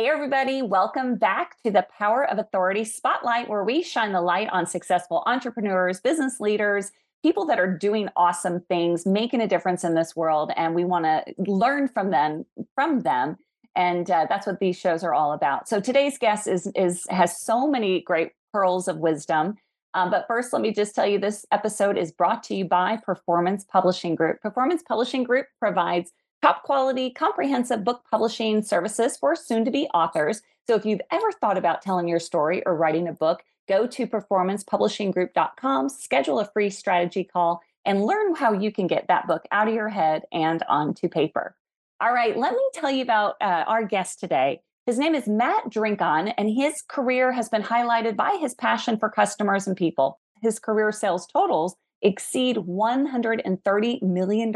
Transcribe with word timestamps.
Hey, 0.00 0.08
everybody, 0.08 0.62
welcome 0.62 1.16
back 1.16 1.62
to 1.62 1.70
the 1.70 1.86
Power 1.98 2.24
of 2.24 2.38
Authority 2.38 2.84
Spotlight, 2.84 3.50
where 3.50 3.62
we 3.62 3.82
shine 3.82 4.12
the 4.12 4.22
light 4.22 4.48
on 4.48 4.64
successful 4.64 5.22
entrepreneurs, 5.26 6.00
business 6.00 6.40
leaders, 6.40 6.90
people 7.22 7.44
that 7.44 7.60
are 7.60 7.76
doing 7.76 8.08
awesome 8.16 8.60
things, 8.60 9.04
making 9.04 9.42
a 9.42 9.46
difference 9.46 9.84
in 9.84 9.94
this 9.94 10.16
world. 10.16 10.52
And 10.56 10.74
we 10.74 10.86
want 10.86 11.04
to 11.04 11.34
learn 11.36 11.86
from 11.86 12.12
them, 12.12 12.46
from 12.74 13.00
them. 13.00 13.36
And 13.76 14.10
uh, 14.10 14.24
that's 14.26 14.46
what 14.46 14.58
these 14.58 14.78
shows 14.78 15.04
are 15.04 15.12
all 15.12 15.34
about. 15.34 15.68
So 15.68 15.82
today's 15.82 16.16
guest 16.16 16.46
is, 16.46 16.66
is 16.74 17.04
has 17.10 17.38
so 17.38 17.66
many 17.66 18.00
great 18.00 18.32
pearls 18.54 18.88
of 18.88 18.96
wisdom. 18.96 19.56
Um, 19.92 20.10
but 20.10 20.24
first, 20.26 20.54
let 20.54 20.62
me 20.62 20.72
just 20.72 20.94
tell 20.94 21.06
you 21.06 21.18
this 21.18 21.44
episode 21.52 21.98
is 21.98 22.10
brought 22.10 22.42
to 22.44 22.54
you 22.54 22.64
by 22.64 22.96
Performance 23.04 23.66
Publishing 23.70 24.14
Group. 24.14 24.40
Performance 24.40 24.82
Publishing 24.82 25.24
Group 25.24 25.44
provides 25.58 26.10
top 26.42 26.62
quality, 26.62 27.10
comprehensive 27.10 27.84
book 27.84 28.04
publishing 28.10 28.62
services 28.62 29.16
for 29.16 29.36
soon 29.36 29.64
to 29.64 29.70
be 29.70 29.86
authors. 29.88 30.42
So 30.66 30.74
if 30.74 30.84
you've 30.84 31.00
ever 31.10 31.32
thought 31.32 31.58
about 31.58 31.82
telling 31.82 32.08
your 32.08 32.20
story 32.20 32.62
or 32.64 32.76
writing 32.76 33.08
a 33.08 33.12
book, 33.12 33.42
go 33.68 33.86
to 33.86 34.06
performancepublishinggroup.com, 34.06 35.88
schedule 35.88 36.40
a 36.40 36.50
free 36.52 36.70
strategy 36.70 37.24
call, 37.24 37.60
and 37.84 38.04
learn 38.04 38.34
how 38.34 38.52
you 38.52 38.72
can 38.72 38.86
get 38.86 39.08
that 39.08 39.26
book 39.26 39.44
out 39.52 39.68
of 39.68 39.74
your 39.74 39.88
head 39.88 40.22
and 40.32 40.62
onto 40.68 41.08
paper. 41.08 41.56
All 42.00 42.12
right, 42.12 42.36
let 42.36 42.52
me 42.52 42.62
tell 42.72 42.90
you 42.90 43.02
about 43.02 43.36
uh, 43.40 43.64
our 43.66 43.84
guest 43.84 44.20
today. 44.20 44.62
His 44.86 44.98
name 44.98 45.14
is 45.14 45.28
Matt 45.28 45.70
Drinkhahn, 45.70 46.32
and 46.38 46.50
his 46.50 46.82
career 46.82 47.32
has 47.32 47.48
been 47.48 47.62
highlighted 47.62 48.16
by 48.16 48.38
his 48.40 48.54
passion 48.54 48.98
for 48.98 49.10
customers 49.10 49.66
and 49.66 49.76
people. 49.76 50.18
His 50.42 50.58
career 50.58 50.90
sales 50.92 51.26
totals 51.26 51.76
exceed 52.02 52.56
$130 52.56 54.02
million. 54.02 54.54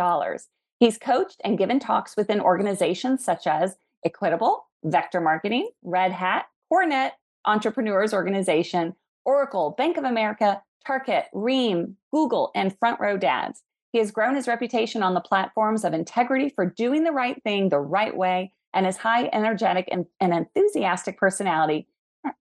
He's 0.84 0.98
coached 0.98 1.40
and 1.42 1.56
given 1.56 1.80
talks 1.80 2.14
within 2.14 2.42
organizations 2.42 3.24
such 3.24 3.46
as 3.46 3.78
Equitable, 4.04 4.66
Vector 4.84 5.18
Marketing, 5.18 5.70
Red 5.82 6.12
Hat, 6.12 6.44
CoreNet, 6.70 7.12
Entrepreneurs 7.46 8.12
Organization, 8.12 8.94
Oracle, 9.24 9.74
Bank 9.78 9.96
of 9.96 10.04
America, 10.04 10.60
Target, 10.86 11.28
Ream, 11.32 11.96
Google, 12.12 12.50
and 12.54 12.78
Front 12.78 13.00
Row 13.00 13.16
Dads. 13.16 13.62
He 13.92 13.98
has 13.98 14.10
grown 14.10 14.34
his 14.34 14.46
reputation 14.46 15.02
on 15.02 15.14
the 15.14 15.22
platforms 15.22 15.86
of 15.86 15.94
integrity 15.94 16.50
for 16.50 16.66
doing 16.66 17.04
the 17.04 17.12
right 17.12 17.42
thing 17.42 17.70
the 17.70 17.80
right 17.80 18.14
way 18.14 18.52
and 18.74 18.84
his 18.84 18.98
high 18.98 19.30
energetic 19.32 19.88
and, 19.90 20.04
and 20.20 20.34
enthusiastic 20.34 21.16
personality 21.16 21.86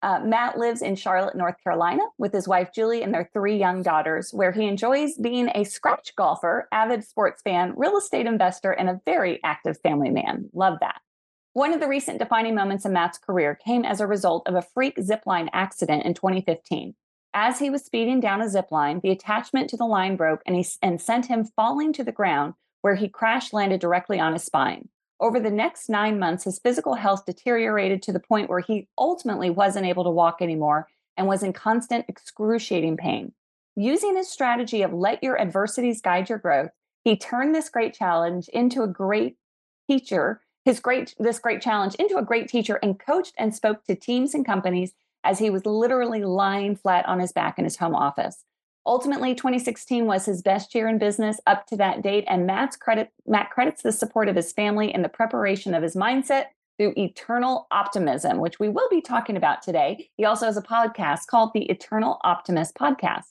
uh, 0.02 0.20
Matt 0.24 0.58
lives 0.58 0.82
in 0.82 0.96
Charlotte, 0.96 1.36
North 1.36 1.56
Carolina, 1.64 2.04
with 2.18 2.34
his 2.34 2.48
wife 2.48 2.70
Julie 2.74 3.04
and 3.04 3.14
their 3.14 3.30
three 3.34 3.58
young 3.58 3.82
daughters, 3.82 4.32
where 4.32 4.52
he 4.52 4.66
enjoys 4.66 5.18
being 5.18 5.50
a 5.54 5.64
scratch 5.64 6.16
golfer, 6.16 6.68
avid 6.72 7.04
sports 7.04 7.42
fan, 7.42 7.74
real 7.76 7.98
estate 7.98 8.26
investor, 8.26 8.72
and 8.72 8.90
a 8.90 9.02
very 9.06 9.40
active 9.44 9.78
family 9.82 10.10
man. 10.10 10.50
Love 10.54 10.80
that. 10.82 11.02
One 11.54 11.74
of 11.74 11.80
the 11.80 11.88
recent 11.88 12.18
defining 12.18 12.56
moments 12.56 12.86
in 12.86 12.94
Matt's 12.94 13.20
career 13.20 13.56
came 13.56 13.86
as 13.86 14.02
a 14.02 14.08
result 14.08 14.48
of 14.48 14.56
a 14.56 14.62
freak 14.62 14.98
zipline 14.98 15.50
accident 15.54 16.04
in 16.04 16.14
2015. 16.14 16.96
As 17.36 17.60
he 17.60 17.70
was 17.70 17.84
speeding 17.84 18.20
down 18.20 18.42
a 18.42 18.46
zipline, 18.46 19.02
the 19.02 19.12
attachment 19.12 19.70
to 19.70 19.78
the 19.78 19.86
line 19.86 20.16
broke 20.16 20.42
and, 20.46 20.56
he, 20.56 20.66
and 20.82 21.00
sent 21.00 21.28
him 21.28 21.46
falling 21.46 21.94
to 21.94 22.04
the 22.04 22.12
ground, 22.12 22.56
where 22.82 22.96
he 22.96 23.08
crash 23.08 23.54
landed 23.54 23.80
directly 23.80 24.20
on 24.20 24.34
his 24.34 24.44
spine. 24.44 24.90
Over 25.20 25.40
the 25.40 25.52
next 25.52 25.90
nine 25.90 26.20
months, 26.20 26.44
his 26.44 26.60
physical 26.60 26.96
health 26.96 27.26
deteriorated 27.26 28.02
to 28.04 28.12
the 28.12 28.20
point 28.20 28.50
where 28.50 28.60
he 28.60 28.88
ultimately 28.98 29.50
wasn't 29.50 29.86
able 29.86 30.04
to 30.04 30.10
walk 30.10 30.42
anymore 30.42 30.88
and 31.16 31.28
was 31.28 31.44
in 31.44 31.54
constant 31.54 32.06
excruciating 32.08 32.98
pain. 32.98 33.34
Using 33.76 34.16
his 34.16 34.30
strategy 34.30 34.82
of 34.82 34.94
let 34.94 35.24
your 35.24 35.40
adversities 35.40 36.02
guide 36.02 36.30
your 36.30 36.38
growth, 36.38 36.72
he 37.04 37.18
turned 37.18 37.54
this 37.54 37.70
great 37.70 37.94
challenge 37.94 38.48
into 38.50 38.84
a 38.84 38.88
great 38.88 39.38
teacher, 39.90 40.42
his 40.66 40.80
great 40.80 41.14
this 41.20 41.40
great 41.40 41.62
challenge 41.62 41.96
into 41.96 42.18
a 42.18 42.24
great 42.24 42.48
teacher 42.48 42.80
and 42.82 43.00
coached 43.00 43.34
and 43.38 43.54
spoke 43.54 43.84
to 43.86 43.96
teams 43.96 44.34
and 44.34 44.46
companies 44.46 44.94
as 45.24 45.40
he 45.40 45.50
was 45.50 45.66
literally 45.66 46.24
lying 46.24 46.76
flat 46.76 47.06
on 47.06 47.20
his 47.20 47.32
back 47.32 47.58
in 47.58 47.66
his 47.66 47.78
home 47.78 47.96
office. 47.96 48.46
Ultimately, 48.86 49.34
2016 49.34 50.06
was 50.06 50.26
his 50.26 50.42
best 50.42 50.76
year 50.76 50.88
in 50.88 50.98
business 50.98 51.40
up 51.48 51.66
to 51.68 51.78
that 51.78 52.02
date, 52.02 52.26
and 52.28 52.46
Matt's 52.46 52.76
credit 52.76 53.12
Matt 53.26 53.50
credits 53.50 53.82
the 53.82 53.92
support 53.92 54.28
of 54.28 54.36
his 54.36 54.52
family 54.52 54.94
and 54.94 55.04
the 55.04 55.10
preparation 55.10 55.74
of 55.74 55.84
his 55.84 55.96
mindset 55.96 56.46
through 56.78 56.94
eternal 56.98 57.68
optimism, 57.72 58.40
which 58.40 58.60
we 58.60 58.68
will 58.68 58.90
be 58.90 59.02
talking 59.02 59.38
about 59.38 59.62
today. 59.62 60.10
He 60.18 60.26
also 60.26 60.48
has 60.48 60.58
a 60.58 60.62
podcast 60.62 61.28
called 61.28 61.52
the 61.54 61.66
Eternal 61.66 62.20
Optimist 62.24 62.76
Podcast. 62.76 63.28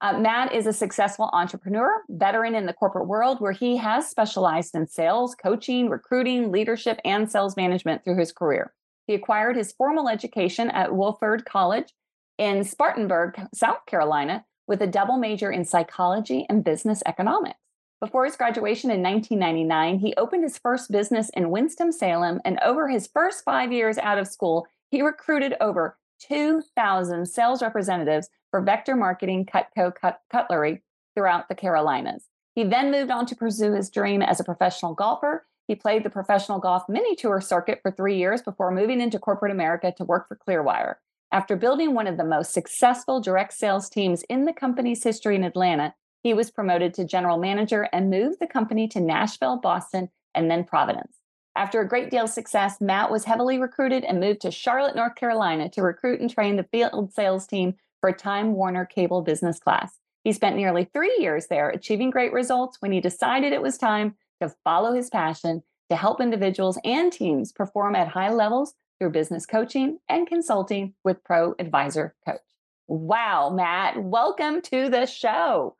Uh, 0.00 0.18
Matt 0.18 0.52
is 0.54 0.66
a 0.66 0.72
successful 0.72 1.28
entrepreneur, 1.32 2.02
veteran 2.08 2.54
in 2.54 2.66
the 2.66 2.72
corporate 2.72 3.08
world, 3.08 3.40
where 3.40 3.52
he 3.52 3.76
has 3.76 4.08
specialized 4.08 4.74
in 4.74 4.86
sales, 4.86 5.34
coaching, 5.34 5.90
recruiting, 5.90 6.50
leadership, 6.52 7.00
and 7.04 7.30
sales 7.30 7.56
management 7.56 8.02
through 8.04 8.18
his 8.18 8.32
career. 8.32 8.72
He 9.06 9.14
acquired 9.14 9.56
his 9.56 9.72
formal 9.72 10.08
education 10.08 10.70
at 10.70 10.90
Wofford 10.90 11.44
College 11.44 11.92
in 12.38 12.64
Spartanburg, 12.64 13.38
South 13.54 13.84
Carolina, 13.86 14.44
with 14.66 14.82
a 14.82 14.86
double 14.86 15.16
major 15.16 15.50
in 15.50 15.64
psychology 15.64 16.46
and 16.48 16.64
business 16.64 17.02
economics. 17.06 17.58
Before 18.00 18.24
his 18.24 18.36
graduation 18.36 18.90
in 18.90 19.02
1999, 19.02 19.98
he 20.00 20.14
opened 20.16 20.42
his 20.42 20.58
first 20.58 20.90
business 20.90 21.30
in 21.30 21.50
Winston-Salem, 21.50 22.40
and 22.44 22.58
over 22.62 22.88
his 22.88 23.06
first 23.06 23.44
five 23.44 23.72
years 23.72 23.96
out 23.98 24.18
of 24.18 24.28
school, 24.28 24.66
he 24.90 25.00
recruited 25.00 25.54
over 25.60 25.96
2,000 26.20 27.26
sales 27.26 27.62
representatives 27.62 28.28
for 28.50 28.60
Vector 28.60 28.94
Marketing 28.94 29.46
Cutco 29.46 29.94
Cut- 29.94 30.20
Cutlery 30.30 30.82
throughout 31.14 31.48
the 31.48 31.54
Carolinas. 31.54 32.28
He 32.54 32.64
then 32.64 32.90
moved 32.90 33.10
on 33.10 33.26
to 33.26 33.36
pursue 33.36 33.72
his 33.72 33.90
dream 33.90 34.22
as 34.22 34.38
a 34.38 34.44
professional 34.44 34.94
golfer. 34.94 35.46
He 35.66 35.74
played 35.74 36.04
the 36.04 36.10
professional 36.10 36.58
golf 36.58 36.84
mini 36.88 37.16
tour 37.16 37.40
circuit 37.40 37.80
for 37.82 37.90
three 37.90 38.16
years 38.16 38.42
before 38.42 38.70
moving 38.70 39.00
into 39.00 39.18
corporate 39.18 39.52
America 39.52 39.92
to 39.96 40.04
work 40.04 40.28
for 40.28 40.36
Clearwire. 40.36 40.96
After 41.34 41.56
building 41.56 41.94
one 41.94 42.06
of 42.06 42.16
the 42.16 42.22
most 42.22 42.52
successful 42.52 43.20
direct 43.20 43.54
sales 43.54 43.88
teams 43.88 44.22
in 44.28 44.44
the 44.44 44.52
company's 44.52 45.02
history 45.02 45.34
in 45.34 45.42
Atlanta, 45.42 45.92
he 46.22 46.32
was 46.32 46.52
promoted 46.52 46.94
to 46.94 47.04
general 47.04 47.38
manager 47.38 47.88
and 47.92 48.08
moved 48.08 48.36
the 48.38 48.46
company 48.46 48.86
to 48.86 49.00
Nashville, 49.00 49.56
Boston, 49.56 50.10
and 50.32 50.48
then 50.48 50.62
Providence. 50.62 51.18
After 51.56 51.80
a 51.80 51.88
great 51.88 52.08
deal 52.08 52.22
of 52.22 52.30
success, 52.30 52.80
Matt 52.80 53.10
was 53.10 53.24
heavily 53.24 53.58
recruited 53.58 54.04
and 54.04 54.20
moved 54.20 54.42
to 54.42 54.52
Charlotte, 54.52 54.94
North 54.94 55.16
Carolina 55.16 55.68
to 55.70 55.82
recruit 55.82 56.20
and 56.20 56.30
train 56.30 56.54
the 56.54 56.68
field 56.70 57.12
sales 57.12 57.48
team 57.48 57.74
for 58.00 58.12
Time 58.12 58.52
Warner 58.52 58.84
Cable 58.84 59.22
Business 59.22 59.58
Class. 59.58 59.98
He 60.22 60.32
spent 60.32 60.54
nearly 60.54 60.84
three 60.84 61.16
years 61.18 61.48
there, 61.48 61.68
achieving 61.68 62.10
great 62.10 62.32
results 62.32 62.76
when 62.78 62.92
he 62.92 63.00
decided 63.00 63.52
it 63.52 63.60
was 63.60 63.76
time 63.76 64.14
to 64.40 64.54
follow 64.62 64.94
his 64.94 65.10
passion 65.10 65.64
to 65.90 65.96
help 65.96 66.20
individuals 66.20 66.78
and 66.84 67.12
teams 67.12 67.50
perform 67.50 67.96
at 67.96 68.06
high 68.06 68.30
levels 68.30 68.74
through 68.98 69.10
business 69.10 69.46
coaching 69.46 69.98
and 70.08 70.26
consulting 70.26 70.94
with 71.04 71.22
ProAdvisor 71.24 72.12
Coach. 72.26 72.40
Wow, 72.86 73.50
Matt, 73.50 74.02
welcome 74.02 74.60
to 74.62 74.88
the 74.88 75.06
show. 75.06 75.76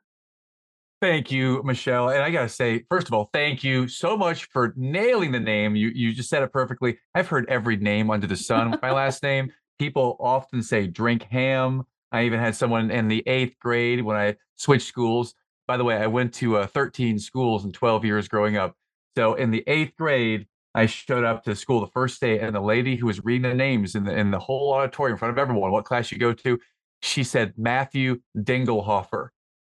Thank 1.01 1.31
you, 1.31 1.61
Michelle. 1.63 2.09
And 2.09 2.23
I 2.23 2.31
got 2.31 2.43
to 2.43 2.49
say, 2.49 2.83
first 2.89 3.07
of 3.07 3.13
all, 3.13 3.29
thank 3.31 3.63
you 3.63 3.87
so 3.87 4.17
much 4.17 4.45
for 4.45 4.73
nailing 4.75 5.31
the 5.31 5.39
name. 5.39 5.75
You 5.75 5.89
you 5.89 6.13
just 6.13 6.29
said 6.29 6.41
it 6.41 6.51
perfectly. 6.51 6.97
I've 7.13 7.27
heard 7.27 7.45
every 7.49 7.77
name 7.77 8.09
under 8.09 8.27
the 8.27 8.35
sun 8.35 8.71
with 8.71 8.81
my 8.81 8.91
last 8.93 9.21
name. 9.21 9.51
People 9.77 10.15
often 10.19 10.63
say 10.63 10.87
drink 10.87 11.23
ham. 11.23 11.83
I 12.11 12.23
even 12.23 12.39
had 12.39 12.55
someone 12.55 12.91
in 12.91 13.07
the 13.07 13.23
eighth 13.27 13.59
grade 13.59 14.01
when 14.01 14.15
I 14.15 14.37
switched 14.55 14.87
schools. 14.87 15.35
By 15.67 15.77
the 15.77 15.83
way, 15.83 15.97
I 15.97 16.07
went 16.07 16.33
to 16.35 16.57
uh, 16.57 16.67
13 16.67 17.19
schools 17.19 17.65
in 17.65 17.71
12 17.71 18.05
years 18.05 18.27
growing 18.27 18.55
up. 18.55 18.75
So 19.17 19.33
in 19.33 19.51
the 19.51 19.63
eighth 19.67 19.95
grade, 19.97 20.47
I 20.75 20.87
showed 20.87 21.23
up 21.23 21.43
to 21.45 21.55
school 21.55 21.79
the 21.79 21.87
first 21.87 22.19
day, 22.19 22.39
and 22.39 22.53
the 22.53 22.59
lady 22.59 22.97
who 22.97 23.05
was 23.05 23.23
reading 23.23 23.49
the 23.49 23.55
names 23.55 23.95
in 23.95 24.03
the 24.03 24.13
in 24.13 24.29
the 24.29 24.39
whole 24.39 24.73
auditorium 24.73 25.15
in 25.15 25.17
front 25.17 25.31
of 25.31 25.37
everyone, 25.37 25.71
what 25.71 25.85
class 25.85 26.11
you 26.11 26.17
go 26.17 26.33
to, 26.33 26.59
she 27.01 27.23
said 27.23 27.53
Matthew 27.57 28.19
Dingelhofer. 28.37 29.29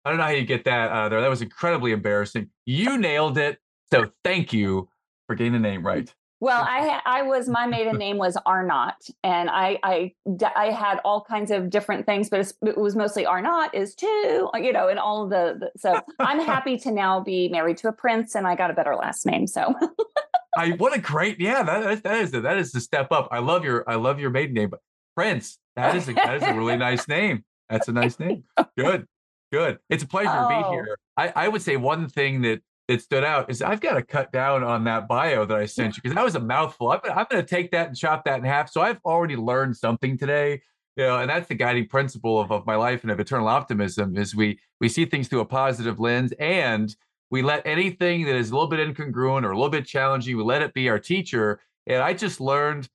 I 0.03 0.09
don't 0.09 0.17
know 0.17 0.25
how 0.25 0.31
you 0.31 0.43
get 0.45 0.65
that 0.65 0.91
out 0.91 1.05
of 1.05 1.11
there. 1.11 1.21
That 1.21 1.29
was 1.29 1.41
incredibly 1.41 1.93
embarrassing. 1.93 2.49
You 2.65 2.97
nailed 2.97 3.37
it. 3.37 3.59
So 3.91 4.11
thank 4.23 4.53
you 4.53 4.89
for 5.27 5.35
getting 5.35 5.53
the 5.53 5.59
name 5.59 5.85
right. 5.85 6.13
Well, 6.41 6.63
I 6.65 7.01
I 7.05 7.21
was 7.23 7.49
my 7.49 7.65
maiden 7.65 7.97
name 7.97 8.17
was 8.17 8.37
Arnott, 8.45 9.09
and 9.23 9.49
I 9.49 9.77
I 9.83 10.13
I 10.55 10.71
had 10.71 10.99
all 11.03 11.21
kinds 11.21 11.51
of 11.51 11.69
different 11.69 12.05
things, 12.05 12.29
but 12.29 12.51
it 12.61 12.77
was 12.77 12.95
mostly 12.95 13.25
Arnott 13.25 13.71
is 13.73 13.93
too, 13.95 14.49
you 14.55 14.71
know, 14.73 14.87
and 14.87 14.99
all 14.99 15.23
of 15.23 15.29
the, 15.29 15.57
the 15.59 15.71
so 15.77 16.01
I'm 16.19 16.39
happy 16.39 16.77
to 16.79 16.91
now 16.91 17.19
be 17.19 17.49
married 17.49 17.77
to 17.77 17.89
a 17.89 17.93
prince, 17.93 18.35
and 18.35 18.47
I 18.47 18.55
got 18.55 18.71
a 18.71 18.73
better 18.73 18.95
last 18.95 19.25
name. 19.25 19.47
So 19.47 19.73
I 20.55 20.71
what 20.71 20.95
a 20.95 20.99
great 20.99 21.39
yeah 21.39 21.63
that 21.63 21.91
is 21.91 22.01
that 22.01 22.21
is 22.21 22.31
the, 22.31 22.41
that 22.41 22.57
is 22.57 22.71
the 22.71 22.79
step 22.79 23.11
up. 23.11 23.27
I 23.31 23.39
love 23.39 23.63
your 23.63 23.87
I 23.89 23.95
love 23.95 24.19
your 24.19 24.29
maiden 24.29 24.55
name, 24.55 24.69
but 24.69 24.79
Prince 25.15 25.59
that 25.75 25.95
is 25.95 26.09
a, 26.09 26.13
that 26.13 26.35
is 26.35 26.43
a 26.43 26.53
really 26.53 26.77
nice 26.77 27.07
name. 27.07 27.43
That's 27.69 27.87
a 27.87 27.91
nice 27.91 28.19
name. 28.19 28.43
Good, 28.77 29.05
good. 29.51 29.79
It's 29.89 30.03
a 30.03 30.07
pleasure 30.07 30.31
oh. 30.31 30.43
to 30.43 30.47
be 30.49 30.63
oh. 30.65 30.71
here. 30.71 30.97
I 31.17 31.33
I 31.35 31.47
would 31.47 31.61
say 31.61 31.77
one 31.77 32.07
thing 32.07 32.41
that 32.41 32.61
that 32.89 33.01
stood 33.01 33.23
out 33.23 33.51
is 33.51 33.61
I've 33.61 33.81
got 33.81 33.93
to 33.93 34.01
cut 34.01 34.31
down 34.31 34.63
on 34.63 34.83
that 34.85 35.07
bio 35.07 35.45
that 35.45 35.55
I 35.55 35.67
sent 35.67 35.95
you 35.95 36.01
because 36.01 36.15
that 36.15 36.25
was 36.25 36.33
a 36.33 36.39
mouthful. 36.39 36.91
I'm, 36.91 36.99
I'm 37.03 37.27
going 37.29 37.43
to 37.43 37.47
take 37.47 37.69
that 37.71 37.89
and 37.89 37.95
chop 37.95 38.25
that 38.25 38.39
in 38.39 38.45
half. 38.45 38.71
So 38.71 38.81
I've 38.81 38.99
already 39.05 39.35
learned 39.35 39.77
something 39.77 40.17
today. 40.17 40.61
You 40.95 41.05
know, 41.05 41.19
and 41.19 41.29
that's 41.29 41.47
the 41.47 41.55
guiding 41.55 41.87
principle 41.87 42.41
of, 42.41 42.51
of 42.51 42.65
my 42.65 42.75
life 42.75 43.03
and 43.03 43.11
of 43.11 43.19
eternal 43.19 43.47
optimism 43.47 44.17
is 44.17 44.35
we 44.35 44.59
we 44.81 44.89
see 44.89 45.05
things 45.05 45.27
through 45.27 45.41
a 45.41 45.45
positive 45.45 45.99
lens 45.99 46.33
and 46.39 46.93
we 47.31 47.41
let 47.41 47.65
anything 47.65 48.25
that 48.25 48.35
is 48.35 48.49
a 48.49 48.53
little 48.53 48.67
bit 48.69 48.79
incongruent 48.79 49.43
or 49.43 49.51
a 49.51 49.55
little 49.55 49.69
bit 49.69 49.85
challenging, 49.85 50.35
we 50.37 50.43
let 50.43 50.61
it 50.61 50.73
be 50.73 50.89
our 50.89 50.99
teacher. 50.99 51.61
And 51.87 52.01
I 52.01 52.13
just 52.13 52.41
learned 52.41 52.89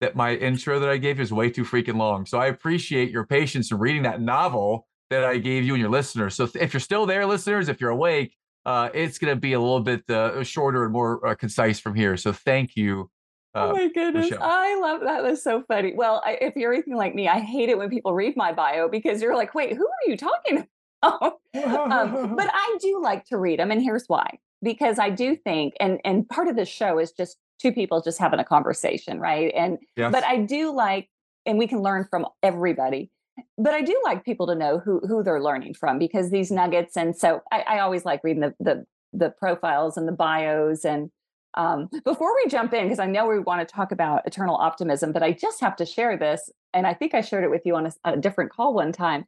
that 0.00 0.16
my 0.16 0.34
intro 0.34 0.78
that 0.80 0.88
I 0.88 0.98
gave 0.98 1.20
is 1.20 1.32
way 1.32 1.50
too 1.50 1.64
freaking 1.64 1.96
long. 1.96 2.26
So 2.26 2.38
I 2.38 2.46
appreciate 2.46 3.10
your 3.10 3.24
patience 3.24 3.70
in 3.70 3.78
reading 3.78 4.02
that 4.02 4.20
novel 4.20 4.86
that 5.10 5.24
I 5.24 5.38
gave 5.38 5.64
you 5.64 5.74
and 5.74 5.80
your 5.80 5.90
listeners. 5.90 6.34
So 6.34 6.48
if 6.54 6.74
you're 6.74 6.80
still 6.80 7.06
there, 7.06 7.24
listeners, 7.26 7.68
if 7.68 7.80
you're 7.80 7.90
awake, 7.90 8.36
uh, 8.66 8.90
it's 8.94 9.18
going 9.18 9.34
to 9.34 9.40
be 9.40 9.52
a 9.52 9.60
little 9.60 9.80
bit 9.80 10.08
uh, 10.10 10.42
shorter 10.42 10.84
and 10.84 10.92
more 10.92 11.26
uh, 11.26 11.34
concise 11.34 11.78
from 11.78 11.94
here. 11.94 12.16
So 12.16 12.32
thank 12.32 12.76
you. 12.76 13.10
oh 13.54 13.72
my 13.72 13.88
goodness. 13.88 14.30
Michelle. 14.30 14.42
I 14.42 14.78
love 14.80 15.00
that. 15.02 15.22
That's 15.22 15.44
so 15.44 15.62
funny. 15.68 15.92
Well, 15.94 16.22
I, 16.24 16.38
if 16.40 16.56
you're 16.56 16.72
anything 16.72 16.96
like 16.96 17.14
me, 17.14 17.28
I 17.28 17.40
hate 17.40 17.68
it 17.68 17.78
when 17.78 17.90
people 17.90 18.14
read 18.14 18.36
my 18.36 18.52
bio 18.52 18.88
because 18.88 19.22
you're 19.22 19.36
like, 19.36 19.54
wait, 19.54 19.76
who 19.76 19.86
are 19.86 20.10
you 20.10 20.16
talking 20.16 20.56
about? 20.58 20.68
um, 21.64 22.36
but 22.36 22.50
I 22.54 22.78
do 22.80 23.00
like 23.02 23.24
to 23.26 23.38
read 23.38 23.58
them. 23.58 23.70
And 23.70 23.82
here's 23.82 24.06
why 24.06 24.38
because 24.62 24.98
I 24.98 25.10
do 25.10 25.36
think, 25.36 25.74
and, 25.78 26.00
and 26.06 26.26
part 26.26 26.48
of 26.48 26.56
the 26.56 26.64
show 26.64 26.98
is 26.98 27.12
just 27.12 27.36
two 27.60 27.70
people 27.70 28.00
just 28.00 28.18
having 28.18 28.40
a 28.40 28.44
conversation, 28.44 29.20
right? 29.20 29.52
And, 29.54 29.76
yes. 29.94 30.10
but 30.10 30.24
I 30.24 30.38
do 30.38 30.74
like, 30.74 31.10
and 31.44 31.58
we 31.58 31.66
can 31.66 31.82
learn 31.82 32.06
from 32.10 32.26
everybody 32.42 33.10
but 33.58 33.74
I 33.74 33.82
do 33.82 34.00
like 34.04 34.24
people 34.24 34.46
to 34.46 34.54
know 34.54 34.78
who 34.78 35.00
who 35.00 35.22
they're 35.22 35.42
learning 35.42 35.74
from 35.74 35.98
because 35.98 36.30
these 36.30 36.50
nuggets. 36.50 36.96
And 36.96 37.16
so 37.16 37.42
I, 37.52 37.60
I 37.62 37.78
always 37.80 38.04
like 38.04 38.22
reading 38.22 38.42
the, 38.42 38.54
the 38.60 38.84
the 39.12 39.30
profiles 39.30 39.96
and 39.96 40.08
the 40.08 40.12
bios. 40.12 40.84
And 40.84 41.10
um, 41.54 41.88
before 42.04 42.34
we 42.34 42.50
jump 42.50 42.72
in, 42.74 42.84
because 42.84 42.98
I 42.98 43.06
know 43.06 43.26
we 43.26 43.38
want 43.38 43.66
to 43.66 43.72
talk 43.72 43.92
about 43.92 44.26
eternal 44.26 44.56
optimism, 44.56 45.12
but 45.12 45.22
I 45.22 45.32
just 45.32 45.60
have 45.60 45.76
to 45.76 45.86
share 45.86 46.16
this. 46.16 46.50
And 46.72 46.86
I 46.86 46.94
think 46.94 47.14
I 47.14 47.20
shared 47.20 47.44
it 47.44 47.50
with 47.50 47.62
you 47.64 47.76
on 47.76 47.86
a, 47.86 47.92
a 48.04 48.16
different 48.16 48.50
call 48.50 48.74
one 48.74 48.92
time. 48.92 49.24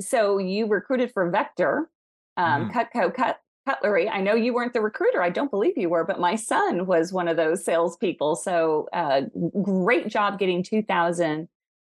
So 0.00 0.38
you 0.38 0.66
recruited 0.66 1.12
for 1.12 1.30
Vector, 1.30 1.90
um, 2.36 2.70
mm. 2.70 2.72
Cutco 2.72 3.14
Cut 3.14 3.40
Cutlery. 3.66 4.08
I 4.08 4.20
know 4.20 4.34
you 4.34 4.54
weren't 4.54 4.72
the 4.72 4.80
recruiter. 4.80 5.22
I 5.22 5.30
don't 5.30 5.50
believe 5.50 5.76
you 5.76 5.90
were, 5.90 6.04
but 6.04 6.18
my 6.18 6.36
son 6.36 6.86
was 6.86 7.12
one 7.12 7.28
of 7.28 7.36
those 7.36 7.64
salespeople. 7.64 8.36
So 8.36 8.88
uh, 8.92 9.22
great 9.62 10.08
job 10.08 10.38
getting 10.38 10.62
2,000 10.62 11.48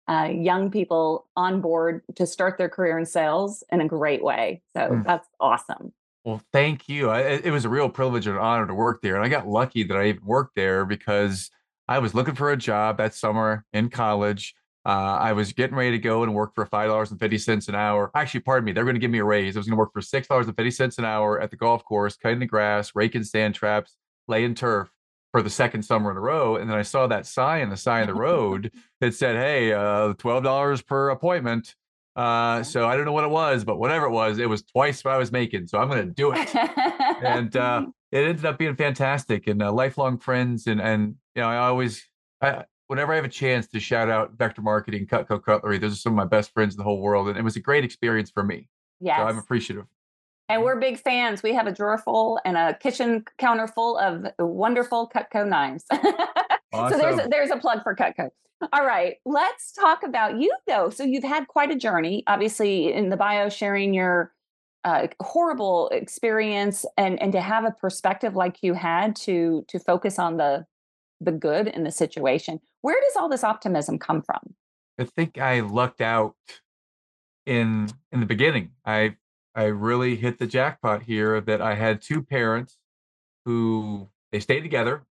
uh, 0.09 0.29
young 0.31 0.71
people 0.71 1.27
on 1.37 1.61
board 1.61 2.01
to 2.15 2.25
start 2.25 2.57
their 2.57 2.67
career 2.67 2.97
in 2.97 3.05
sales 3.05 3.63
in 3.71 3.79
a 3.79 3.87
great 3.87 4.23
way. 4.23 4.61
So 4.73 4.81
mm. 4.81 5.05
that's 5.05 5.27
awesome. 5.39 5.93
Well, 6.25 6.41
thank 6.51 6.89
you. 6.89 7.09
I, 7.09 7.21
it 7.21 7.51
was 7.51 7.63
a 7.63 7.69
real 7.69 7.89
privilege 7.89 8.27
and 8.27 8.37
honor 8.37 8.67
to 8.67 8.73
work 8.73 9.01
there. 9.01 9.15
And 9.15 9.23
I 9.23 9.29
got 9.29 9.47
lucky 9.47 9.83
that 9.83 9.95
I 9.95 10.09
even 10.09 10.25
worked 10.25 10.55
there 10.55 10.83
because 10.85 11.49
I 11.87 11.99
was 11.99 12.13
looking 12.13 12.35
for 12.35 12.51
a 12.51 12.57
job 12.57 12.97
that 12.97 13.15
summer 13.15 13.65
in 13.71 13.89
college. 13.89 14.53
Uh, 14.85 15.17
I 15.19 15.33
was 15.33 15.53
getting 15.53 15.75
ready 15.75 15.91
to 15.91 15.97
go 15.99 16.23
and 16.23 16.33
work 16.33 16.55
for 16.55 16.65
$5.50 16.65 17.67
an 17.67 17.75
hour. 17.75 18.11
Actually, 18.15 18.39
pardon 18.41 18.65
me, 18.65 18.71
they're 18.71 18.85
going 18.85 18.95
to 18.95 18.99
give 18.99 19.11
me 19.11 19.19
a 19.19 19.25
raise. 19.25 19.55
I 19.55 19.59
was 19.59 19.67
going 19.67 19.75
to 19.75 19.79
work 19.79 19.93
for 19.93 20.01
$6.50 20.01 20.97
an 20.97 21.05
hour 21.05 21.39
at 21.39 21.51
the 21.51 21.57
golf 21.57 21.83
course, 21.83 22.15
cutting 22.15 22.39
the 22.39 22.45
grass, 22.45 22.93
raking 22.95 23.23
sand 23.23 23.55
traps, 23.55 23.95
laying 24.27 24.55
turf 24.55 24.89
for 25.31 25.41
the 25.41 25.49
second 25.49 25.83
summer 25.83 26.11
in 26.11 26.17
a 26.17 26.21
row. 26.21 26.55
And 26.55 26.69
then 26.69 26.77
I 26.77 26.81
saw 26.81 27.07
that 27.07 27.25
sign, 27.25 27.69
the 27.69 27.77
sign 27.77 28.01
of 28.01 28.07
the 28.07 28.13
road 28.15 28.71
that 29.01 29.13
said, 29.13 29.35
Hey, 29.35 29.73
uh, 29.73 30.13
$12 30.13 30.85
per 30.85 31.09
appointment. 31.09 31.75
Uh, 32.15 32.63
so 32.63 32.87
I 32.87 32.95
don't 32.95 33.05
know 33.05 33.13
what 33.13 33.23
it 33.23 33.29
was, 33.29 33.63
but 33.63 33.77
whatever 33.77 34.05
it 34.05 34.11
was, 34.11 34.39
it 34.39 34.49
was 34.49 34.63
twice 34.63 35.03
what 35.03 35.13
I 35.13 35.17
was 35.17 35.31
making. 35.31 35.67
So 35.67 35.77
I'm 35.77 35.87
going 35.87 36.05
to 36.05 36.13
do 36.13 36.33
it. 36.33 36.53
and 37.23 37.55
uh, 37.55 37.85
it 38.11 38.25
ended 38.25 38.45
up 38.45 38.57
being 38.57 38.75
fantastic 38.75 39.47
and 39.47 39.61
uh, 39.61 39.71
lifelong 39.71 40.17
friends. 40.17 40.67
And, 40.67 40.81
and, 40.81 41.15
you 41.35 41.41
know, 41.41 41.47
I 41.47 41.57
always, 41.57 42.05
I, 42.41 42.65
whenever 42.89 43.13
I 43.13 43.17
have 43.17 43.25
a 43.25 43.29
chance 43.29 43.67
to 43.67 43.79
shout 43.79 44.09
out 44.09 44.33
Vector 44.35 44.63
Marketing, 44.63 45.05
Cutco 45.05 45.41
Cutlery, 45.41 45.77
those 45.77 45.93
are 45.93 45.97
some 45.97 46.13
of 46.13 46.17
my 46.17 46.25
best 46.25 46.51
friends 46.51 46.73
in 46.73 46.77
the 46.79 46.83
whole 46.83 46.99
world. 46.99 47.29
And 47.29 47.37
it 47.37 47.43
was 47.43 47.55
a 47.55 47.59
great 47.59 47.83
experience 47.83 48.31
for 48.31 48.43
me. 48.43 48.67
Yes. 48.99 49.19
So 49.19 49.23
I'm 49.25 49.37
appreciative. 49.37 49.85
And 50.49 50.63
we're 50.63 50.79
big 50.79 50.99
fans. 50.99 51.43
We 51.43 51.53
have 51.53 51.67
a 51.67 51.71
drawer 51.71 51.99
full 51.99 52.39
and 52.43 52.57
a 52.57 52.73
kitchen 52.73 53.23
counter 53.37 53.67
full 53.67 53.95
of 53.99 54.25
wonderful 54.39 55.11
Cutco 55.15 55.47
knives. 55.47 55.85
awesome. 55.91 56.13
So 56.71 56.97
there's 56.97 57.19
a, 57.19 57.27
there's 57.29 57.49
a 57.49 57.57
plug 57.57 57.83
for 57.83 57.95
Cutco. 57.95 58.29
All 58.73 58.85
right, 58.85 59.15
let's 59.25 59.71
talk 59.71 60.03
about 60.03 60.39
you 60.39 60.55
though. 60.67 60.89
So 60.89 61.03
you've 61.03 61.23
had 61.23 61.47
quite 61.47 61.71
a 61.71 61.75
journey, 61.75 62.23
obviously 62.27 62.93
in 62.93 63.09
the 63.09 63.17
bio 63.17 63.49
sharing 63.49 63.93
your 63.93 64.33
uh, 64.83 65.07
horrible 65.19 65.89
experience 65.89 66.85
and 66.95 67.21
and 67.21 67.31
to 67.31 67.41
have 67.41 67.65
a 67.65 67.71
perspective 67.71 68.35
like 68.35 68.57
you 68.61 68.73
had 68.73 69.15
to 69.15 69.65
to 69.67 69.79
focus 69.79 70.19
on 70.19 70.37
the 70.37 70.65
the 71.19 71.31
good 71.31 71.67
in 71.67 71.83
the 71.83 71.91
situation. 71.91 72.59
Where 72.81 72.99
does 73.01 73.15
all 73.15 73.29
this 73.29 73.43
optimism 73.43 73.97
come 73.99 74.21
from? 74.21 74.55
I 74.99 75.05
think 75.05 75.37
I 75.37 75.61
lucked 75.61 76.01
out 76.01 76.35
in 77.45 77.89
in 78.11 78.19
the 78.19 78.25
beginning. 78.25 78.71
I 78.85 79.15
I 79.55 79.65
really 79.65 80.15
hit 80.15 80.39
the 80.39 80.47
jackpot 80.47 81.03
here 81.03 81.41
that 81.41 81.61
I 81.61 81.75
had 81.75 82.01
two 82.01 82.21
parents 82.21 82.77
who 83.45 84.09
they 84.31 84.39
stayed 84.39 84.61
together. 84.61 85.03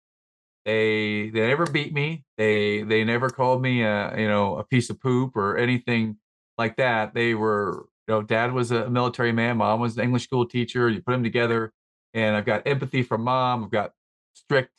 They 0.65 1.31
they 1.31 1.47
never 1.47 1.67
beat 1.67 1.93
me. 1.93 2.25
They 2.37 2.83
they 2.83 3.05
never 3.05 3.31
called 3.31 3.63
me 3.63 3.83
a 3.83 4.15
you 4.19 4.29
know 4.29 4.57
a 4.59 4.65
piece 4.65 4.91
of 4.91 5.01
poop 5.01 5.37
or 5.37 5.57
anything 5.57 6.19
like 6.57 6.77
that. 6.77 7.15
They 7.15 7.35
were 7.35 7.87
you 8.07 8.15
know 8.15 8.23
dad 8.23 8.53
was 8.53 8.71
a 8.71 8.89
military 8.91 9.33
man, 9.33 9.57
mom 9.57 9.81
was 9.81 9.97
an 9.97 10.05
English 10.05 10.25
school 10.25 10.47
teacher. 10.47 10.89
You 10.89 11.03
put 11.03 11.13
them 11.13 11.25
together, 11.25 11.73
and 12.15 12.37
I've 12.37 12.47
got 12.47 12.67
empathy 12.67 13.03
from 13.03 13.25
mom. 13.25 13.65
I've 13.65 13.71
got 13.71 13.93
strict 14.35 14.71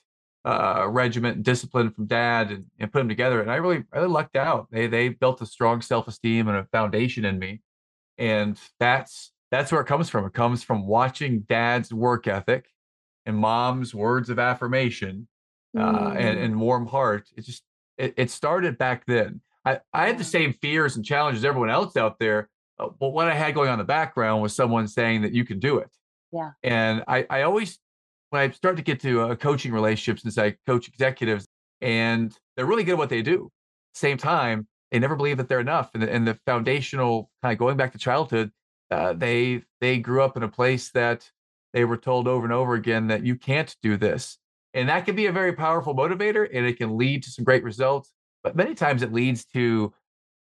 uh, 0.45 0.85
regiment 0.89 1.35
and 1.35 1.45
discipline 1.45 1.91
from 1.91 2.05
dad, 2.07 2.51
and, 2.51 2.65
and 2.79 2.91
put 2.91 2.99
them 2.99 3.09
together. 3.09 3.41
And 3.41 3.51
I 3.51 3.55
really 3.55 3.83
I 3.91 3.97
really 3.97 4.09
lucked 4.09 4.35
out. 4.35 4.67
They 4.71 4.87
they 4.87 5.09
built 5.09 5.41
a 5.41 5.45
strong 5.45 5.81
self 5.81 6.07
esteem 6.07 6.47
and 6.47 6.57
a 6.57 6.65
foundation 6.65 7.25
in 7.25 7.39
me, 7.39 7.61
and 8.17 8.59
that's 8.79 9.31
that's 9.51 9.71
where 9.71 9.81
it 9.81 9.87
comes 9.87 10.09
from. 10.09 10.25
It 10.25 10.33
comes 10.33 10.63
from 10.63 10.85
watching 10.85 11.41
dad's 11.41 11.93
work 11.93 12.27
ethic 12.27 12.67
and 13.25 13.37
mom's 13.37 13.93
words 13.93 14.29
of 14.29 14.39
affirmation 14.39 15.27
uh, 15.77 15.81
mm. 15.81 16.15
and, 16.17 16.39
and 16.39 16.59
warm 16.59 16.85
heart. 16.85 17.27
It 17.35 17.45
just 17.45 17.63
it, 17.97 18.13
it, 18.17 18.31
started 18.31 18.77
back 18.77 19.05
then. 19.05 19.41
I, 19.65 19.79
I 19.93 20.07
had 20.07 20.17
the 20.17 20.23
same 20.23 20.53
fears 20.53 20.95
and 20.95 21.05
challenges 21.05 21.43
everyone 21.43 21.69
else 21.69 21.97
out 21.97 22.17
there, 22.19 22.49
uh, 22.79 22.89
but 22.99 23.09
what 23.09 23.27
I 23.27 23.35
had 23.35 23.53
going 23.53 23.67
on 23.67 23.73
in 23.73 23.79
the 23.79 23.85
background 23.85 24.41
was 24.41 24.55
someone 24.55 24.87
saying 24.87 25.23
that 25.23 25.33
you 25.33 25.45
can 25.45 25.59
do 25.59 25.79
it. 25.79 25.89
Yeah. 26.31 26.51
And 26.63 27.03
I, 27.07 27.25
I 27.29 27.41
always 27.41 27.79
when 28.29 28.41
I 28.41 28.51
start 28.51 28.77
to 28.77 28.83
get 28.83 28.99
to 29.01 29.21
a 29.21 29.35
coaching 29.35 29.71
relationship 29.71 30.19
since 30.19 30.37
I 30.37 30.55
coach 30.65 30.87
executives 30.87 31.45
and 31.81 32.35
they're 32.55 32.65
really 32.65 32.83
good 32.83 32.93
at 32.93 32.97
what 32.97 33.09
they 33.09 33.21
do. 33.21 33.49
Same 33.93 34.17
time, 34.17 34.67
they 34.91 34.99
never 34.99 35.15
believe 35.15 35.37
that 35.37 35.47
they're 35.49 35.59
enough. 35.59 35.91
And 35.93 36.03
the, 36.03 36.11
and 36.11 36.27
the 36.27 36.39
foundational 36.45 37.29
kind 37.41 37.53
of 37.53 37.59
going 37.59 37.77
back 37.77 37.91
to 37.93 37.97
childhood, 37.97 38.51
uh, 38.91 39.13
they 39.13 39.63
they 39.81 39.99
grew 39.99 40.21
up 40.21 40.35
in 40.35 40.43
a 40.43 40.47
place 40.47 40.91
that 40.91 41.29
they 41.73 41.85
were 41.85 41.97
told 41.97 42.27
over 42.27 42.45
and 42.45 42.53
over 42.53 42.73
again 42.73 43.07
that 43.07 43.25
you 43.25 43.35
can't 43.35 43.75
do 43.81 43.97
this 43.97 44.37
and 44.73 44.89
that 44.89 45.05
can 45.05 45.15
be 45.15 45.27
a 45.27 45.31
very 45.31 45.53
powerful 45.53 45.95
motivator 45.95 46.47
and 46.51 46.65
it 46.65 46.77
can 46.77 46.97
lead 46.97 47.23
to 47.23 47.29
some 47.29 47.45
great 47.45 47.63
results 47.63 48.11
but 48.43 48.55
many 48.55 48.73
times 48.73 49.01
it 49.01 49.13
leads 49.13 49.45
to 49.45 49.93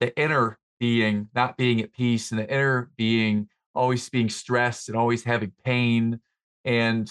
the 0.00 0.16
inner 0.18 0.58
being 0.78 1.28
not 1.34 1.56
being 1.56 1.80
at 1.80 1.92
peace 1.92 2.30
and 2.30 2.40
the 2.40 2.50
inner 2.50 2.90
being 2.96 3.49
always 3.75 4.08
being 4.08 4.28
stressed 4.28 4.88
and 4.88 4.96
always 4.96 5.22
having 5.25 5.52
pain 5.64 6.20
and 6.64 7.10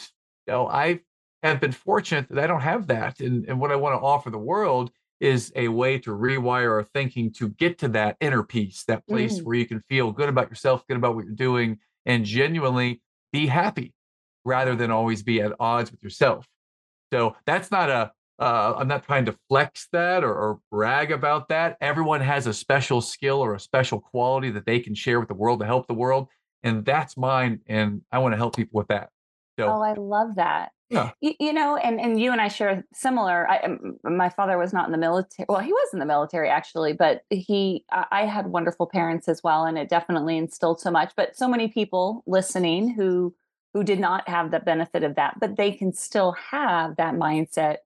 you 0.49 0.55
know 0.55 0.67
i 0.67 0.99
have 1.43 1.59
been 1.59 1.71
fortunate 1.71 2.27
that 2.29 2.43
i 2.43 2.47
don't 2.47 2.61
have 2.61 2.87
that 2.87 3.19
and, 3.19 3.45
and 3.47 3.59
what 3.59 3.71
i 3.71 3.75
want 3.75 3.93
to 3.93 4.05
offer 4.05 4.29
the 4.29 4.37
world 4.37 4.91
is 5.19 5.51
a 5.55 5.67
way 5.67 5.99
to 5.99 6.11
rewire 6.11 6.71
our 6.71 6.83
thinking 6.83 7.31
to 7.33 7.49
get 7.49 7.77
to 7.79 7.89
that 7.89 8.15
inner 8.21 8.43
peace, 8.43 8.83
that 8.85 9.05
place 9.07 9.39
mm. 9.39 9.43
where 9.43 9.55
you 9.55 9.65
can 9.65 9.81
feel 9.89 10.11
good 10.11 10.29
about 10.29 10.49
yourself, 10.49 10.85
good 10.87 10.97
about 10.97 11.15
what 11.15 11.25
you're 11.25 11.33
doing, 11.33 11.77
and 12.05 12.25
genuinely 12.25 13.01
be 13.31 13.47
happy 13.47 13.93
rather 14.45 14.75
than 14.75 14.91
always 14.91 15.21
be 15.21 15.41
at 15.41 15.53
odds 15.59 15.91
with 15.91 16.01
yourself. 16.01 16.47
So 17.11 17.35
that's 17.45 17.71
not 17.71 17.89
a, 17.89 18.11
uh, 18.39 18.75
I'm 18.77 18.87
not 18.87 19.03
trying 19.03 19.25
to 19.25 19.35
flex 19.49 19.89
that 19.91 20.23
or, 20.23 20.33
or, 20.33 20.59
brag 20.71 21.11
about 21.11 21.49
that. 21.49 21.75
Everyone 21.81 22.21
has 22.21 22.47
a 22.47 22.53
special 22.53 23.01
skill 23.01 23.41
or 23.41 23.53
a 23.53 23.59
special 23.59 23.99
quality 23.99 24.49
that 24.51 24.65
they 24.65 24.79
can 24.79 24.95
share 24.95 25.19
with 25.19 25.27
the 25.27 25.33
world 25.33 25.59
to 25.59 25.65
help 25.65 25.87
the 25.87 25.93
world. 25.93 26.29
And 26.63 26.85
that's 26.85 27.17
mine. 27.17 27.59
And 27.67 28.01
I 28.13 28.19
want 28.19 28.31
to 28.31 28.37
help 28.37 28.55
people 28.55 28.77
with 28.77 28.87
that. 28.87 29.09
Oh, 29.67 29.81
I 29.81 29.93
love 29.93 30.35
that. 30.35 30.71
Yeah. 30.89 31.11
You, 31.21 31.33
you, 31.39 31.53
know, 31.53 31.77
and, 31.77 31.99
and 31.99 32.19
you 32.19 32.31
and 32.31 32.41
I 32.41 32.47
share 32.47 32.83
similar. 32.93 33.47
I, 33.49 33.67
my 34.03 34.29
father 34.29 34.57
was 34.57 34.73
not 34.73 34.87
in 34.87 34.91
the 34.91 34.97
military. 34.97 35.45
Well, 35.47 35.59
he 35.59 35.71
was 35.71 35.89
in 35.93 35.99
the 35.99 36.05
military 36.05 36.49
actually, 36.49 36.93
but 36.93 37.23
he, 37.29 37.85
I 37.91 38.25
had 38.25 38.47
wonderful 38.47 38.87
parents 38.87 39.27
as 39.27 39.43
well. 39.43 39.65
And 39.65 39.77
it 39.77 39.87
definitely 39.87 40.37
instilled 40.37 40.81
so 40.81 40.89
much, 40.89 41.13
but 41.15 41.37
so 41.37 41.47
many 41.47 41.67
people 41.67 42.23
listening 42.25 42.93
who 42.93 43.35
who 43.73 43.83
did 43.83 43.99
not 43.99 44.27
have 44.27 44.51
the 44.51 44.59
benefit 44.59 45.03
of 45.03 45.15
that, 45.15 45.39
but 45.39 45.55
they 45.55 45.71
can 45.71 45.93
still 45.93 46.31
have 46.31 46.95
that 46.95 47.13
mindset. 47.13 47.77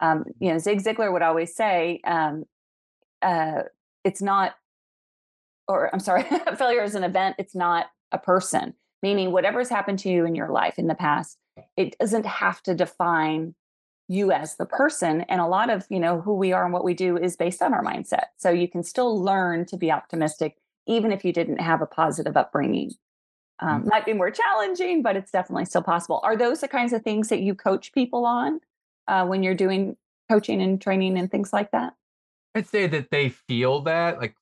Um, 0.00 0.24
you 0.40 0.50
know, 0.50 0.58
Zig 0.58 0.82
Ziglar 0.82 1.12
would 1.12 1.22
always 1.22 1.54
say, 1.54 2.00
um, 2.04 2.44
uh, 3.22 3.62
it's 4.02 4.20
not, 4.20 4.54
or 5.68 5.90
I'm 5.92 6.00
sorry, 6.00 6.24
failure 6.56 6.82
is 6.82 6.94
an 6.94 7.04
event, 7.04 7.36
it's 7.38 7.54
not 7.54 7.86
a 8.10 8.18
person, 8.18 8.74
meaning 9.02 9.32
whatever's 9.32 9.68
happened 9.68 9.98
to 10.00 10.10
you 10.10 10.24
in 10.24 10.34
your 10.34 10.50
life 10.50 10.78
in 10.78 10.86
the 10.86 10.94
past, 10.94 11.38
it 11.76 11.96
doesn't 11.98 12.26
have 12.26 12.62
to 12.62 12.74
define 12.74 13.54
you 14.08 14.32
as 14.32 14.56
the 14.56 14.66
person 14.66 15.20
and 15.22 15.40
a 15.40 15.46
lot 15.46 15.70
of 15.70 15.86
you 15.88 16.00
know 16.00 16.20
who 16.20 16.34
we 16.34 16.52
are 16.52 16.64
and 16.64 16.72
what 16.72 16.82
we 16.82 16.94
do 16.94 17.16
is 17.16 17.36
based 17.36 17.62
on 17.62 17.72
our 17.72 17.84
mindset. 17.84 18.24
So 18.38 18.50
you 18.50 18.68
can 18.68 18.82
still 18.82 19.22
learn 19.22 19.66
to 19.66 19.76
be 19.76 19.92
optimistic 19.92 20.56
even 20.86 21.12
if 21.12 21.24
you 21.24 21.32
didn't 21.32 21.60
have 21.60 21.80
a 21.80 21.86
positive 21.86 22.36
upbringing. 22.36 22.92
Um, 23.60 23.80
mm-hmm. 23.80 23.88
might 23.90 24.06
be 24.06 24.12
more 24.12 24.30
challenging 24.30 25.02
but 25.02 25.16
it's 25.16 25.30
definitely 25.30 25.66
still 25.66 25.82
possible. 25.82 26.20
Are 26.24 26.36
those 26.36 26.60
the 26.60 26.68
kinds 26.68 26.92
of 26.92 27.02
things 27.02 27.28
that 27.28 27.40
you 27.40 27.54
coach 27.54 27.92
people 27.92 28.26
on 28.26 28.60
uh, 29.06 29.26
when 29.26 29.42
you're 29.44 29.54
doing 29.54 29.96
coaching 30.28 30.60
and 30.60 30.80
training 30.80 31.16
and 31.16 31.30
things 31.30 31.52
like 31.52 31.70
that? 31.70 31.94
I'd 32.56 32.66
say 32.66 32.88
that 32.88 33.10
they 33.10 33.28
feel 33.28 33.82
that 33.82 34.18
like 34.18 34.34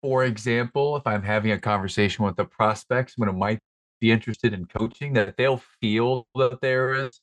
for 0.00 0.24
example 0.24 0.96
if 0.96 1.06
i'm 1.06 1.22
having 1.22 1.50
a 1.50 1.58
conversation 1.58 2.24
with 2.24 2.36
the 2.36 2.44
prospects 2.44 3.14
when 3.16 3.28
it 3.28 3.32
might 3.32 3.58
be 4.00 4.10
interested 4.10 4.52
in 4.52 4.66
coaching 4.66 5.12
that 5.14 5.36
they'll 5.36 5.62
feel 5.80 6.26
that 6.34 6.60
there 6.60 6.94
is 6.94 7.20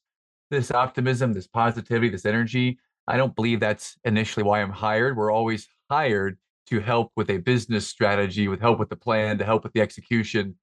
this 0.51 0.72
optimism, 0.72 1.34
this 1.34 1.48
positivity, 1.48 2.10
this 2.10 2.25
energy. 2.25 2.79
I 3.08 3.17
don't 3.17 3.36
believe 3.36 3.60
that's 3.60 3.98
initially 4.03 4.44
why 4.44 4.62
I'm 4.62 4.72
hired. 4.72 5.17
We're 5.17 5.32
always 5.32 5.67
hired 5.89 6.38
to 6.67 6.79
help 6.79 7.12
with 7.15 7.29
a 7.29 7.38
business 7.38 7.88
strategy, 7.88 8.48
with 8.48 8.60
help 8.60 8.79
with 8.79 8.89
the 8.89 8.96
plan, 8.96 9.38
to 9.38 9.46
help 9.46 9.63
with 9.63 9.74
the 9.74 9.82
execution. 9.82 10.55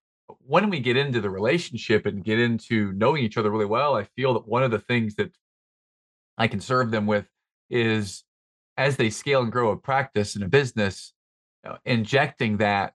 When 0.47 0.71
we 0.71 0.81
get 0.81 0.97
into 0.97 1.21
the 1.21 1.31
relationship 1.31 2.07
and 2.07 2.25
get 2.25 2.39
into 2.39 2.93
knowing 2.93 3.23
each 3.23 3.37
other 3.37 3.51
really 3.51 3.67
well, 3.67 3.97
I 3.97 4.05
feel 4.05 4.35
that 4.35 4.49
one 4.49 4.63
of 4.63 4.71
the 4.71 4.79
things 4.79 5.15
that 5.17 5.31
I 6.39 6.49
can 6.49 6.61
serve 6.61 6.91
them 6.91 7.07
with 7.07 7.27
is 7.71 8.25
as 8.77 8.97
they 8.97 9.11
scale 9.11 9.43
and 9.43 9.53
grow 9.53 9.71
a 9.71 9.77
practice 9.77 10.35
and 10.35 10.43
a 10.43 10.49
business, 10.49 11.13
uh, 11.69 11.77
injecting 11.85 12.57
that 12.57 12.95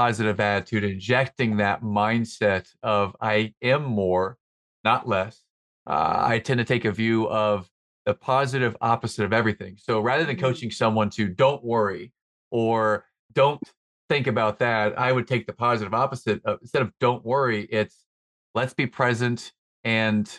positive 0.00 0.40
attitude, 0.40 0.84
injecting 0.84 1.58
that 1.58 1.82
mindset 1.82 2.66
of 2.82 3.14
I 3.20 3.54
am 3.62 3.82
more, 3.84 4.38
not 4.84 5.06
less 5.06 5.44
uh, 5.86 6.24
I 6.26 6.38
tend 6.38 6.58
to 6.58 6.64
take 6.64 6.84
a 6.84 6.92
view 6.92 7.28
of 7.28 7.68
the 8.06 8.14
positive 8.14 8.76
opposite 8.80 9.24
of 9.24 9.32
everything. 9.32 9.76
So 9.78 10.00
rather 10.00 10.24
than 10.24 10.36
mm-hmm. 10.36 10.46
coaching 10.46 10.70
someone 10.70 11.10
to 11.10 11.28
don't 11.28 11.64
worry 11.64 12.12
or 12.50 13.04
don't 13.32 13.60
think 14.08 14.26
about 14.26 14.58
that, 14.60 14.98
I 14.98 15.12
would 15.12 15.26
take 15.26 15.46
the 15.46 15.52
positive 15.52 15.94
opposite. 15.94 16.40
Of, 16.44 16.58
instead 16.62 16.82
of 16.82 16.92
don't 17.00 17.24
worry, 17.24 17.66
it's 17.70 18.06
let's 18.54 18.74
be 18.74 18.86
present 18.86 19.52
and 19.84 20.30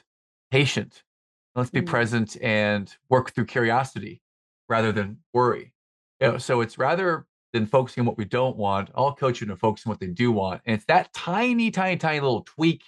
patient. 0.52 1.04
Let's 1.56 1.70
be 1.70 1.80
mm-hmm. 1.80 1.90
present 1.90 2.38
and 2.42 2.94
work 3.10 3.34
through 3.34 3.46
curiosity 3.46 4.22
rather 4.70 4.92
than 4.92 5.18
worry. 5.34 5.74
You 6.22 6.34
know, 6.34 6.38
so 6.38 6.62
it's 6.62 6.78
rather 6.78 7.26
than 7.54 7.66
focusing 7.66 8.02
on 8.02 8.08
what 8.08 8.18
we 8.18 8.26
don't 8.26 8.58
want, 8.58 8.90
I'll 8.96 9.14
coach 9.14 9.42
you 9.42 9.48
to 9.48 9.56
focus 9.56 9.86
on 9.86 9.92
what 9.92 10.00
they 10.00 10.08
do 10.08 10.32
want. 10.32 10.62
And 10.66 10.76
it's 10.76 10.86
that 10.86 11.14
tiny, 11.14 11.72
tiny, 11.72 11.98
tiny 11.98 12.20
little 12.20 12.44
tweak 12.44 12.84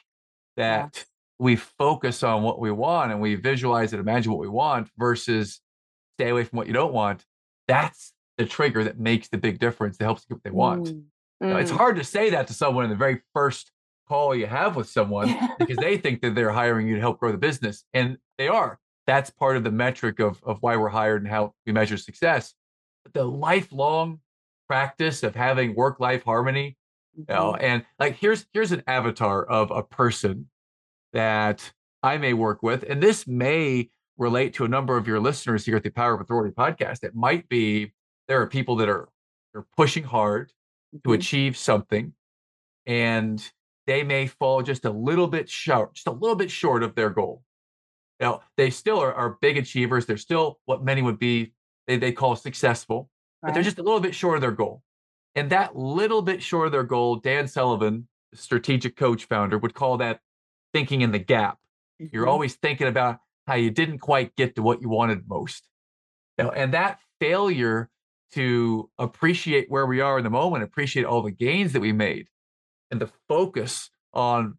that 0.56 0.96
yeah 0.96 1.04
we 1.44 1.58
focus 1.58 2.24
on 2.24 2.42
what 2.42 2.60
we 2.60 2.72
want 2.72 3.12
and 3.12 3.20
we 3.20 3.36
visualize 3.36 3.92
and 3.92 4.00
imagine 4.00 4.32
what 4.32 4.40
we 4.40 4.48
want 4.48 4.90
versus 4.98 5.60
stay 6.18 6.30
away 6.30 6.46
from 6.46 6.58
what 6.58 6.68
you 6.68 6.74
don't 6.74 6.94
want, 6.94 7.26
that's 7.68 8.14
the 8.38 8.46
trigger 8.46 8.84
that 8.84 9.00
makes 9.00 9.28
the 9.28 9.38
big 9.38 9.60
difference 9.60 9.98
that 9.98 10.06
helps 10.06 10.24
get 10.26 10.36
what 10.36 10.44
they 10.44 10.52
want. 10.52 10.86
Mm. 10.86 11.04
Mm. 11.44 11.50
Now, 11.50 11.58
it's 11.58 11.70
hard 11.70 11.98
to 11.98 12.04
say 12.04 12.30
that 12.30 12.48
to 12.48 12.54
someone 12.54 12.86
in 12.86 12.90
the 12.90 12.96
very 12.96 13.22
first 13.34 13.72
call 14.08 14.34
you 14.34 14.48
have 14.48 14.78
with 14.78 14.90
someone 14.90 15.36
because 15.60 15.78
they 15.78 15.98
think 15.98 16.22
that 16.22 16.34
they're 16.34 16.52
hiring 16.52 16.88
you 16.88 16.96
to 16.96 17.02
help 17.02 17.20
grow 17.20 17.32
the 17.32 17.38
business, 17.38 17.84
and 17.94 18.18
they 18.38 18.48
are. 18.48 18.80
That's 19.06 19.30
part 19.30 19.58
of 19.58 19.66
the 19.66 19.72
metric 19.72 20.20
of, 20.20 20.42
of 20.44 20.60
why 20.62 20.78
we're 20.78 20.88
hired 20.88 21.24
and 21.24 21.30
how 21.30 21.54
we 21.66 21.74
measure 21.74 21.98
success. 21.98 22.54
But 23.04 23.14
the 23.14 23.26
lifelong 23.26 24.22
practice 24.68 25.24
of 25.24 25.36
having 25.36 25.76
work 25.76 26.00
life 26.00 26.24
harmony, 26.24 26.78
you 27.16 27.26
know, 27.28 27.54
mm-hmm. 27.54 27.66
and 27.66 27.86
like 28.00 28.16
here's 28.16 28.46
here's 28.54 28.72
an 28.72 28.84
avatar 28.88 29.44
of 29.44 29.72
a 29.72 29.84
person 29.84 30.50
that 31.14 31.72
I 32.02 32.18
may 32.18 32.34
work 32.34 32.64
with. 32.64 32.84
And 32.84 33.02
this 33.02 33.28
may 33.28 33.90
relate 34.18 34.54
to 34.56 34.66
a 34.66 34.68
number 34.68 34.98
of 34.98 35.08
your 35.08 35.20
listeners 35.20 35.66
here 35.66 35.76
at 35.76 35.84
the 35.84 35.90
Power 35.90 36.14
of 36.14 36.22
Authority 36.22 36.54
podcast. 36.54 37.04
It 37.04 37.16
might 37.16 37.48
be 37.50 37.94
there 38.28 38.42
are 38.42 38.48
people 38.48 38.76
that 38.78 38.90
are 38.90 39.10
they're 39.54 39.66
pushing 39.78 40.04
hard 40.04 40.52
mm-hmm. 40.96 41.10
to 41.10 41.14
achieve 41.14 41.58
something 41.58 42.14
and 42.86 43.52
they 43.88 44.04
may 44.04 44.28
fall 44.28 44.62
just 44.62 44.86
a 44.86 44.90
little 44.90 45.28
bit 45.28 45.50
short, 45.50 45.96
just 45.96 46.08
a 46.08 46.12
little 46.12 46.36
bit 46.36 46.52
short 46.52 46.84
of 46.84 46.96
their 46.96 47.10
goal. 47.10 47.44
Now, 48.20 48.42
they 48.58 48.70
still 48.70 49.00
are, 49.00 49.14
are 49.14 49.38
big 49.42 49.58
achievers. 49.58 50.06
They're 50.06 50.18
still 50.18 50.60
what 50.66 50.84
many 50.84 51.02
would 51.02 51.20
be, 51.20 51.54
they, 51.88 51.98
they 51.98 52.12
call 52.12 52.36
successful, 52.36 53.10
right. 53.44 53.50
but 53.50 53.54
they're 53.54 53.64
just 53.64 53.80
a 53.80 53.84
little 53.84 54.00
bit 54.00 54.16
short 54.16 54.36
of 54.36 54.42
their 54.42 54.52
goal. 54.52 54.82
And 55.36 55.50
that 55.50 55.76
little 55.76 56.22
bit 56.22 56.42
short 56.42 56.68
of 56.68 56.72
their 56.72 56.84
goal, 56.84 57.18
Dan 57.18 57.48
Sullivan, 57.48 58.08
strategic 58.34 58.96
coach 58.96 59.26
founder, 59.26 59.58
would 59.58 59.74
call 59.74 59.98
that 59.98 60.22
thinking 60.74 61.02
in 61.02 61.12
the 61.12 61.20
gap. 61.20 61.60
Mm-hmm. 62.02 62.16
You're 62.16 62.28
always 62.28 62.56
thinking 62.56 62.88
about 62.88 63.20
how 63.48 63.56
you 63.56 63.72
didn't 63.72 64.00
quite 64.00 64.36
get 64.36 64.56
to 64.56 64.62
what 64.62 64.82
you 64.82 64.90
wanted 64.90 65.28
most. 65.28 65.68
And 66.38 66.74
that 66.74 67.00
failure 67.20 67.90
to 68.32 68.90
appreciate 68.98 69.70
where 69.70 69.86
we 69.86 70.02
are 70.02 70.18
in 70.18 70.24
the 70.24 70.30
moment, 70.30 70.64
appreciate 70.64 71.06
all 71.06 71.22
the 71.22 71.32
gains 71.32 71.74
that 71.74 71.82
we 71.82 71.94
made, 71.94 72.28
and 72.90 73.00
the 73.00 73.10
focus 73.28 73.90
on 74.14 74.58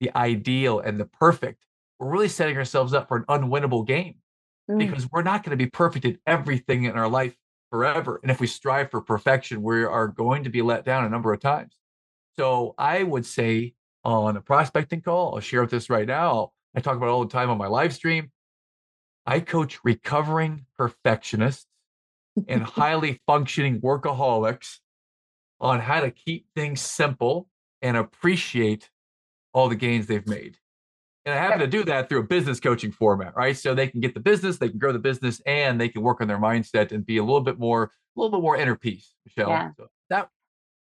the 0.00 0.10
ideal 0.16 0.80
and 0.80 0.98
the 0.98 1.04
perfect, 1.04 1.66
we're 1.98 2.10
really 2.10 2.28
setting 2.28 2.56
ourselves 2.56 2.94
up 2.94 3.08
for 3.08 3.18
an 3.18 3.24
unwinnable 3.28 3.86
game 3.86 4.16
mm. 4.70 4.78
because 4.78 5.10
we're 5.10 5.22
not 5.22 5.44
going 5.44 5.50
to 5.50 5.62
be 5.62 5.68
perfect 5.68 6.04
in 6.04 6.18
everything 6.26 6.84
in 6.84 6.92
our 6.92 7.08
life 7.08 7.36
forever. 7.70 8.20
And 8.22 8.30
if 8.30 8.40
we 8.40 8.46
strive 8.46 8.90
for 8.90 9.00
perfection, 9.00 9.62
we 9.62 9.84
are 9.84 10.08
going 10.08 10.44
to 10.44 10.50
be 10.50 10.62
let 10.62 10.84
down 10.84 11.04
a 11.04 11.08
number 11.08 11.32
of 11.32 11.40
times. 11.40 11.74
So 12.36 12.74
I 12.78 13.02
would 13.02 13.26
say 13.26 13.74
on 14.04 14.36
a 14.36 14.40
prospecting 14.40 15.02
call. 15.02 15.34
I'll 15.34 15.40
share 15.40 15.62
with 15.62 15.70
this 15.70 15.90
right 15.90 16.06
now. 16.06 16.52
I 16.74 16.80
talk 16.80 16.96
about 16.96 17.08
all 17.08 17.24
the 17.24 17.30
time 17.30 17.50
on 17.50 17.58
my 17.58 17.66
live 17.66 17.92
stream. 17.92 18.30
I 19.26 19.40
coach 19.40 19.78
recovering 19.84 20.66
perfectionists 20.76 21.66
and 22.48 22.62
highly 22.78 23.20
functioning 23.26 23.80
workaholics 23.80 24.78
on 25.60 25.80
how 25.80 26.00
to 26.00 26.10
keep 26.10 26.46
things 26.54 26.80
simple 26.80 27.48
and 27.82 27.96
appreciate 27.96 28.90
all 29.52 29.68
the 29.68 29.76
gains 29.76 30.06
they've 30.06 30.26
made. 30.26 30.56
And 31.26 31.34
I 31.34 31.38
happen 31.38 31.58
to 31.58 31.66
do 31.66 31.84
that 31.84 32.08
through 32.08 32.20
a 32.20 32.24
business 32.24 32.60
coaching 32.60 32.92
format, 32.92 33.36
right? 33.36 33.56
So 33.56 33.74
they 33.74 33.88
can 33.88 34.00
get 34.00 34.14
the 34.14 34.20
business, 34.20 34.56
they 34.56 34.70
can 34.70 34.78
grow 34.78 34.92
the 34.92 34.98
business, 34.98 35.40
and 35.44 35.80
they 35.80 35.88
can 35.88 36.02
work 36.02 36.20
on 36.20 36.28
their 36.28 36.38
mindset 36.38 36.92
and 36.92 37.04
be 37.04 37.18
a 37.18 37.22
little 37.22 37.42
bit 37.42 37.58
more, 37.58 37.84
a 37.84 38.20
little 38.20 38.30
bit 38.30 38.42
more 38.42 38.56
inner 38.56 38.74
peace, 38.74 39.14
Michelle. 39.26 39.50
Yeah. 39.50 39.70
So 39.76 39.90
that 40.08 40.30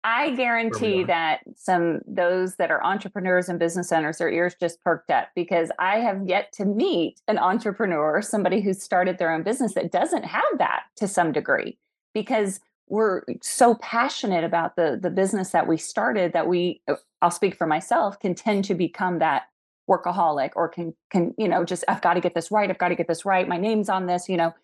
I 0.04 0.34
guarantee 0.34 1.02
that 1.04 1.40
some 1.56 2.00
those 2.06 2.56
that 2.56 2.70
are 2.70 2.84
entrepreneurs 2.84 3.48
and 3.48 3.58
business 3.58 3.90
owners, 3.90 4.18
their 4.18 4.30
ears 4.30 4.54
just 4.60 4.82
perked 4.82 5.10
up 5.10 5.28
because 5.34 5.70
I 5.78 6.00
have 6.00 6.28
yet 6.28 6.52
to 6.54 6.66
meet 6.66 7.22
an 7.26 7.38
entrepreneur, 7.38 8.20
somebody 8.20 8.60
who 8.60 8.74
started 8.74 9.16
their 9.16 9.32
own 9.32 9.44
business 9.44 9.72
that 9.74 9.92
doesn't 9.92 10.24
have 10.24 10.42
that 10.58 10.82
to 10.96 11.08
some 11.08 11.32
degree, 11.32 11.78
because 12.12 12.60
we're 12.86 13.22
so 13.40 13.76
passionate 13.76 14.44
about 14.44 14.76
the 14.76 14.98
the 15.00 15.08
business 15.08 15.50
that 15.50 15.66
we 15.66 15.78
started 15.78 16.34
that 16.34 16.48
we 16.48 16.82
uh, 16.86 16.96
I'll 17.22 17.30
speak 17.30 17.56
for 17.56 17.66
myself 17.66 18.20
can 18.20 18.34
tend 18.34 18.66
to 18.66 18.74
become 18.74 19.20
that 19.20 19.44
workaholic 19.90 20.50
or 20.56 20.68
can 20.68 20.94
can 21.10 21.34
you 21.36 21.48
know 21.48 21.64
just 21.64 21.84
I've 21.88 22.00
got 22.00 22.14
to 22.14 22.20
get 22.20 22.34
this 22.34 22.50
right 22.50 22.70
I've 22.70 22.78
got 22.78 22.88
to 22.88 22.94
get 22.94 23.06
this 23.06 23.24
right 23.24 23.46
my 23.46 23.58
name's 23.58 23.88
on 23.88 24.06
this 24.06 24.28
you 24.28 24.36
know 24.36 24.54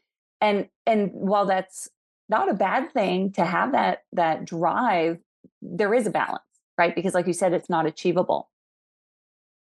and 0.41 0.69
and 0.87 1.11
while 1.13 1.45
that's 1.45 1.91
not 2.31 2.49
a 2.49 2.55
bad 2.55 2.93
thing 2.93 3.33
to 3.33 3.45
have 3.45 3.73
that 3.73 4.05
that 4.13 4.45
drive 4.47 5.19
there 5.63 5.95
is 5.95 6.07
a 6.07 6.11
balance, 6.11 6.43
right? 6.79 6.95
Because 6.95 7.15
like 7.15 7.27
you 7.27 7.33
said, 7.33 7.53
it's 7.53 7.69
not 7.69 7.87
achievable. 7.87 8.49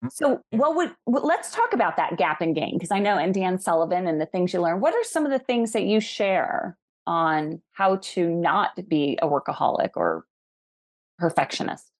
Mm, 0.05 0.13
so 0.13 0.41
what 0.51 0.75
would 0.75 0.95
let's 1.07 1.53
talk 1.53 1.73
about 1.73 1.97
that 1.97 2.17
gap 2.17 2.41
and 2.41 2.55
gain 2.55 2.75
because 2.75 2.91
I 2.91 2.99
know 2.99 3.17
and 3.17 3.33
Dan 3.33 3.59
Sullivan 3.59 4.07
and 4.07 4.21
the 4.21 4.27
things 4.27 4.53
you 4.53 4.61
learn. 4.61 4.81
What 4.81 4.95
are 4.95 5.05
some 5.05 5.25
of 5.25 5.33
the 5.33 5.39
things 5.39 5.73
that 5.73 5.85
you 5.85 6.01
share 6.01 6.77
on 7.07 7.61
how 7.73 7.97
to 7.97 8.29
not 8.29 8.89
be 8.89 9.19
a 9.21 9.29
workaholic 9.29 9.91
or 9.97 10.25
perfectionist? 11.19 11.91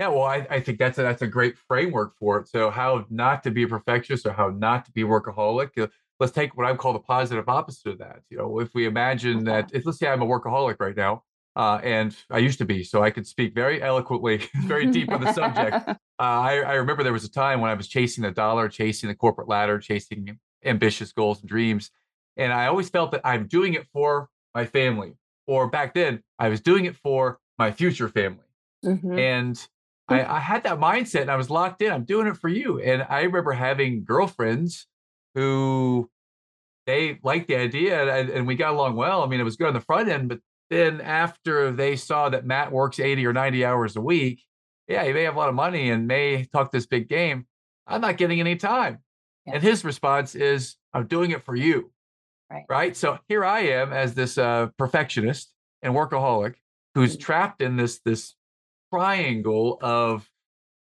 Yeah, 0.00 0.08
well, 0.08 0.22
I, 0.22 0.46
I 0.48 0.60
think 0.60 0.78
that's 0.78 0.96
a, 0.96 1.02
that's 1.02 1.20
a 1.20 1.26
great 1.26 1.58
framework 1.58 2.16
for 2.18 2.38
it. 2.38 2.48
So 2.48 2.70
how 2.70 3.04
not 3.10 3.42
to 3.42 3.50
be 3.50 3.64
a 3.64 3.68
perfectionist 3.68 4.24
or 4.24 4.32
how 4.32 4.48
not 4.48 4.86
to 4.86 4.92
be 4.92 5.04
workaholic. 5.04 5.78
Uh, 5.78 5.88
let's 6.18 6.32
take 6.32 6.56
what 6.56 6.66
I 6.66 6.74
call 6.74 6.94
the 6.94 7.00
positive 7.00 7.46
opposite 7.50 7.90
of 7.90 7.98
that. 7.98 8.20
You 8.30 8.38
know, 8.38 8.60
if 8.60 8.74
we 8.74 8.86
imagine 8.86 9.44
that, 9.44 9.70
if 9.74 9.84
let's 9.84 9.98
say 9.98 10.08
I'm 10.08 10.22
a 10.22 10.26
workaholic 10.26 10.76
right 10.80 10.96
now, 10.96 11.24
uh, 11.54 11.80
and 11.82 12.16
I 12.30 12.38
used 12.38 12.56
to 12.60 12.64
be, 12.64 12.82
so 12.82 13.02
I 13.02 13.10
could 13.10 13.26
speak 13.26 13.54
very 13.54 13.82
eloquently, 13.82 14.48
very 14.62 14.86
deep 14.86 15.10
on 15.12 15.20
the 15.20 15.32
subject. 15.32 15.88
Uh, 16.20 16.22
I, 16.22 16.56
I, 16.58 16.72
remember 16.74 17.02
there 17.02 17.14
was 17.14 17.24
a 17.24 17.30
time 17.30 17.62
when 17.62 17.70
I 17.70 17.74
was 17.74 17.88
chasing 17.88 18.24
the 18.24 18.30
dollar, 18.30 18.68
chasing 18.68 19.08
the 19.08 19.14
corporate 19.14 19.48
ladder, 19.48 19.78
chasing 19.78 20.38
ambitious 20.62 21.12
goals 21.12 21.40
and 21.40 21.48
dreams, 21.48 21.90
and 22.36 22.52
I 22.52 22.66
always 22.66 22.90
felt 22.90 23.12
that 23.12 23.22
I'm 23.24 23.46
doing 23.46 23.72
it 23.72 23.86
for 23.90 24.28
my 24.54 24.66
family, 24.66 25.14
or 25.46 25.68
back 25.68 25.94
then 25.94 26.22
I 26.38 26.50
was 26.50 26.60
doing 26.60 26.84
it 26.84 26.94
for 26.94 27.38
my 27.58 27.72
future 27.72 28.10
family, 28.10 28.44
mm-hmm. 28.84 29.18
and 29.18 29.66
I, 30.10 30.36
I 30.36 30.38
had 30.38 30.64
that 30.64 30.78
mindset 30.78 31.22
and 31.22 31.30
I 31.30 31.36
was 31.36 31.50
locked 31.50 31.82
in. 31.82 31.92
I'm 31.92 32.04
doing 32.04 32.26
it 32.26 32.36
for 32.36 32.48
you. 32.48 32.80
And 32.80 33.06
I 33.08 33.22
remember 33.22 33.52
having 33.52 34.04
girlfriends 34.04 34.86
who 35.34 36.10
they 36.86 37.18
liked 37.22 37.48
the 37.48 37.56
idea 37.56 38.12
and, 38.14 38.30
and 38.30 38.46
we 38.46 38.56
got 38.56 38.72
along 38.72 38.96
well. 38.96 39.22
I 39.22 39.26
mean, 39.26 39.40
it 39.40 39.44
was 39.44 39.56
good 39.56 39.68
on 39.68 39.74
the 39.74 39.80
front 39.80 40.08
end, 40.08 40.28
but 40.28 40.40
then 40.70 41.00
after 41.00 41.72
they 41.72 41.96
saw 41.96 42.28
that 42.28 42.46
Matt 42.46 42.72
works 42.72 43.00
80 43.00 43.26
or 43.26 43.32
90 43.32 43.64
hours 43.64 43.96
a 43.96 44.00
week, 44.00 44.44
yeah, 44.88 45.04
he 45.04 45.12
may 45.12 45.22
have 45.22 45.36
a 45.36 45.38
lot 45.38 45.48
of 45.48 45.54
money 45.54 45.90
and 45.90 46.06
may 46.06 46.44
talk 46.44 46.72
this 46.72 46.86
big 46.86 47.08
game. 47.08 47.46
I'm 47.86 48.00
not 48.00 48.16
getting 48.16 48.40
any 48.40 48.56
time. 48.56 48.98
Yeah. 49.46 49.54
And 49.54 49.62
his 49.62 49.84
response 49.84 50.34
is, 50.34 50.76
I'm 50.92 51.06
doing 51.06 51.30
it 51.30 51.44
for 51.44 51.54
you. 51.54 51.92
Right. 52.50 52.64
Right. 52.68 52.96
So 52.96 53.18
here 53.28 53.44
I 53.44 53.60
am 53.60 53.92
as 53.92 54.14
this 54.14 54.36
uh, 54.36 54.68
perfectionist 54.76 55.52
and 55.82 55.94
workaholic 55.94 56.54
who's 56.94 57.12
mm-hmm. 57.12 57.22
trapped 57.22 57.62
in 57.62 57.76
this 57.76 58.00
this 58.04 58.34
triangle 58.92 59.78
of 59.80 60.28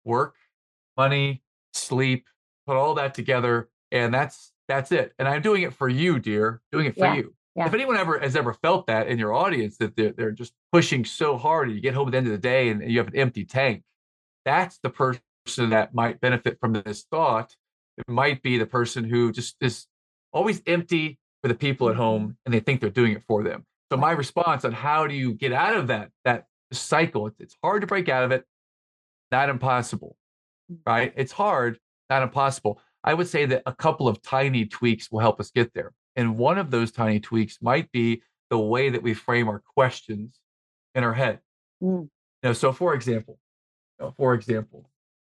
work, 0.04 0.34
money, 0.96 1.42
sleep, 1.72 2.26
put 2.66 2.76
all 2.76 2.94
that 2.94 3.14
together, 3.14 3.68
and 3.90 4.12
that's 4.12 4.52
that's 4.68 4.92
it. 4.92 5.12
And 5.18 5.28
I'm 5.28 5.42
doing 5.42 5.62
it 5.62 5.74
for 5.74 5.88
you, 5.88 6.18
dear. 6.18 6.60
Doing 6.70 6.86
it 6.86 6.94
for 6.94 7.06
yeah. 7.06 7.14
you. 7.14 7.34
Yeah. 7.56 7.66
If 7.66 7.74
anyone 7.74 7.96
ever 7.96 8.18
has 8.18 8.34
ever 8.36 8.54
felt 8.54 8.86
that 8.86 9.08
in 9.08 9.18
your 9.18 9.34
audience, 9.34 9.76
that 9.78 9.94
they're, 9.94 10.12
they're 10.12 10.30
just 10.30 10.54
pushing 10.72 11.04
so 11.04 11.36
hard, 11.36 11.68
and 11.68 11.76
you 11.76 11.82
get 11.82 11.94
home 11.94 12.08
at 12.08 12.12
the 12.12 12.18
end 12.18 12.26
of 12.26 12.32
the 12.32 12.38
day 12.38 12.70
and 12.70 12.90
you 12.90 12.98
have 12.98 13.08
an 13.08 13.16
empty 13.16 13.44
tank, 13.44 13.82
that's 14.44 14.78
the 14.82 14.90
person 14.90 15.70
that 15.70 15.94
might 15.94 16.20
benefit 16.20 16.58
from 16.60 16.72
this 16.72 17.04
thought. 17.10 17.54
It 17.98 18.08
might 18.08 18.42
be 18.42 18.56
the 18.56 18.66
person 18.66 19.04
who 19.04 19.32
just 19.32 19.56
is 19.60 19.86
always 20.32 20.62
empty 20.66 21.18
for 21.42 21.48
the 21.48 21.54
people 21.54 21.90
at 21.90 21.96
home 21.96 22.22
mm-hmm. 22.22 22.32
and 22.46 22.54
they 22.54 22.60
think 22.60 22.80
they're 22.80 22.90
doing 22.90 23.12
it 23.12 23.22
for 23.24 23.42
them. 23.42 23.66
So 23.92 23.98
my 23.98 24.12
response 24.12 24.64
on 24.64 24.72
how 24.72 25.06
do 25.06 25.14
you 25.14 25.34
get 25.34 25.52
out 25.52 25.76
of 25.76 25.88
that 25.88 26.10
that 26.24 26.46
cycle? 26.74 27.30
It's, 27.38 27.56
hard 27.62 27.82
to 27.82 27.86
break 27.86 28.08
out 28.08 28.24
of 28.24 28.32
it, 28.32 28.44
not 29.30 29.48
impossible, 29.48 30.16
mm. 30.70 30.78
right? 30.86 31.12
It's 31.16 31.32
hard, 31.32 31.78
not 32.10 32.22
impossible. 32.22 32.80
I 33.04 33.14
would 33.14 33.28
say 33.28 33.46
that 33.46 33.62
a 33.66 33.72
couple 33.72 34.08
of 34.08 34.22
tiny 34.22 34.66
tweaks 34.66 35.10
will 35.10 35.20
help 35.20 35.40
us 35.40 35.50
get 35.50 35.74
there. 35.74 35.92
And 36.16 36.36
one 36.36 36.58
of 36.58 36.70
those 36.70 36.92
tiny 36.92 37.20
tweaks 37.20 37.58
might 37.60 37.90
be 37.90 38.22
the 38.50 38.58
way 38.58 38.90
that 38.90 39.02
we 39.02 39.14
frame 39.14 39.48
our 39.48 39.62
questions 39.74 40.38
in 40.94 41.04
our 41.04 41.14
head. 41.14 41.40
Mm. 41.82 42.02
You 42.02 42.10
know, 42.42 42.52
so 42.52 42.72
for 42.72 42.94
example, 42.94 43.38
you 43.98 44.06
know, 44.06 44.14
for 44.16 44.34
example, 44.34 44.90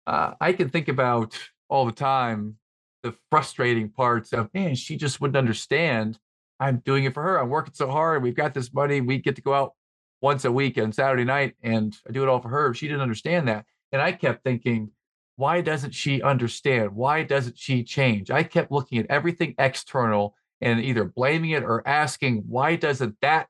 uh, 0.08 0.34
I 0.40 0.54
can 0.54 0.70
think 0.70 0.88
about 0.88 1.38
all 1.70 1.86
the 1.86 1.92
time 1.92 2.58
the 3.04 3.16
frustrating 3.30 3.90
parts 3.90 4.34
of, 4.34 4.54
man, 4.54 4.76
she 4.76 4.98
just 4.98 5.22
wouldn't 5.22 5.38
understand. 5.38 6.20
I'm 6.60 6.82
doing 6.86 7.06
it 7.06 7.14
for 7.14 7.24
her. 7.24 7.38
I'm 7.38 7.50
working 7.50 7.74
so 7.74 7.90
hard. 7.90 8.24
We've 8.24 8.36
got 8.36 8.54
this 8.54 8.74
money. 8.74 9.02
We 9.02 9.20
get 9.20 9.36
to 9.38 9.42
go 9.42 9.54
out 9.54 9.74
once 10.22 10.46
a 10.46 10.52
week 10.52 10.78
on 10.78 10.92
Saturday 10.92 11.24
night, 11.24 11.56
and 11.64 11.96
I 12.08 12.12
do 12.12 12.24
it 12.24 12.30
all 12.30 12.42
for 12.42 12.50
her. 12.50 12.74
She 12.74 12.88
didn't 12.88 13.02
understand 13.02 13.48
that. 13.48 13.66
And 13.92 14.02
I 14.02 14.12
kept 14.12 14.44
thinking, 14.44 14.92
why 15.36 15.62
doesn't 15.62 15.94
she 15.94 16.22
understand? 16.22 16.94
Why 16.96 17.24
doesn't 17.24 17.58
she 17.58 17.84
change? 17.84 18.30
I 18.30 18.44
kept 18.44 18.72
looking 18.72 19.00
at 19.00 19.06
everything 19.10 19.56
external 19.58 20.36
and 20.62 20.82
either 20.82 21.06
blaming 21.06 21.52
it 21.52 21.64
or 21.64 21.88
asking, 21.88 22.44
why 22.48 22.76
doesn't 22.76 23.16
that 23.22 23.48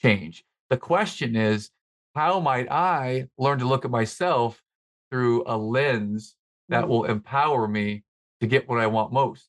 change? 0.00 0.44
The 0.70 0.76
question 0.76 1.34
is, 1.34 1.70
how 2.14 2.40
might 2.40 2.70
I 2.70 3.26
learn 3.38 3.58
to 3.58 3.66
look 3.66 3.84
at 3.84 3.90
myself 3.90 4.62
through 5.10 5.44
a 5.46 5.56
lens 5.56 6.36
that 6.68 6.82
mm-hmm. 6.82 6.90
will 6.90 7.04
empower 7.04 7.66
me 7.66 8.04
to 8.40 8.46
get 8.46 8.68
what 8.68 8.78
I 8.78 8.86
want 8.86 9.12
most? 9.12 9.48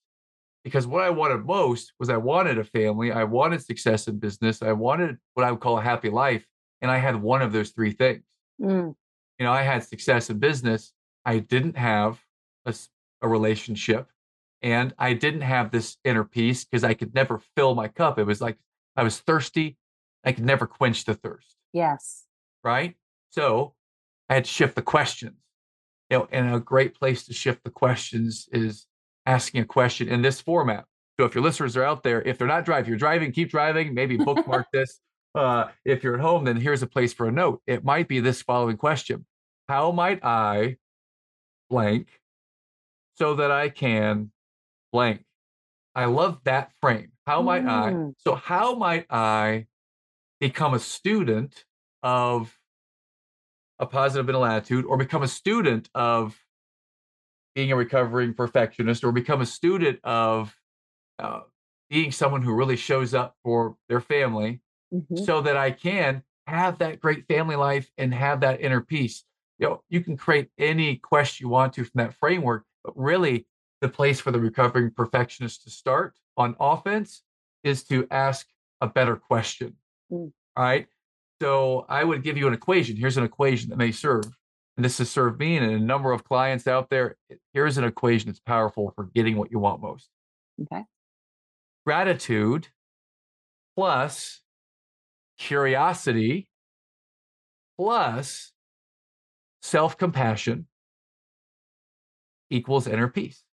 Because 0.64 0.88
what 0.88 1.04
I 1.04 1.10
wanted 1.10 1.46
most 1.46 1.94
was 2.00 2.10
I 2.10 2.18
wanted 2.18 2.58
a 2.58 2.64
family, 2.64 3.12
I 3.12 3.26
wanted 3.26 3.62
success 3.62 4.08
in 4.08 4.18
business, 4.18 4.64
I 4.64 4.72
wanted 4.72 5.18
what 5.34 5.46
I 5.46 5.52
would 5.52 5.60
call 5.60 5.78
a 5.78 5.82
happy 5.82 6.10
life. 6.10 6.48
And 6.84 6.92
I 6.92 7.00
had 7.00 7.20
one 7.20 7.42
of 7.42 7.52
those 7.52 7.72
three 7.72 7.94
things. 7.94 8.22
Mm. 8.62 8.94
You 9.40 9.46
know, 9.46 9.52
I 9.52 9.64
had 9.64 9.84
success 9.84 10.30
in 10.30 10.38
business, 10.38 10.94
I 11.26 11.40
didn't 11.40 11.78
have 11.78 12.22
a, 12.66 12.76
a 13.22 13.28
relationship 13.28 14.10
and 14.62 14.94
I 14.98 15.14
didn't 15.14 15.42
have 15.42 15.72
this 15.72 15.98
inner 16.04 16.24
peace 16.24 16.64
because 16.64 16.84
I 16.84 16.94
could 16.94 17.14
never 17.14 17.42
fill 17.56 17.76
my 17.76 17.90
cup. 17.90 18.18
It 18.20 18.24
was 18.24 18.42
like 18.42 18.58
I 18.96 19.04
was 19.04 19.20
thirsty. 19.20 19.78
I 20.24 20.32
could 20.32 20.46
never 20.46 20.66
quench 20.66 21.04
the 21.04 21.14
thirst. 21.14 21.58
Yes. 21.74 22.24
Right. 22.64 22.96
So 23.32 23.74
I 24.30 24.36
had 24.36 24.46
to 24.46 24.52
shift 24.52 24.76
the 24.76 24.82
questions. 24.82 25.36
You 26.10 26.20
know, 26.20 26.28
and 26.32 26.54
a 26.54 26.60
great 26.60 26.96
place 26.96 27.26
to 27.26 27.34
shift 27.34 27.64
the 27.64 27.72
questions 27.72 28.48
is 28.52 28.86
asking 29.26 29.62
a 29.62 29.66
question 29.66 30.08
in 30.08 30.22
this 30.22 30.40
format. 30.40 30.86
So 31.20 31.26
if 31.26 31.36
your 31.36 31.44
listeners 31.44 31.76
are 31.76 31.84
out 31.84 32.04
there, 32.04 32.22
if 32.22 32.38
they're 32.38 32.48
not 32.48 32.66
driving, 32.66 32.90
you're 32.90 32.98
driving, 32.98 33.32
keep 33.32 33.50
driving, 33.50 33.94
maybe 33.94 34.18
bookmark 34.18 34.68
this. 34.74 35.00
Uh, 35.36 35.70
if 35.84 36.04
you're 36.04 36.16
at 36.16 36.22
home, 36.22 36.46
then 36.46 36.58
here's 36.58 36.84
a 36.84 36.88
place 36.88 37.14
for 37.14 37.28
a 37.28 37.32
note. 37.32 37.62
It 37.66 37.84
might 37.84 38.08
be 38.08 38.20
this 38.20 38.42
following 38.42 38.78
question 38.78 39.26
How 39.68 39.92
might 39.92 40.24
I 40.24 40.78
blank 41.70 42.08
so 43.16 43.36
that 43.36 43.52
I 43.52 43.70
can 43.70 44.32
blank. 44.92 45.24
I 45.96 46.06
love 46.06 46.40
that 46.46 46.72
frame. 46.82 47.12
How 47.26 47.42
might 47.42 47.66
I? 47.66 47.92
Mm. 47.92 48.14
So, 48.18 48.36
how 48.36 48.76
might 48.76 49.06
I 49.10 49.68
become 50.40 50.74
a 50.74 50.80
student 50.80 51.64
of 52.02 52.58
a 53.80 53.86
positive 53.86 54.26
mental 54.26 54.46
attitude 54.46 54.86
or 54.86 54.98
become 54.98 55.24
a 55.24 55.28
student 55.28 55.90
of 55.94 56.38
being 57.56 57.72
a 57.72 57.76
recovering 57.76 58.34
perfectionist 58.34 59.04
or 59.04 59.12
become 59.12 59.42
a 59.42 59.46
student 59.46 60.00
of 60.04 60.56
uh, 61.20 61.42
being 61.90 62.12
someone 62.12 62.42
who 62.42 62.54
really 62.54 62.76
shows 62.76 63.14
up 63.14 63.36
for 63.44 63.76
their 63.90 64.02
family 64.02 64.62
mm-hmm. 64.94 65.24
so 65.24 65.42
that 65.42 65.58
I 65.58 65.72
can 65.72 66.24
have 66.48 66.80
that 66.80 67.00
great 67.00 67.26
family 67.28 67.56
life 67.56 67.90
and 67.98 68.14
have 68.14 68.42
that 68.42 68.62
inner 68.62 68.82
peace. 68.82 69.24
You 69.60 69.68
know, 69.68 69.84
you 69.90 70.02
can 70.02 70.18
create 70.18 70.50
any 70.58 70.98
quest 70.98 71.40
you 71.40 71.48
want 71.48 71.74
to 71.74 71.84
from 71.84 72.00
that 72.00 72.14
framework, 72.16 72.66
but 72.84 72.98
really 72.98 73.48
the 73.82 73.90
place 73.90 74.20
for 74.20 74.32
the 74.32 74.40
recovering 74.40 74.92
perfectionist 74.92 75.64
to 75.64 75.70
start 75.70 76.16
on 76.38 76.56
offense 76.60 77.24
is 77.64 77.84
to 77.86 78.08
ask 78.12 78.48
a 78.82 78.88
better 78.88 79.16
question. 79.16 79.76
Mm. 80.12 80.32
All 80.56 80.64
right. 80.64 80.88
So 81.42 81.86
I 81.90 82.04
would 82.04 82.24
give 82.24 82.38
you 82.38 82.48
an 82.48 82.54
equation. 82.54 82.96
Here's 82.96 83.18
an 83.18 83.24
equation 83.24 83.70
that 83.70 83.78
may 83.78 83.92
serve. 83.92 84.26
And 84.76 84.84
this 84.84 84.98
has 84.98 85.10
served 85.10 85.40
me 85.40 85.58
and 85.58 85.72
a 85.72 85.80
number 85.80 86.12
of 86.12 86.24
clients 86.24 86.68
out 86.68 86.90
there. 86.90 87.18
Here's 87.54 87.78
an 87.78 87.84
equation 87.84 88.30
that's 88.30 88.40
powerful 88.40 88.92
for 88.96 89.06
getting 89.14 89.38
what 89.38 89.52
you 89.52 89.60
want 89.60 89.82
most. 89.82 90.10
Okay. 90.62 90.84
Gratitude 91.86 92.70
plus 93.76 94.42
curiosity 95.38 96.48
plus 97.78 98.52
self 99.62 99.98
compassion 99.98 100.68
equals 102.50 102.88
inner 102.88 103.08
peace. 103.08 103.44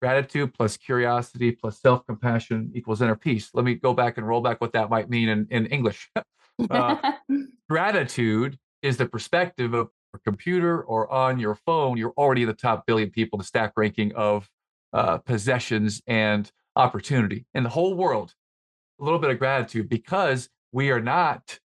Gratitude 0.00 0.54
plus 0.54 0.76
curiosity 0.76 1.52
plus 1.52 1.80
self 1.80 2.06
compassion 2.06 2.70
equals 2.74 3.02
inner 3.02 3.16
peace. 3.16 3.50
Let 3.52 3.64
me 3.64 3.74
go 3.74 3.92
back 3.92 4.16
and 4.16 4.26
roll 4.26 4.40
back 4.40 4.60
what 4.60 4.72
that 4.74 4.90
might 4.90 5.10
mean 5.10 5.28
in, 5.28 5.46
in 5.50 5.66
English. 5.66 6.10
uh, 6.70 7.12
gratitude 7.68 8.58
is 8.82 8.96
the 8.96 9.06
perspective 9.06 9.74
of 9.74 9.88
a 10.14 10.18
computer 10.20 10.82
or 10.82 11.10
on 11.12 11.38
your 11.38 11.54
phone. 11.54 11.96
You're 11.96 12.14
already 12.16 12.44
the 12.44 12.54
top 12.54 12.86
billion 12.86 13.10
people 13.10 13.38
in 13.38 13.40
the 13.40 13.46
stack 13.46 13.72
ranking 13.76 14.14
of 14.14 14.48
uh, 14.92 15.18
possessions 15.18 16.00
and 16.06 16.50
opportunity 16.76 17.44
in 17.54 17.64
the 17.64 17.68
whole 17.68 17.94
world. 17.94 18.34
A 19.00 19.04
little 19.04 19.18
bit 19.18 19.30
of 19.30 19.38
gratitude 19.38 19.88
because 19.88 20.48
we 20.72 20.90
are 20.90 21.00
not 21.00 21.58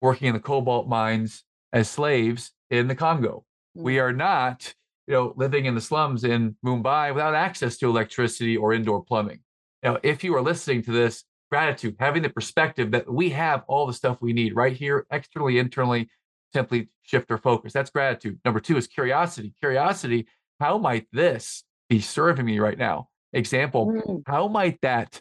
working 0.00 0.28
in 0.28 0.34
the 0.34 0.40
cobalt 0.40 0.88
mines 0.88 1.44
as 1.72 1.90
slaves 1.90 2.52
in 2.70 2.88
the 2.88 2.94
Congo. 2.94 3.44
We 3.74 3.96
mm. 3.96 4.02
are 4.02 4.12
not 4.12 4.74
you 5.06 5.14
know, 5.14 5.32
living 5.36 5.64
in 5.64 5.74
the 5.74 5.80
slums 5.80 6.24
in 6.24 6.54
Mumbai 6.64 7.14
without 7.14 7.34
access 7.34 7.78
to 7.78 7.88
electricity 7.88 8.56
or 8.56 8.74
indoor 8.74 9.02
plumbing. 9.02 9.40
Now, 9.82 9.98
if 10.02 10.22
you 10.22 10.34
are 10.36 10.42
listening 10.42 10.82
to 10.82 10.92
this, 10.92 11.24
gratitude, 11.50 11.96
having 11.98 12.22
the 12.22 12.28
perspective 12.28 12.90
that 12.90 13.10
we 13.10 13.30
have 13.30 13.62
all 13.68 13.86
the 13.86 13.92
stuff 13.92 14.18
we 14.20 14.32
need 14.32 14.54
right 14.54 14.76
here, 14.76 15.06
externally, 15.10 15.58
internally, 15.58 16.10
simply 16.52 16.88
shift 17.02 17.30
our 17.30 17.38
focus. 17.38 17.72
That's 17.72 17.90
gratitude. 17.90 18.38
Number 18.44 18.60
two 18.60 18.76
is 18.76 18.86
curiosity. 18.86 19.54
Curiosity, 19.58 20.28
how 20.60 20.78
might 20.78 21.06
this 21.12 21.64
be 21.88 22.00
serving 22.00 22.44
me 22.44 22.58
right 22.58 22.78
now? 22.78 23.08
Example, 23.32 23.86
mm. 23.86 24.22
how 24.26 24.48
might 24.48 24.78
that 24.82 25.20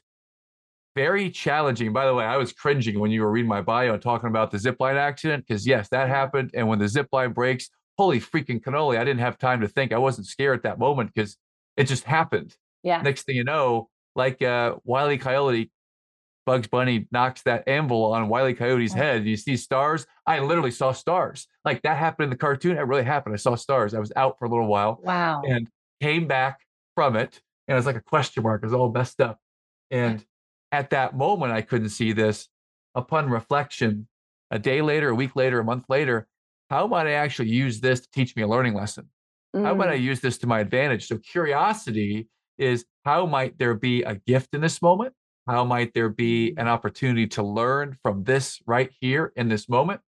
very 0.98 1.30
challenging. 1.30 1.94
By 1.94 2.08
the 2.08 2.14
way, 2.16 2.26
I 2.26 2.38
was 2.38 2.52
cringing 2.52 3.00
when 3.00 3.12
you 3.12 3.22
were 3.22 3.30
reading 3.30 3.48
my 3.48 3.62
bio 3.62 3.94
and 3.94 4.02
talking 4.02 4.30
about 4.30 4.50
the 4.50 4.58
zipline 4.58 4.96
accident 4.96 5.46
because 5.48 5.68
yes, 5.68 5.90
that 5.90 6.10
happened. 6.10 6.50
And 6.56 6.68
when 6.68 6.80
the 6.80 6.86
zipline 6.86 7.36
breaks, 7.36 7.70
holy 8.00 8.20
freaking 8.20 8.60
cannoli. 8.60 8.98
I 8.98 9.04
didn't 9.04 9.20
have 9.20 9.38
time 9.38 9.62
to 9.62 9.68
think. 9.68 9.94
I 9.94 10.00
wasn't 10.00 10.26
scared 10.26 10.58
at 10.58 10.64
that 10.64 10.80
moment 10.80 11.12
because 11.14 11.38
it 11.78 11.84
just 11.84 12.04
happened. 12.04 12.56
Yeah. 12.82 13.00
Next 13.04 13.24
thing 13.28 13.36
you 13.36 13.44
know, 13.44 13.90
like 14.16 14.42
uh 14.42 14.78
Wiley 14.86 15.20
Coyote, 15.20 15.70
Bugs 16.48 16.68
Bunny 16.68 17.08
knocks 17.12 17.44
that 17.44 17.68
anvil 17.68 18.06
on 18.14 18.28
Wiley 18.28 18.56
Coyote's 18.56 18.94
head. 18.94 19.28
You 19.28 19.38
see 19.38 19.56
stars. 19.56 20.08
I 20.26 20.40
literally 20.40 20.72
saw 20.72 20.94
stars. 20.94 21.48
Like 21.64 21.84
that 21.84 21.98
happened 21.98 22.24
in 22.24 22.30
the 22.32 22.38
cartoon. 22.38 22.76
It 22.76 22.88
really 22.88 23.04
happened. 23.04 23.36
I 23.36 23.38
saw 23.38 23.54
stars. 23.54 23.94
I 23.94 24.00
was 24.00 24.12
out 24.16 24.40
for 24.40 24.46
a 24.46 24.50
little 24.50 24.68
while. 24.68 25.00
Wow. 25.04 25.44
And 25.48 25.70
came 26.02 26.26
back 26.26 26.62
from 26.96 27.16
it. 27.16 27.40
And 27.68 27.76
it 27.76 27.78
was 27.78 27.86
like 27.86 27.98
a 27.98 28.02
question 28.02 28.42
mark. 28.42 28.64
It 28.64 28.66
was 28.66 28.74
all 28.74 28.92
messed 28.92 29.22
up. 29.22 29.40
And 29.92 30.26
at 30.72 30.90
that 30.92 31.16
moment, 31.16 31.54
I 31.54 31.62
couldn't 31.62 31.90
see 31.90 32.12
this. 32.14 32.50
Upon 32.96 33.30
reflection, 33.30 34.08
a 34.52 34.60
day 34.60 34.82
later, 34.82 35.10
a 35.10 35.16
week 35.16 35.36
later, 35.36 35.60
a 35.60 35.64
month 35.64 35.86
later, 35.90 36.28
how 36.70 36.88
might 36.88 37.08
I 37.08 37.14
actually 37.14 37.50
use 37.50 37.80
this 37.80 38.02
to 38.02 38.12
teach 38.12 38.36
me 38.36 38.44
a 38.44 38.48
learning 38.48 38.74
lesson? 38.74 39.10
How 39.64 39.74
might 39.76 39.90
I 39.90 39.96
Mm, 39.96 40.02
use 40.02 40.20
this 40.20 40.38
to 40.40 40.48
my 40.48 40.60
advantage? 40.60 41.08
So 41.08 41.18
curiosity 41.18 42.28
is 42.58 42.86
how 43.06 43.26
might 43.26 43.58
there 43.58 43.76
be 43.76 44.04
a 44.04 44.16
gift 44.16 44.54
in 44.54 44.62
this 44.62 44.82
moment? 44.82 45.14
How 45.48 45.64
might 45.64 45.94
there 45.94 46.10
be 46.10 46.54
mm, 46.54 46.58
an 46.58 46.68
opportunity 46.68 47.28
to 47.28 47.44
learn 47.44 47.98
from 48.04 48.24
this 48.24 48.62
right 48.68 48.92
here 49.00 49.32
in 49.36 49.48
this 49.50 49.70
moment? 49.70 50.02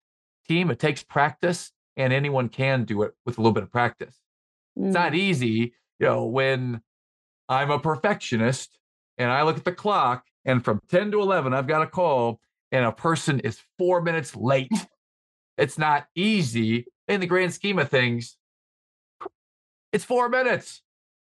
Team, 0.48 0.72
it 0.72 0.80
takes 0.80 1.04
practice 1.04 1.72
and 1.98 2.14
anyone 2.14 2.50
can 2.50 2.86
do 2.86 3.04
it 3.04 3.14
with 3.26 3.38
a 3.38 3.42
little 3.42 3.54
bit 3.54 3.64
of 3.64 3.72
practice. 3.72 4.18
It's 4.86 4.94
not 4.94 5.14
mm. 5.14 5.18
easy, 5.18 5.74
you 6.00 6.08
know, 6.08 6.26
when 6.26 6.82
I'm 7.50 7.72
a 7.72 7.80
perfectionist 7.80 8.80
and 9.18 9.32
I 9.32 9.44
look 9.44 9.58
at 9.58 9.66
the 9.66 9.72
clock 9.72 10.26
and 10.48 10.64
from 10.66 10.82
10 10.90 11.12
to 11.12 11.22
11, 11.22 11.54
I've 11.54 11.68
got 11.68 11.84
a 11.84 11.88
call 11.88 12.40
and 12.72 12.86
a 12.86 12.92
person 12.92 13.40
is 13.42 13.62
four 13.78 14.02
minutes 14.02 14.36
late. 14.36 14.72
It's 15.60 15.80
not 15.80 16.06
easy 16.14 16.86
in 17.08 17.20
the 17.20 17.26
grand 17.26 17.52
scheme 17.52 17.80
of 17.80 17.90
things. 17.90 18.38
It's 19.92 20.06
four 20.06 20.30
minutes 20.30 20.84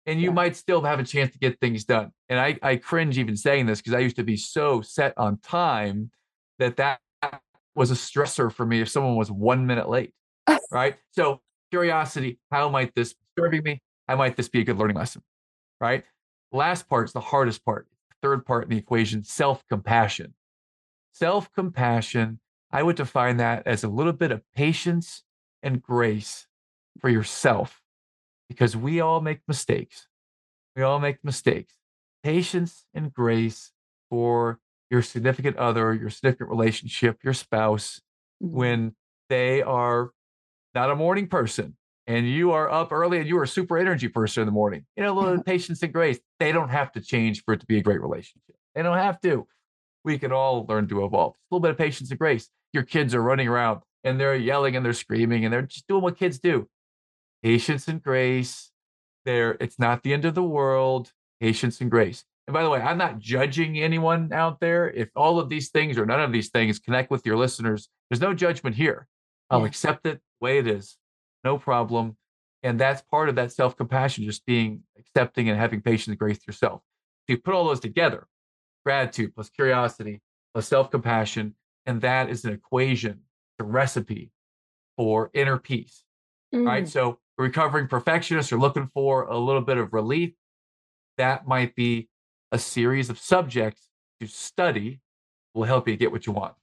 and 0.06 0.18
you 0.18 0.28
Yeah. 0.28 0.32
might 0.34 0.56
still 0.56 0.82
have 0.82 0.98
a 0.98 1.04
chance 1.04 1.32
to 1.32 1.38
get 1.38 1.60
things 1.60 1.84
done. 1.84 2.10
And 2.30 2.40
I, 2.40 2.58
I 2.62 2.76
cringe 2.76 3.18
even 3.18 3.36
saying 3.36 3.66
this 3.66 3.80
because 3.82 3.92
I 3.94 3.98
used 3.98 4.16
to 4.16 4.24
be 4.24 4.38
so 4.38 4.80
set 4.80 5.12
on 5.18 5.38
time 5.40 6.10
that 6.58 6.76
that 6.76 7.00
was 7.74 7.90
a 7.90 7.94
stressor 7.94 8.50
for 8.52 8.64
me 8.64 8.80
if 8.80 8.88
someone 8.88 9.16
was 9.16 9.30
one 9.30 9.66
minute 9.66 9.90
late, 9.90 10.14
right? 10.70 10.96
So 11.12 11.42
curiosity, 11.70 12.38
how 12.50 12.70
might 12.70 12.94
this 12.94 13.12
be 13.12 13.20
serving 13.38 13.62
me? 13.62 13.82
How 14.08 14.16
might 14.16 14.36
this 14.36 14.48
be 14.48 14.60
a 14.60 14.64
good 14.64 14.78
learning 14.78 14.96
lesson, 14.96 15.22
right? 15.80 16.04
Last 16.52 16.88
part 16.88 17.08
is 17.08 17.12
the 17.12 17.20
hardest 17.20 17.64
part. 17.64 17.88
Third 18.24 18.46
part 18.46 18.64
in 18.64 18.70
the 18.70 18.78
equation, 18.78 19.22
self-compassion. 19.22 20.32
Self-compassion, 21.12 22.40
I 22.72 22.82
would 22.82 22.96
define 22.96 23.36
that 23.36 23.66
as 23.66 23.84
a 23.84 23.88
little 23.88 24.14
bit 24.14 24.32
of 24.32 24.40
patience 24.56 25.24
and 25.62 25.82
grace 25.82 26.46
for 27.00 27.10
yourself 27.10 27.82
because 28.48 28.78
we 28.78 28.98
all 28.98 29.20
make 29.20 29.40
mistakes. 29.46 30.08
We 30.74 30.82
all 30.82 31.00
make 31.00 31.22
mistakes. 31.22 31.74
Patience 32.22 32.86
and 32.94 33.12
grace 33.12 33.72
for 34.08 34.58
your 34.90 35.02
significant 35.02 35.58
other, 35.58 35.92
your 35.92 36.08
significant 36.08 36.48
relationship, 36.48 37.22
your 37.22 37.34
spouse, 37.34 38.00
Mhm. 38.42 38.50
when 38.52 38.96
they 39.28 39.60
are 39.60 40.12
not 40.74 40.90
a 40.90 40.96
morning 40.96 41.28
person 41.28 41.76
and 42.06 42.28
you 42.28 42.52
are 42.52 42.70
up 42.70 42.92
early 42.92 43.18
and 43.18 43.26
you 43.28 43.38
are 43.38 43.44
a 43.44 43.48
super 43.48 43.78
energy 43.78 44.08
person 44.08 44.42
in 44.42 44.46
the 44.46 44.52
morning. 44.52 44.84
You 44.96 45.02
know, 45.04 45.18
a 45.18 45.18
little 45.18 45.42
patience 45.44 45.82
and 45.82 45.92
grace. 45.92 46.18
They 46.38 46.52
don't 46.52 46.68
have 46.70 46.92
to 46.92 47.00
change 47.00 47.42
for 47.44 47.54
it 47.54 47.60
to 47.60 47.66
be 47.66 47.78
a 47.78 47.82
great 47.82 48.00
relationship. 48.02 48.56
They 48.74 48.82
don't 48.82 48.98
have 48.98 49.20
to. 49.22 49.46
We 50.04 50.18
can 50.18 50.32
all 50.32 50.66
learn 50.68 50.86
to 50.88 51.04
evolve. 51.04 51.34
a 51.34 51.54
little 51.54 51.62
bit 51.62 51.70
of 51.70 51.78
patience 51.78 52.10
and 52.10 52.18
grace. 52.18 52.48
Your 52.72 52.82
kids 52.82 53.14
are 53.14 53.22
running 53.22 53.48
around 53.48 53.80
and 54.02 54.20
they're 54.20 54.36
yelling 54.36 54.76
and 54.76 54.84
they're 54.84 54.92
screaming 54.92 55.44
and 55.44 55.52
they're 55.52 55.62
just 55.62 55.86
doing 55.88 56.02
what 56.02 56.18
kids 56.18 56.38
do. 56.38 56.68
Patience 57.42 57.88
and 57.88 58.02
grace. 58.02 58.70
There, 59.24 59.56
it's 59.60 59.78
not 59.78 60.02
the 60.02 60.12
end 60.12 60.24
of 60.26 60.34
the 60.34 60.42
world. 60.42 61.12
Patience 61.40 61.80
and 61.80 61.90
grace. 61.90 62.24
And 62.46 62.52
by 62.52 62.62
the 62.62 62.68
way, 62.68 62.80
I'm 62.80 62.98
not 62.98 63.18
judging 63.18 63.78
anyone 63.78 64.30
out 64.32 64.60
there. 64.60 64.90
If 64.90 65.08
all 65.16 65.38
of 65.38 65.48
these 65.48 65.70
things 65.70 65.96
or 65.96 66.04
none 66.04 66.20
of 66.20 66.32
these 66.32 66.50
things 66.50 66.78
connect 66.78 67.10
with 67.10 67.24
your 67.24 67.36
listeners, 67.38 67.88
there's 68.10 68.20
no 68.20 68.34
judgment 68.34 68.76
here. 68.76 69.08
I'll 69.48 69.60
Yeah. 69.60 69.66
accept 69.66 70.06
it 70.06 70.20
the 70.40 70.44
way 70.44 70.58
it 70.58 70.66
is. 70.66 70.98
No 71.44 71.58
problem. 71.58 72.16
And 72.62 72.80
that's 72.80 73.02
part 73.02 73.28
of 73.28 73.34
that 73.36 73.52
self 73.52 73.76
compassion, 73.76 74.24
just 74.24 74.46
being 74.46 74.82
accepting 74.98 75.48
and 75.48 75.58
having 75.58 75.82
patience 75.82 76.08
and 76.08 76.18
grace 76.18 76.40
yourself. 76.46 76.80
So 77.26 77.34
you 77.34 77.38
put 77.38 77.54
all 77.54 77.66
those 77.66 77.80
together 77.80 78.26
gratitude 78.84 79.34
plus 79.34 79.50
curiosity 79.50 80.22
plus 80.54 80.68
self 80.68 80.90
compassion. 80.90 81.54
And 81.86 82.00
that 82.00 82.30
is 82.30 82.44
an 82.44 82.52
equation, 82.52 83.20
a 83.58 83.64
recipe 83.64 84.30
for 84.96 85.30
inner 85.34 85.58
peace 85.58 86.04
right? 86.62 86.84
Mm. 86.84 86.88
So 86.88 87.18
recovering 87.36 87.88
perfectionists 87.88 88.52
are 88.52 88.58
looking 88.58 88.88
for 88.94 89.24
a 89.24 89.36
little 89.38 89.62
bit 89.62 89.78
of 89.78 89.92
relief. 89.92 90.32
That 91.18 91.46
might 91.46 91.74
be 91.74 92.08
a 92.52 92.58
series 92.58 93.10
of 93.10 93.18
subjects 93.18 93.88
to 94.20 94.26
study 94.26 95.00
will 95.54 95.64
help 95.64 95.88
you 95.88 95.96
get 95.96 96.12
what 96.12 96.26
you 96.26 96.32
want. 96.32 96.54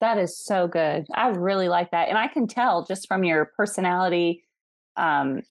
That 0.00 0.18
is 0.18 0.38
so 0.38 0.68
good. 0.68 1.06
I 1.14 1.28
really 1.28 1.68
like 1.68 1.90
that. 1.90 2.08
And 2.08 2.16
I 2.16 2.28
can 2.28 2.46
tell 2.46 2.84
just 2.84 3.08
from 3.08 3.24
your 3.24 3.46
personality 3.56 4.44
um, 4.96 5.42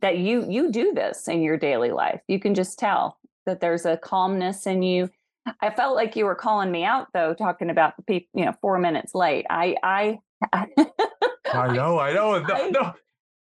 that 0.00 0.18
you 0.18 0.46
you 0.48 0.70
do 0.70 0.92
this 0.94 1.28
in 1.28 1.42
your 1.42 1.56
daily 1.56 1.90
life. 1.90 2.20
You 2.28 2.38
can 2.38 2.54
just 2.54 2.78
tell 2.78 3.18
that 3.46 3.60
there's 3.60 3.86
a 3.86 3.96
calmness 3.96 4.66
in 4.66 4.82
you. 4.82 5.10
I 5.60 5.70
felt 5.70 5.96
like 5.96 6.16
you 6.16 6.26
were 6.26 6.34
calling 6.34 6.70
me 6.70 6.84
out 6.84 7.08
though, 7.14 7.34
talking 7.34 7.70
about 7.70 7.96
the 7.96 8.02
people, 8.02 8.28
you 8.34 8.44
know, 8.44 8.54
four 8.60 8.78
minutes 8.78 9.14
late. 9.14 9.46
I 9.48 9.76
I 9.82 10.18
I 10.52 10.66
I 11.52 11.72
know, 11.72 11.98
I 11.98 12.12
know. 12.12 12.38
No, 12.38 12.54
I 12.54 12.70
no. 12.70 12.92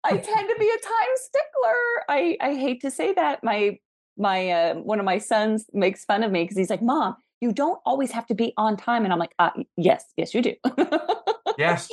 I 0.02 0.16
tend 0.16 0.48
to 0.48 0.56
be 0.58 0.68
a 0.68 0.82
time 0.82 1.14
stickler. 1.16 2.04
I 2.08 2.36
I 2.40 2.54
hate 2.54 2.80
to 2.82 2.90
say 2.90 3.12
that. 3.14 3.44
My 3.44 3.78
my 4.16 4.50
uh, 4.50 4.74
one 4.76 4.98
of 4.98 5.04
my 5.04 5.18
sons 5.18 5.66
makes 5.72 6.04
fun 6.04 6.22
of 6.22 6.32
me 6.32 6.44
because 6.44 6.56
he's 6.56 6.70
like, 6.70 6.82
"Mom, 6.82 7.16
you 7.40 7.52
don't 7.52 7.80
always 7.84 8.10
have 8.12 8.26
to 8.26 8.34
be 8.34 8.52
on 8.56 8.76
time," 8.76 9.04
and 9.04 9.12
I'm 9.12 9.18
like, 9.18 9.34
uh, 9.38 9.50
"Yes, 9.76 10.04
yes, 10.16 10.34
you 10.34 10.42
do." 10.42 10.54
Yes. 11.58 11.90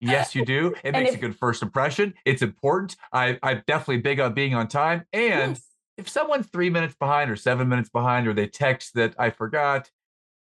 Yes, 0.00 0.34
you 0.34 0.44
do. 0.44 0.74
It 0.84 0.94
and 0.94 1.04
makes 1.04 1.14
a 1.14 1.18
good 1.18 1.36
first 1.36 1.62
impression. 1.62 2.14
It's 2.24 2.42
important. 2.42 2.96
I, 3.12 3.38
I'm 3.42 3.62
definitely 3.66 3.98
big 3.98 4.20
on 4.20 4.32
being 4.34 4.54
on 4.54 4.68
time. 4.68 5.04
And 5.12 5.52
yes, 5.52 5.62
if 5.98 6.08
someone's 6.08 6.46
three 6.46 6.70
minutes 6.70 6.94
behind 6.98 7.30
or 7.30 7.36
seven 7.36 7.68
minutes 7.68 7.90
behind, 7.90 8.26
or 8.26 8.32
they 8.32 8.46
text 8.46 8.94
that 8.94 9.14
I 9.18 9.30
forgot, 9.30 9.90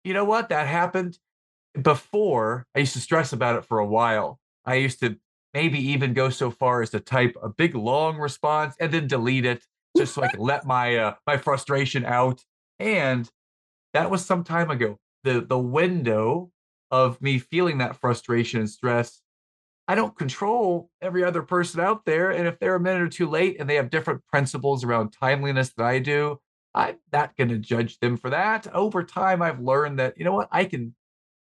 you 0.04 0.14
know 0.14 0.24
what? 0.24 0.48
That 0.50 0.68
happened 0.68 1.18
before. 1.80 2.66
I 2.74 2.80
used 2.80 2.92
to 2.92 3.00
stress 3.00 3.32
about 3.32 3.56
it 3.56 3.64
for 3.64 3.78
a 3.78 3.86
while. 3.86 4.38
I 4.64 4.76
used 4.76 5.00
to 5.00 5.16
maybe 5.52 5.78
even 5.78 6.14
go 6.14 6.30
so 6.30 6.50
far 6.50 6.82
as 6.82 6.90
to 6.90 7.00
type 7.00 7.36
a 7.42 7.48
big 7.48 7.74
long 7.74 8.18
response 8.18 8.74
and 8.80 8.92
then 8.92 9.06
delete 9.06 9.44
it 9.44 9.62
just 9.96 10.14
so 10.14 10.22
I 10.22 10.28
could 10.28 10.40
let 10.40 10.64
my 10.66 10.96
uh, 10.96 11.14
my 11.26 11.36
frustration 11.36 12.04
out. 12.04 12.44
And 12.78 13.28
that 13.94 14.10
was 14.10 14.24
some 14.24 14.44
time 14.44 14.70
ago. 14.70 14.98
The 15.24 15.40
the 15.40 15.58
window 15.58 16.50
of 16.90 17.20
me 17.22 17.38
feeling 17.38 17.78
that 17.78 17.96
frustration 17.96 18.60
and 18.60 18.70
stress 18.70 19.22
I 19.88 19.94
don't 19.94 20.16
control 20.16 20.90
every 21.00 21.24
other 21.24 21.42
person 21.42 21.80
out 21.80 22.04
there. 22.04 22.30
And 22.30 22.46
if 22.46 22.58
they're 22.58 22.76
a 22.76 22.80
minute 22.80 23.02
or 23.02 23.08
two 23.08 23.28
late 23.28 23.56
and 23.58 23.68
they 23.68 23.74
have 23.74 23.90
different 23.90 24.24
principles 24.26 24.84
around 24.84 25.10
timeliness 25.10 25.70
that 25.76 25.84
I 25.84 25.98
do, 25.98 26.38
I'm 26.74 26.96
not 27.12 27.36
going 27.36 27.48
to 27.48 27.58
judge 27.58 27.98
them 27.98 28.16
for 28.16 28.30
that. 28.30 28.72
Over 28.72 29.02
time, 29.02 29.42
I've 29.42 29.60
learned 29.60 29.98
that, 29.98 30.16
you 30.16 30.24
know 30.24 30.32
what, 30.32 30.48
I 30.50 30.64
can 30.64 30.94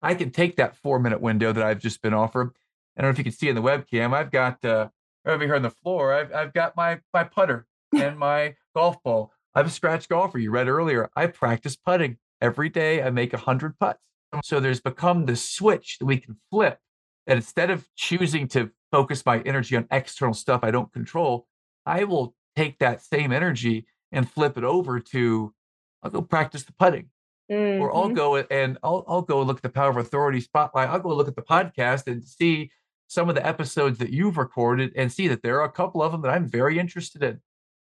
I 0.05 0.14
can 0.14 0.33
take 0.33 0.57
that 0.57 0.76
four 0.76 0.98
minute 0.98 1.20
window 1.20 1.52
that 1.52 1.62
I've 1.62 1.78
just 1.78 2.02
been 2.02 2.14
offered. 2.14 2.50
I 2.96 3.02
don't 3.02 3.09
know 3.09 3.12
if 3.12 3.18
you 3.18 3.24
can 3.24 3.33
see 3.33 3.48
in 3.48 3.55
the 3.55 3.62
webcam. 3.62 4.12
I've 4.12 4.33
got 4.33 4.64
uh, 4.64 4.88
over 5.24 5.44
here 5.44 5.55
on 5.55 5.62
the 5.62 5.70
floor. 5.70 6.12
I've 6.12 6.35
I've 6.35 6.52
got 6.52 6.76
my 6.76 7.00
my 7.14 7.22
putter 7.22 7.66
and 7.96 8.18
my 8.18 8.57
golf 8.74 9.00
ball. 9.05 9.33
I'm 9.55 9.66
a 9.66 9.70
scratch 9.70 10.09
golfer. 10.09 10.38
You 10.38 10.50
read 10.50 10.66
earlier. 10.66 11.11
I 11.14 11.28
practice 11.28 11.76
putting 11.76 12.16
every 12.42 12.68
day. 12.68 13.02
I 13.02 13.11
make 13.11 13.33
a 13.33 13.38
hundred 13.38 13.78
putts. 13.78 14.00
So 14.44 14.61
there's 14.61 14.81
become 14.81 15.26
this 15.26 15.48
switch 15.48 15.98
that 15.98 16.07
we 16.07 16.18
can 16.18 16.37
flip. 16.50 16.78
And 17.26 17.37
instead 17.37 17.70
of 17.70 17.87
choosing 17.96 18.48
to 18.48 18.70
focus 18.90 19.24
my 19.24 19.40
energy 19.40 19.76
on 19.76 19.87
external 19.90 20.35
stuff 20.35 20.61
I 20.62 20.70
don't 20.70 20.92
control, 20.92 21.46
I 21.87 22.05
will 22.05 22.35
take 22.57 22.78
that 22.81 23.02
same 23.02 23.33
energy 23.33 23.87
and 24.11 24.31
flip 24.31 24.59
it 24.59 24.64
over 24.64 25.00
to 25.00 25.55
I'll 26.02 26.11
go 26.11 26.22
practice 26.22 26.64
the 26.64 26.72
putting 26.72 27.11
or 27.78 27.94
I'll 27.94 28.09
hmm 28.09 28.14
go 28.14 28.37
and 28.37 28.78
I'll 28.83 29.05
I'll 29.09 29.22
go 29.22 29.42
look 29.42 29.59
at 29.59 29.62
the 29.62 29.68
Power 29.68 29.90
of 29.90 29.96
Authority 29.96 30.40
spotlight. 30.40 30.88
I'll 30.88 31.00
go 31.00 31.14
look 31.14 31.28
at 31.28 31.37
the 31.37 31.42
podcast 31.42 32.07
and 32.07 32.24
see 32.24 32.70
some 33.09 33.28
of 33.28 33.35
the 33.35 33.46
episodes 33.46 33.98
that 33.98 34.11
you've 34.11 34.38
recorded 34.38 34.92
and 34.96 35.12
see 35.12 35.28
that 35.28 35.42
there 35.42 35.61
are 35.61 35.66
a 35.66 35.72
couple 35.72 36.02
of 36.02 36.12
them 36.12 36.22
that 36.22 36.31
I'm 36.31 36.48
very 36.48 36.78
interested 36.78 37.22
in. 37.22 37.40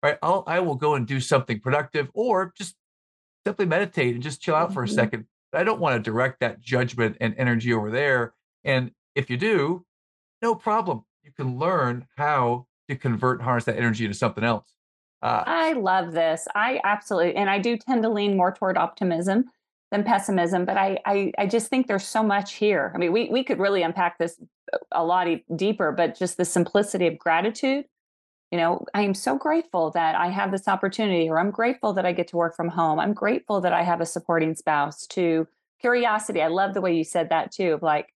Right? 0.04 0.18
I'll 0.22 0.44
I 0.48 0.60
will 0.60 0.76
go 0.76 0.96
and 0.96 1.08
do 1.08 1.20
something 1.20 1.60
productive 1.60 2.10
or 2.14 2.54
just 2.58 2.76
simply 3.48 3.66
meditate 3.66 4.14
and 4.14 4.22
just 4.22 4.42
chill 4.42 4.56
out 4.56 4.74
for 4.74 4.84
a 4.84 4.88
hmm 4.88 4.94
second. 4.94 5.26
I 5.54 5.64
don't 5.64 5.80
want 5.80 5.96
to 5.96 6.12
direct 6.12 6.42
that 6.42 6.60
judgment 6.60 7.16
and 7.22 7.34
energy 7.38 7.72
over 7.72 7.90
there. 7.90 8.34
And 8.66 8.92
if 9.16 9.30
you 9.30 9.38
do, 9.38 9.86
no 10.42 10.54
problem. 10.54 11.06
You 11.24 11.32
can 11.32 11.58
learn 11.58 12.06
how 12.18 12.68
to 12.90 12.96
convert 12.98 13.40
and 13.40 13.46
harness 13.46 13.64
that 13.66 13.78
energy 13.78 14.04
into 14.04 14.18
something 14.18 14.44
else. 14.44 14.74
Uh, 15.22 15.44
I 15.48 15.74
love 15.74 16.12
this. 16.12 16.48
I 16.56 16.82
absolutely, 16.84 17.36
and 17.36 17.50
I 17.50 17.60
do 17.60 17.78
tend 17.78 18.04
to 18.04 18.10
lean 18.10 18.36
more 18.36 18.54
toward 18.54 18.78
optimism 18.78 19.46
than 19.92 20.04
pessimism, 20.04 20.66
but 20.66 20.76
I, 20.78 21.00
I, 21.06 21.32
I 21.38 21.48
just 21.48 21.70
think 21.70 21.88
there's 21.88 22.06
so 22.06 22.22
much 22.22 22.56
here. 22.56 22.92
I 22.94 22.98
mean, 22.98 23.14
we 23.14 23.30
we 23.30 23.44
could 23.44 23.58
really 23.58 23.82
unpack 23.82 24.18
this 24.20 24.40
a 24.92 25.04
lot 25.04 25.28
deeper, 25.56 25.94
but 25.94 26.20
just 26.20 26.36
the 26.36 26.46
simplicity 26.46 27.08
of 27.08 27.18
gratitude. 27.18 27.86
You 28.52 28.58
know, 28.58 28.86
I 28.94 29.02
am 29.02 29.14
so 29.14 29.38
grateful 29.38 29.92
that 29.92 30.16
I 30.16 30.30
have 30.30 30.52
this 30.52 30.68
opportunity, 30.68 31.30
or 31.30 31.38
I'm 31.38 31.52
grateful 31.52 31.94
that 31.94 32.06
I 32.06 32.14
get 32.14 32.28
to 32.30 32.38
work 32.38 32.56
from 32.56 32.70
home. 32.70 33.00
I'm 33.00 33.14
grateful 33.14 33.60
that 33.62 33.74
I 33.74 33.84
have 33.84 34.00
a 34.00 34.06
supporting 34.06 34.56
spouse. 34.56 35.06
To 35.08 35.48
curiosity, 35.82 36.42
I 36.42 36.48
love 36.48 36.74
the 36.74 36.82
way 36.82 36.96
you 36.96 37.04
said 37.04 37.30
that 37.30 37.52
too. 37.52 37.74
Of 37.74 37.84
like, 37.84 38.14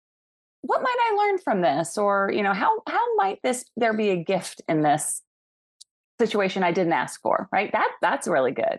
what 0.63 0.83
might 0.83 0.97
I 0.99 1.17
learn 1.17 1.39
from 1.39 1.63
this, 1.63 1.99
or 1.99 2.31
you 2.33 2.43
know, 2.43 2.53
how 2.53 2.81
how 2.87 3.15
might 3.17 3.41
this 3.43 3.65
there 3.77 3.93
be 3.93 4.11
a 4.11 4.23
gift 4.23 4.63
in 4.69 4.83
this 4.83 5.23
situation 6.21 6.63
I 6.63 6.71
didn't 6.71 6.93
ask 6.93 7.21
for, 7.21 7.49
right? 7.51 7.73
That 7.73 7.91
that's 8.01 8.29
really 8.29 8.53
good. 8.53 8.79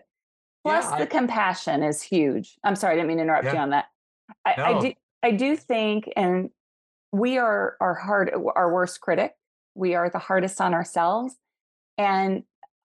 yeah, 0.64 0.80
Plus 0.80 0.98
the 0.98 1.06
compassion 1.06 1.82
is 1.82 2.00
huge. 2.00 2.56
I'm 2.64 2.76
sorry, 2.76 2.94
I 2.94 2.96
didn't 2.96 3.08
mean 3.08 3.18
to 3.18 3.24
interrupt 3.24 3.52
you 3.52 3.58
on 3.58 3.70
that. 3.70 3.86
I, 4.46 4.54
I 4.56 4.80
do 4.80 4.92
I 5.22 5.30
do 5.32 5.56
think, 5.56 6.08
and 6.16 6.48
we 7.12 7.36
are 7.36 7.76
our 7.80 7.94
hard 7.94 8.32
our 8.56 8.72
worst 8.72 9.02
critic. 9.02 9.34
We 9.74 9.94
are 9.94 10.08
the 10.08 10.18
hardest 10.18 10.60
on 10.60 10.72
ourselves. 10.72 11.34
And 11.98 12.44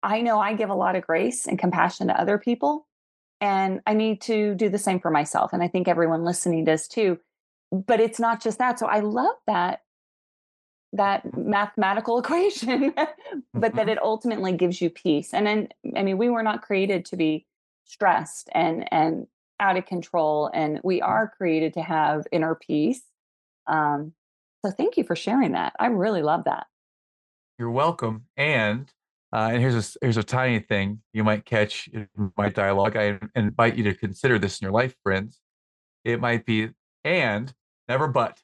I 0.02 0.20
know 0.22 0.38
I 0.38 0.54
give 0.54 0.70
a 0.70 0.74
lot 0.74 0.96
of 0.96 1.06
grace 1.06 1.46
and 1.46 1.58
compassion 1.58 2.08
to 2.08 2.20
other 2.20 2.38
people. 2.38 2.86
And 3.40 3.80
I 3.86 3.94
need 3.94 4.20
to 4.22 4.54
do 4.54 4.68
the 4.68 4.78
same 4.78 5.00
for 5.00 5.10
myself. 5.10 5.52
And 5.52 5.62
I 5.62 5.68
think 5.68 5.88
everyone 5.88 6.24
listening 6.24 6.64
does 6.64 6.88
too. 6.88 7.18
But 7.72 8.00
it's 8.00 8.20
not 8.20 8.42
just 8.42 8.58
that. 8.58 8.78
So 8.78 8.86
I 8.86 9.00
love 9.00 9.36
that 9.46 9.82
that 10.92 11.36
mathematical 11.36 12.18
equation, 12.20 12.92
but 13.54 13.74
that 13.76 13.86
Mhm. 13.86 13.92
it 13.92 14.02
ultimately 14.02 14.52
gives 14.52 14.80
you 14.80 14.90
peace. 14.90 15.32
And 15.32 15.46
then 15.46 15.68
I 15.96 16.02
mean, 16.02 16.18
we 16.18 16.28
were 16.30 16.42
not 16.42 16.62
created 16.62 17.04
to 17.06 17.16
be 17.16 17.46
stressed 17.84 18.48
and 18.52 18.92
and 18.92 19.26
out 19.60 19.76
of 19.76 19.86
control. 19.86 20.50
And 20.54 20.80
we 20.82 21.02
are 21.02 21.28
created 21.36 21.74
to 21.74 21.82
have 21.82 22.26
inner 22.32 22.54
peace. 22.54 23.02
Um, 23.66 24.14
so 24.64 24.70
thank 24.72 24.96
you 24.96 25.04
for 25.04 25.16
sharing 25.16 25.52
that. 25.52 25.74
I 25.78 25.86
really 25.88 26.22
love 26.22 26.44
that. 26.44 26.66
You're 27.60 27.70
welcome. 27.70 28.24
And 28.38 28.90
uh, 29.34 29.50
and 29.52 29.60
here's 29.60 29.74
a 29.74 29.98
here's 30.00 30.16
a 30.16 30.22
tiny 30.22 30.60
thing 30.60 31.02
you 31.12 31.22
might 31.22 31.44
catch 31.44 31.88
in 31.88 32.08
my 32.38 32.48
dialogue. 32.48 32.96
I 32.96 33.20
invite 33.34 33.76
you 33.76 33.84
to 33.84 33.92
consider 33.92 34.38
this 34.38 34.58
in 34.58 34.64
your 34.64 34.72
life, 34.72 34.94
friends. 35.02 35.42
It 36.02 36.20
might 36.20 36.46
be 36.46 36.70
and 37.04 37.52
never 37.86 38.08
but. 38.08 38.40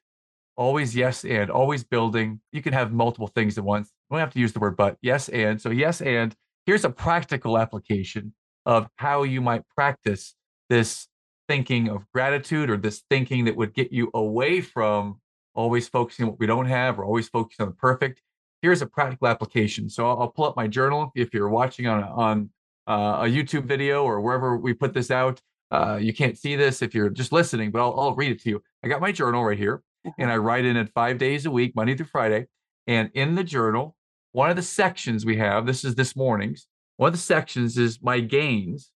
Always 0.54 0.94
yes 0.94 1.24
and 1.24 1.50
always 1.50 1.82
building. 1.82 2.42
You 2.52 2.60
can 2.60 2.74
have 2.74 2.92
multiple 2.92 3.28
things 3.28 3.56
at 3.56 3.64
once. 3.64 3.90
You 4.10 4.16
don't 4.16 4.20
have 4.20 4.34
to 4.34 4.38
use 4.38 4.52
the 4.52 4.58
word 4.60 4.76
but. 4.76 4.98
Yes 5.00 5.30
and. 5.30 5.58
So 5.58 5.70
yes 5.70 6.02
and. 6.02 6.36
Here's 6.66 6.84
a 6.84 6.90
practical 6.90 7.56
application 7.56 8.34
of 8.66 8.86
how 8.96 9.22
you 9.22 9.40
might 9.40 9.62
practice 9.74 10.34
this 10.68 11.08
thinking 11.48 11.88
of 11.88 12.04
gratitude 12.12 12.68
or 12.68 12.76
this 12.76 13.02
thinking 13.08 13.46
that 13.46 13.56
would 13.56 13.72
get 13.72 13.92
you 13.92 14.10
away 14.12 14.60
from 14.60 15.22
always 15.54 15.88
focusing 15.88 16.24
on 16.24 16.32
what 16.32 16.38
we 16.38 16.46
don't 16.46 16.66
have 16.66 16.98
or 16.98 17.04
always 17.06 17.30
focusing 17.30 17.64
on 17.64 17.70
the 17.70 17.76
perfect. 17.76 18.20
Here's 18.62 18.82
a 18.82 18.86
practical 18.86 19.28
application. 19.28 19.88
So 19.88 20.08
I'll, 20.08 20.22
I'll 20.22 20.28
pull 20.30 20.46
up 20.46 20.56
my 20.56 20.66
journal 20.66 21.12
if 21.14 21.32
you're 21.34 21.48
watching 21.48 21.86
on 21.86 22.02
a- 22.02 22.06
on 22.06 22.50
uh, 22.88 23.22
a 23.22 23.24
YouTube 23.24 23.64
video 23.64 24.04
or 24.04 24.20
wherever 24.20 24.56
we 24.56 24.72
put 24.72 24.94
this 24.94 25.10
out. 25.10 25.40
Uh, 25.70 25.98
you 26.00 26.12
can't 26.14 26.38
see 26.38 26.54
this 26.54 26.82
if 26.82 26.94
you're 26.94 27.10
just 27.10 27.32
listening, 27.32 27.70
but 27.72 27.80
I'll, 27.80 27.98
I'll 27.98 28.14
read 28.14 28.30
it 28.30 28.40
to 28.42 28.50
you. 28.50 28.62
I 28.84 28.88
got 28.88 29.00
my 29.00 29.10
journal 29.10 29.44
right 29.44 29.58
here 29.58 29.82
and 30.18 30.30
I 30.30 30.36
write 30.36 30.64
in 30.64 30.76
it 30.76 30.90
five 30.94 31.18
days 31.18 31.46
a 31.46 31.50
week, 31.50 31.74
Monday 31.74 31.96
through 31.96 32.06
Friday. 32.06 32.46
And 32.86 33.10
in 33.14 33.34
the 33.34 33.42
journal, 33.42 33.96
one 34.32 34.50
of 34.50 34.56
the 34.56 34.62
sections 34.62 35.26
we 35.26 35.36
have, 35.38 35.66
this 35.66 35.84
is 35.84 35.96
this 35.96 36.14
morning's, 36.14 36.68
one 36.96 37.08
of 37.08 37.14
the 37.14 37.18
sections 37.18 37.76
is 37.76 38.00
my 38.00 38.20
gains 38.20 38.90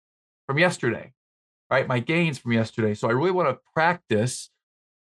from 0.47 0.59
yesterday, 0.59 1.13
right? 1.69 1.89
My 1.89 1.99
gains 1.99 2.39
from 2.39 2.53
yesterday. 2.53 2.95
So 2.95 3.09
I 3.09 3.13
really 3.13 3.33
want 3.33 3.49
to 3.49 3.59
practice 3.75 4.51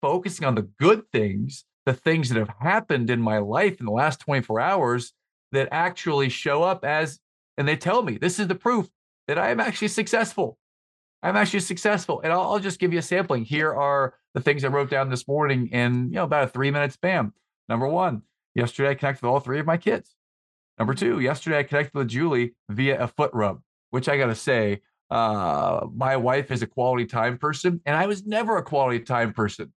focusing 0.01 0.47
on 0.47 0.55
the 0.55 0.63
good 0.79 1.03
things, 1.11 1.65
the 1.85 1.93
things 1.93 2.29
that 2.29 2.37
have 2.37 2.53
happened 2.59 3.09
in 3.09 3.21
my 3.21 3.39
life 3.39 3.79
in 3.79 3.85
the 3.85 3.91
last 3.91 4.19
24 4.19 4.59
hours 4.59 5.13
that 5.51 5.69
actually 5.71 6.29
show 6.29 6.63
up 6.63 6.85
as, 6.85 7.19
and 7.57 7.67
they 7.67 7.75
tell 7.75 8.03
me 8.03 8.17
this 8.17 8.39
is 8.39 8.47
the 8.47 8.55
proof 8.55 8.87
that 9.27 9.37
I 9.37 9.49
am 9.49 9.59
actually 9.59 9.87
successful. 9.87 10.57
I'm 11.21 11.35
actually 11.35 11.59
successful. 11.61 12.21
And 12.21 12.31
I'll, 12.31 12.41
I'll 12.41 12.59
just 12.59 12.79
give 12.79 12.93
you 12.93 12.99
a 12.99 13.03
sampling. 13.03 13.43
Here 13.43 13.73
are 13.73 14.15
the 14.33 14.41
things 14.41 14.63
I 14.63 14.69
wrote 14.69 14.89
down 14.89 15.09
this 15.09 15.27
morning 15.27 15.67
in 15.67 16.05
you 16.09 16.15
know 16.15 16.23
about 16.23 16.45
a 16.45 16.47
three 16.47 16.71
minute 16.71 16.93
span. 16.93 17.33
Number 17.67 17.87
one, 17.87 18.23
yesterday 18.55 18.89
I 18.89 18.95
connected 18.95 19.23
with 19.23 19.31
all 19.31 19.39
three 19.39 19.59
of 19.59 19.65
my 19.65 19.77
kids. 19.77 20.15
Number 20.77 20.93
two, 20.93 21.19
yesterday 21.19 21.59
I 21.59 21.63
connected 21.63 21.97
with 21.97 22.07
Julie 22.07 22.55
via 22.69 23.03
a 23.03 23.07
foot 23.07 23.31
rub, 23.33 23.61
which 23.89 24.07
I 24.07 24.17
gotta 24.17 24.35
say, 24.35 24.81
uh, 25.09 25.87
my 25.93 26.15
wife 26.15 26.51
is 26.51 26.61
a 26.61 26.67
quality 26.67 27.05
time 27.05 27.37
person, 27.37 27.81
and 27.85 27.97
I 27.97 28.05
was 28.05 28.25
never 28.25 28.57
a 28.57 28.63
quality 28.63 28.99
time 28.99 29.33
person. 29.33 29.73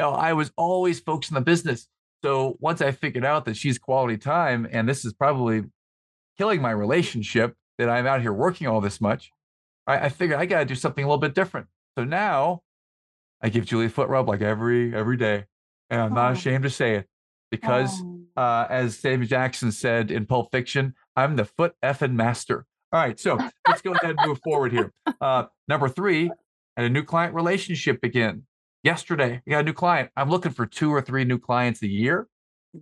You 0.00 0.06
know, 0.06 0.12
I 0.12 0.32
was 0.32 0.50
always 0.56 0.98
focused 0.98 1.30
on 1.30 1.34
the 1.34 1.42
business. 1.42 1.86
So 2.24 2.56
once 2.58 2.80
I 2.80 2.90
figured 2.90 3.22
out 3.22 3.44
that 3.44 3.54
she's 3.58 3.78
quality 3.78 4.16
time, 4.16 4.66
and 4.72 4.88
this 4.88 5.04
is 5.04 5.12
probably 5.12 5.64
killing 6.38 6.62
my 6.62 6.70
relationship 6.70 7.54
that 7.76 7.90
I'm 7.90 8.06
out 8.06 8.22
here 8.22 8.32
working 8.32 8.66
all 8.66 8.80
this 8.80 8.98
much, 8.98 9.30
I, 9.86 10.06
I 10.06 10.08
figured 10.08 10.40
I 10.40 10.46
got 10.46 10.60
to 10.60 10.64
do 10.64 10.74
something 10.74 11.04
a 11.04 11.06
little 11.06 11.20
bit 11.20 11.34
different. 11.34 11.66
So 11.98 12.04
now 12.04 12.62
I 13.42 13.50
give 13.50 13.66
Julie 13.66 13.86
a 13.86 13.88
foot 13.90 14.08
rub 14.08 14.26
like 14.26 14.40
every 14.40 14.94
every 14.94 15.18
day, 15.18 15.44
and 15.90 16.00
I'm 16.00 16.14
not 16.14 16.30
Oh, 16.30 16.32
ashamed 16.32 16.62
to 16.62 16.70
say 16.70 16.94
it 16.94 17.06
because, 17.50 18.00
oh. 18.02 18.22
uh, 18.38 18.66
as 18.70 18.98
Samuel 18.98 19.28
Jackson 19.28 19.70
said 19.70 20.10
in 20.10 20.24
Pulp 20.24 20.50
Fiction, 20.50 20.94
I'm 21.14 21.36
the 21.36 21.44
foot 21.44 21.74
effing 21.84 22.14
master. 22.14 22.64
All 22.90 23.02
right, 23.02 23.20
so 23.20 23.38
let's 23.68 23.82
go 23.82 23.92
ahead 23.92 24.16
and 24.16 24.26
move 24.26 24.40
forward 24.42 24.72
here. 24.72 24.94
Uh, 25.20 25.44
number 25.68 25.90
three, 25.90 26.30
and 26.78 26.86
a 26.86 26.88
new 26.88 27.02
client 27.02 27.34
relationship 27.34 28.00
begin. 28.00 28.44
Yesterday, 28.82 29.42
I 29.46 29.50
got 29.50 29.60
a 29.60 29.62
new 29.64 29.72
client. 29.72 30.10
I'm 30.16 30.30
looking 30.30 30.52
for 30.52 30.66
two 30.66 30.90
or 30.90 31.02
three 31.02 31.24
new 31.24 31.38
clients 31.38 31.82
a 31.82 31.88
year, 31.88 32.28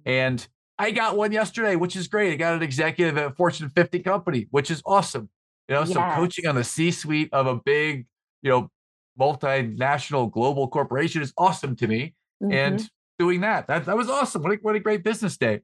and 0.07 0.47
I 0.79 0.93
got 0.93 1.17
one 1.17 1.33
yesterday, 1.33 1.75
which 1.75 1.97
is 1.97 2.07
great. 2.07 2.33
I 2.33 2.37
got 2.37 2.55
an 2.55 2.63
executive 2.63 3.19
at 3.19 3.27
a 3.27 3.31
Fortune 3.31 3.69
50 3.69 3.99
company, 4.01 4.47
which 4.51 4.71
is 4.71 4.81
awesome. 4.87 5.29
You 5.69 5.75
know, 5.75 5.85
so 5.85 6.01
coaching 6.15 6.47
on 6.47 6.55
the 6.55 6.65
C-suite 6.65 7.31
of 7.33 7.47
a 7.47 7.57
big, 7.57 8.07
you 8.43 8.51
know, 8.51 8.71
multinational 9.19 10.31
global 10.31 10.69
corporation 10.69 11.21
is 11.21 11.33
awesome 11.37 11.75
to 11.77 11.89
me. 11.89 12.15
Mhm. 12.43 12.53
And 12.53 12.91
doing 13.19 13.41
that, 13.41 13.67
that, 13.67 13.87
that 13.87 13.97
was 13.97 14.09
awesome. 14.09 14.43
What 14.43 14.53
a, 14.53 14.57
what 14.63 14.77
a 14.77 14.81
great 14.81 15.03
business 15.03 15.37
day. 15.37 15.61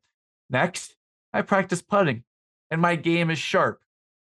Next, 0.50 0.96
I 1.32 1.42
practice 1.42 1.80
putting, 1.80 2.24
and 2.70 2.80
my 2.80 2.96
game 2.96 3.30
is 3.30 3.38
sharp. 3.38 3.80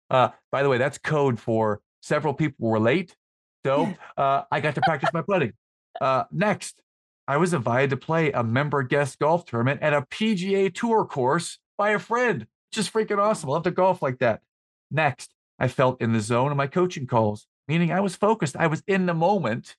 Uh, 0.10 0.30
by 0.52 0.62
the 0.62 0.70
way, 0.70 0.78
that's 0.78 1.00
code 1.00 1.40
for 1.40 1.82
several 2.02 2.34
people 2.34 2.70
were 2.70 2.80
late. 2.80 3.16
So 3.66 3.92
uh, 4.18 4.44
I 4.52 4.60
got 4.60 4.76
to 4.76 4.82
practice 4.82 5.10
my 5.14 5.24
putting. 5.24 5.54
Uh, 6.02 6.26
next, 6.32 6.82
I 7.28 7.38
was 7.38 7.54
invited 7.54 7.90
to 7.92 7.98
play 7.98 8.32
a 8.32 8.44
member 8.44 8.84
guest 8.84 9.20
golf 9.20 9.46
tournament 9.46 9.82
at 9.82 9.94
a 9.94 10.02
PGA 10.04 10.74
Tour 10.74 11.06
course 11.06 11.60
by 11.78 11.92
a 11.92 12.00
friend. 12.00 12.48
Just 12.72 12.94
freaking 12.94 13.18
awesome. 13.18 13.50
I 13.50 13.54
love 13.54 13.64
to 13.64 13.72
golf 13.72 14.02
like 14.02 14.20
that. 14.20 14.42
Next, 14.92 15.34
I 15.60 15.68
felt 15.68 16.02
in 16.02 16.14
the 16.14 16.20
zone 16.20 16.52
of 16.52 16.58
my 16.58 16.68
coaching 16.68 17.08
calls, 17.08 17.48
meaning 17.68 17.92
I 17.92 18.02
was 18.02 18.16
focused. 18.16 18.56
I 18.58 18.68
was 18.68 18.84
in 18.88 19.06
the 19.06 19.14
moment 19.14 19.76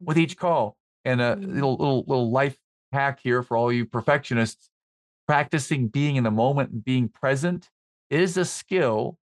with 0.00 0.18
each 0.18 0.36
call. 0.36 0.76
And 1.04 1.20
a 1.22 1.36
Mm. 1.36 1.54
little 1.54 1.76
little 1.76 2.04
little 2.06 2.30
life 2.30 2.58
hack 2.92 3.20
here 3.22 3.42
for 3.42 3.56
all 3.56 3.72
you 3.72 3.86
perfectionists: 3.86 4.68
practicing 5.26 5.88
being 5.88 6.16
in 6.16 6.24
the 6.24 6.30
moment 6.30 6.72
and 6.72 6.84
being 6.84 7.08
present 7.08 7.70
is 8.10 8.36
a 8.36 8.44
skill, 8.44 9.16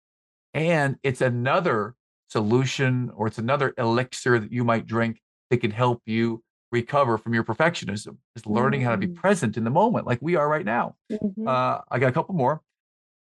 and 0.55 0.99
it's 1.05 1.21
another 1.21 1.95
solution 2.31 3.11
or 3.15 3.29
it's 3.29 3.39
another 3.39 3.75
elixir 3.79 4.41
that 4.41 4.51
you 4.51 4.65
might 4.65 4.87
drink 4.87 5.21
that 5.51 5.59
can 5.59 5.71
help 5.71 6.03
you 6.07 6.43
recover 6.71 7.17
from 7.19 7.33
your 7.35 7.45
perfectionism. 7.45 8.17
Is 8.37 8.47
learning 8.47 8.83
how 8.83 8.91
to 8.93 8.97
be 8.99 9.07
Mm. 9.09 9.15
present 9.17 9.57
in 9.57 9.65
the 9.65 9.71
moment, 9.71 10.07
like 10.07 10.19
we 10.21 10.37
are 10.37 10.49
right 10.49 10.65
now. 10.67 10.97
Mhm. 11.11 11.47
Uh, 11.49 11.81
I 11.91 11.99
got 11.99 12.09
a 12.09 12.13
couple 12.13 12.35
more. 12.35 12.63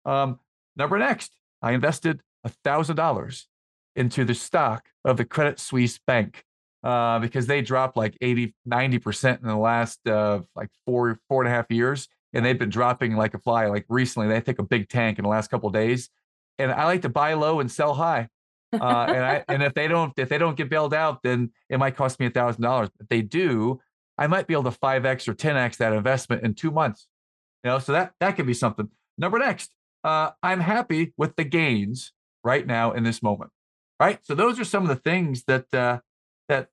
Um, 0.05 0.39
number 0.75 0.97
next, 0.97 1.35
I 1.61 1.73
invested 1.73 2.21
$1,000 2.43 3.47
into 3.95 4.23
the 4.25 4.33
stock 4.33 4.89
of 5.05 5.17
the 5.17 5.25
Credit 5.25 5.59
Suisse 5.59 5.99
Bank 5.99 6.45
uh, 6.83 7.19
because 7.19 7.45
they 7.47 7.61
dropped 7.61 7.97
like 7.97 8.17
80, 8.21 8.55
90% 8.65 9.41
in 9.41 9.47
the 9.47 9.57
last 9.57 10.07
uh, 10.07 10.41
like 10.55 10.69
four, 10.85 11.19
four 11.27 11.43
and 11.43 11.51
a 11.51 11.55
half 11.55 11.69
years. 11.69 12.07
And 12.31 12.45
they've 12.45 12.57
been 12.57 12.69
dropping 12.69 13.15
like 13.15 13.33
a 13.33 13.39
fly. 13.39 13.65
Like 13.67 13.85
recently, 13.89 14.27
they 14.29 14.39
took 14.41 14.59
a 14.59 14.63
big 14.63 14.87
tank 14.87 15.19
in 15.19 15.23
the 15.23 15.29
last 15.29 15.49
couple 15.49 15.67
of 15.67 15.73
days. 15.73 16.09
And 16.57 16.71
I 16.71 16.85
like 16.85 17.01
to 17.01 17.09
buy 17.09 17.33
low 17.33 17.59
and 17.59 17.71
sell 17.71 17.95
high. 17.95 18.29
Uh, 18.73 19.05
and 19.09 19.25
I 19.25 19.43
and 19.47 19.63
if 19.63 19.73
they 19.73 19.87
don't 19.87 20.13
if 20.17 20.29
they 20.29 20.37
don't 20.37 20.55
get 20.55 20.69
bailed 20.69 20.93
out, 20.93 21.23
then 21.23 21.51
it 21.69 21.77
might 21.79 21.95
cost 21.95 22.19
me 22.19 22.27
a 22.27 22.29
thousand 22.29 22.61
dollars. 22.61 22.89
If 22.99 23.07
they 23.09 23.21
do, 23.21 23.79
I 24.17 24.27
might 24.27 24.47
be 24.47 24.53
able 24.53 24.65
to 24.65 24.71
five 24.71 25.05
x 25.05 25.27
or 25.27 25.33
ten 25.33 25.57
x 25.57 25.77
that 25.77 25.93
investment 25.93 26.43
in 26.43 26.53
two 26.53 26.71
months. 26.71 27.07
You 27.63 27.71
know, 27.71 27.79
so 27.79 27.91
that 27.93 28.13
that 28.19 28.35
could 28.35 28.45
be 28.45 28.53
something. 28.53 28.89
Number 29.17 29.39
next, 29.39 29.71
uh, 30.03 30.31
I'm 30.43 30.59
happy 30.59 31.13
with 31.17 31.35
the 31.35 31.43
gains 31.43 32.13
right 32.43 32.65
now 32.65 32.91
in 32.91 33.03
this 33.03 33.23
moment. 33.23 33.51
Right. 33.99 34.19
So 34.23 34.35
those 34.35 34.59
are 34.59 34.63
some 34.65 34.83
of 34.83 34.89
the 34.89 34.95
things 34.95 35.43
that 35.45 35.73
uh, 35.73 35.99
that 36.47 36.69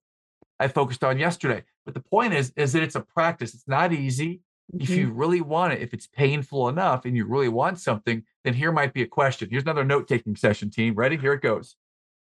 I 0.60 0.68
focused 0.68 1.02
on 1.02 1.18
yesterday. 1.18 1.64
But 1.84 1.94
the 1.94 2.00
point 2.00 2.34
is, 2.34 2.52
is 2.56 2.72
that 2.74 2.82
it's 2.82 2.94
a 2.94 3.00
practice. 3.00 3.54
It's 3.54 3.66
not 3.68 3.92
easy. 3.92 4.42
If 4.80 4.88
Mhm. 4.90 4.96
you 4.96 5.12
really 5.12 5.40
want 5.40 5.72
it, 5.74 5.80
if 5.80 5.94
it's 5.94 6.08
painful 6.08 6.68
enough 6.68 7.04
and 7.04 7.16
you 7.16 7.24
really 7.24 7.48
want 7.48 7.78
something, 7.78 8.24
then 8.44 8.52
here 8.54 8.72
might 8.72 8.92
be 8.92 9.02
a 9.02 9.06
question. 9.06 9.48
Here's 9.48 9.62
another 9.62 9.84
note-taking 9.84 10.34
session, 10.34 10.70
team. 10.70 10.94
Ready? 10.94 11.16
Here 11.16 11.32
it 11.34 11.40
goes. 11.42 11.76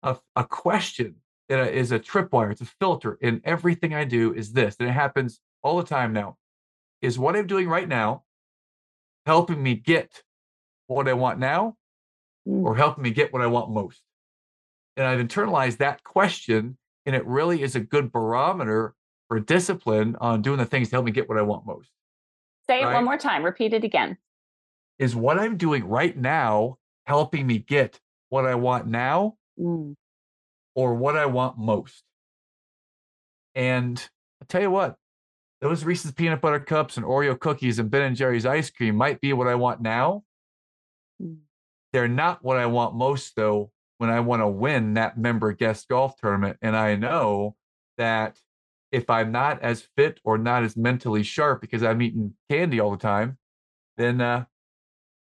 A, 0.06 0.18
a 0.36 0.44
question 0.46 1.16
that 1.50 1.74
is 1.74 1.92
a 1.92 2.00
tripwire, 2.00 2.52
it's 2.52 2.62
a 2.62 2.66
filter 2.66 3.18
in 3.22 3.42
everything 3.44 3.94
I 3.94 4.04
do 4.04 4.34
is 4.34 4.54
this, 4.54 4.76
and 4.80 4.88
it 4.88 4.92
happens 4.92 5.40
all 5.64 5.78
the 5.78 5.84
time 5.84 6.14
now. 6.14 6.38
Is 7.02 7.20
what 7.20 7.36
I'm 7.36 7.48
doing 7.48 7.68
right 7.68 7.88
now 7.88 8.24
helping 9.26 9.62
me 9.62 9.74
get 9.76 10.24
what 10.88 11.08
I 11.08 11.14
want 11.14 11.40
now 11.40 11.76
Mm. 12.48 12.64
or 12.64 12.76
helping 12.76 13.04
me 13.04 13.10
get 13.10 13.34
what 13.34 13.42
I 13.42 13.48
want 13.48 13.72
most? 13.72 14.04
And 14.96 15.08
I've 15.08 15.20
internalized 15.20 15.78
that 15.78 16.04
question, 16.04 16.78
and 17.08 17.16
it 17.16 17.26
really 17.26 17.64
is 17.64 17.76
a 17.76 17.80
good 17.80 18.12
barometer 18.12 18.94
for 19.28 19.40
discipline 19.40 20.16
on 20.22 20.44
doing 20.44 20.60
the 20.60 20.66
things 20.66 20.90
to 20.90 20.96
help 20.98 21.06
me 21.06 21.12
get 21.12 21.28
what 21.28 21.40
I 21.40 21.42
want 21.42 21.66
most. 21.66 21.90
Say 22.68 22.82
it 22.82 22.86
Right? 22.86 22.94
one 22.94 23.06
more 23.06 23.18
time. 23.18 23.44
Repeat 23.44 23.74
it 23.74 23.84
again. 23.84 24.18
Is 25.00 25.16
what 25.16 25.40
I'm 25.40 25.58
doing 25.58 25.88
right 25.88 26.16
now 26.16 26.78
helping 27.08 27.46
me 27.48 27.58
get 27.58 28.00
what 28.30 28.46
I 28.46 28.54
want 28.56 28.86
now 28.88 29.38
Mm. 29.60 29.96
or 30.76 30.96
what 30.96 31.18
I 31.18 31.26
want 31.28 31.58
most? 31.58 32.04
And 33.54 33.98
I'll 34.42 34.48
tell 34.48 34.62
you 34.62 34.72
what, 34.72 34.98
those 35.62 35.84
Reese's 35.86 36.12
peanut 36.12 36.42
butter 36.42 36.60
cups 36.60 36.98
and 36.98 37.06
Oreo 37.06 37.40
cookies 37.40 37.80
and 37.80 37.90
Ben 37.90 38.02
and 38.02 38.16
Jerry's 38.16 38.46
ice 38.46 38.70
cream 38.70 38.96
might 38.96 39.22
be 39.22 39.34
what 39.34 39.48
I 39.48 39.56
want 39.56 39.82
now. 39.82 40.24
Mm. 41.22 41.38
They're 41.94 42.08
not 42.10 42.44
what 42.44 42.58
I 42.58 42.66
want 42.66 42.96
most, 42.96 43.36
though, 43.38 43.72
when 43.98 44.10
I 44.10 44.20
want 44.20 44.42
to 44.42 44.48
win 44.48 44.96
that 44.96 45.18
member 45.18 45.54
guest 45.54 45.88
golf 45.88 46.18
tournament. 46.18 46.58
And 46.62 46.76
I 46.76 46.96
know 46.96 47.56
that 47.98 48.38
if 48.92 49.10
I'm 49.10 49.32
not 49.32 49.62
as 49.62 49.88
fit 49.96 50.20
or 50.24 50.38
not 50.38 50.64
as 50.64 50.76
mentally 50.76 51.24
sharp 51.24 51.62
because 51.62 51.84
I'm 51.84 52.02
eating 52.02 52.34
candy 52.50 52.80
all 52.82 52.92
the 52.92 52.98
time, 52.98 53.38
then 53.98 54.20
uh, 54.20 54.46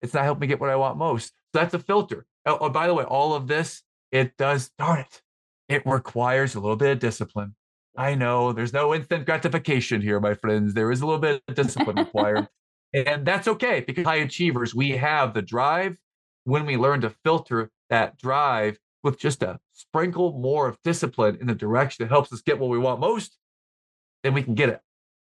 it's 0.01 0.15
not 0.15 0.25
helping 0.25 0.41
me 0.41 0.47
get 0.47 0.61
what 0.61 0.71
I 0.71 0.77
want 0.77 0.97
most. 0.97 1.29
So 1.53 1.61
that's 1.61 1.75
a 1.75 1.79
filter. 1.79 2.27
Oh, 2.47 2.59
oh, 2.61 2.69
by 2.71 2.87
the 2.87 2.95
way, 2.95 3.05
all 3.05 3.35
of 3.35 3.47
this, 3.47 3.83
it 4.13 4.37
does, 4.37 4.71
darn 4.79 5.01
it, 5.01 5.23
it 5.69 5.83
requires 5.87 6.55
a 6.55 6.61
little 6.61 6.77
bit 6.77 6.93
of 6.93 6.99
discipline. 6.99 7.55
I 7.97 8.15
know 8.15 8.53
there's 8.53 8.73
no 8.73 8.95
instant 8.95 9.27
gratification 9.27 10.01
here, 10.01 10.21
my 10.21 10.35
friends. 10.35 10.75
There 10.75 10.91
is 10.93 11.01
a 11.01 11.07
little 11.07 11.21
bit 11.21 11.43
of 11.49 11.55
discipline 11.55 11.97
required. 11.97 12.49
and 12.95 13.27
that's 13.27 13.49
okay 13.49 13.81
because 13.81 14.05
high 14.05 14.17
achievers, 14.17 14.75
we 14.75 14.91
have 14.93 15.35
the 15.35 15.43
drive 15.43 15.97
when 16.45 16.67
we 16.67 16.77
learn 16.77 17.01
to 17.03 17.11
filter 17.25 17.71
that 17.91 18.19
drive 18.19 18.79
with 19.03 19.19
just 19.19 19.43
a 19.43 19.59
sprinkle 19.73 20.33
more 20.39 20.69
of 20.69 20.79
discipline 20.85 21.39
in 21.41 21.47
the 21.47 21.55
direction 21.55 22.05
that 22.05 22.13
helps 22.13 22.33
us 22.33 22.41
get 22.41 22.59
what 22.59 22.71
we 22.71 22.79
want 22.79 23.01
most, 23.01 23.37
then 24.23 24.35
we 24.35 24.43
can 24.43 24.55
get 24.55 24.69
it. 24.69 24.81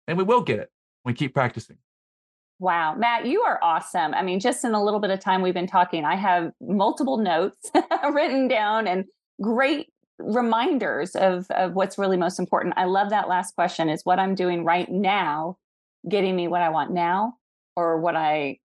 And 0.08 0.17
we 0.17 0.24
will 0.24 0.41
get 0.41 0.60
it. 0.60 0.69
We 1.04 1.13
keep 1.13 1.34
practicing. 1.34 1.78
Wow, 2.58 2.95
Matt, 2.95 3.26
you 3.26 3.41
are 3.41 3.60
awesome. 3.62 4.13
I 4.13 4.21
mean, 4.21 4.39
just 4.39 4.63
in 4.63 4.74
a 4.74 4.84
little 4.84 5.02
bit 5.02 5.10
of 5.10 5.19
time 5.19 5.41
we've 5.41 5.54
been 5.54 5.67
talking, 5.67 6.06
I 6.06 6.15
have 6.15 6.54
multiple 6.62 7.17
notes 7.17 7.69
written 8.14 8.48
down 8.48 8.88
and 8.88 9.06
great 9.42 9.88
reminders 10.20 11.16
of, 11.16 11.46
of 11.52 11.74
what's 11.74 11.98
really 11.98 12.18
most 12.18 12.40
important. 12.40 12.74
I 12.78 12.86
love 12.86 13.10
that 13.10 13.28
last 13.28 13.56
question 13.56 13.90
is 13.90 14.06
what 14.06 14.20
I'm 14.20 14.36
doing 14.36 14.64
right 14.64 14.90
now 14.90 15.58
getting 16.08 16.36
me 16.36 16.48
what 16.48 16.62
I 16.62 16.70
want 16.70 16.92
now 16.92 17.38
or 17.76 18.00
what 18.00 18.16
I 18.16 18.60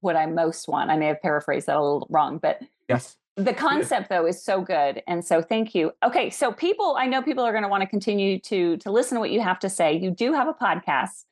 what 0.00 0.16
I 0.16 0.26
most 0.26 0.68
want. 0.68 0.90
I 0.90 0.96
may 0.96 1.06
have 1.06 1.22
paraphrased 1.22 1.66
that 1.66 1.76
a 1.76 1.80
little 1.80 2.06
wrong, 2.10 2.38
but 2.38 2.60
yes. 2.88 3.16
The 3.36 3.54
concept 3.54 4.08
though 4.08 4.26
is 4.26 4.42
so 4.42 4.60
good. 4.60 5.02
And 5.06 5.24
so 5.24 5.40
thank 5.40 5.74
you. 5.74 5.92
Okay, 6.04 6.28
so 6.28 6.52
people 6.52 6.96
I 6.98 7.06
know 7.06 7.22
people 7.22 7.44
are 7.44 7.52
going 7.52 7.62
to 7.62 7.68
want 7.68 7.82
to 7.82 7.88
continue 7.88 8.38
to 8.40 8.76
to 8.78 8.90
listen 8.90 9.14
to 9.16 9.20
what 9.20 9.30
you 9.30 9.40
have 9.40 9.60
to 9.60 9.68
say. 9.68 9.96
You 9.96 10.10
do 10.10 10.32
have 10.32 10.48
a 10.48 10.54
podcast. 10.54 11.24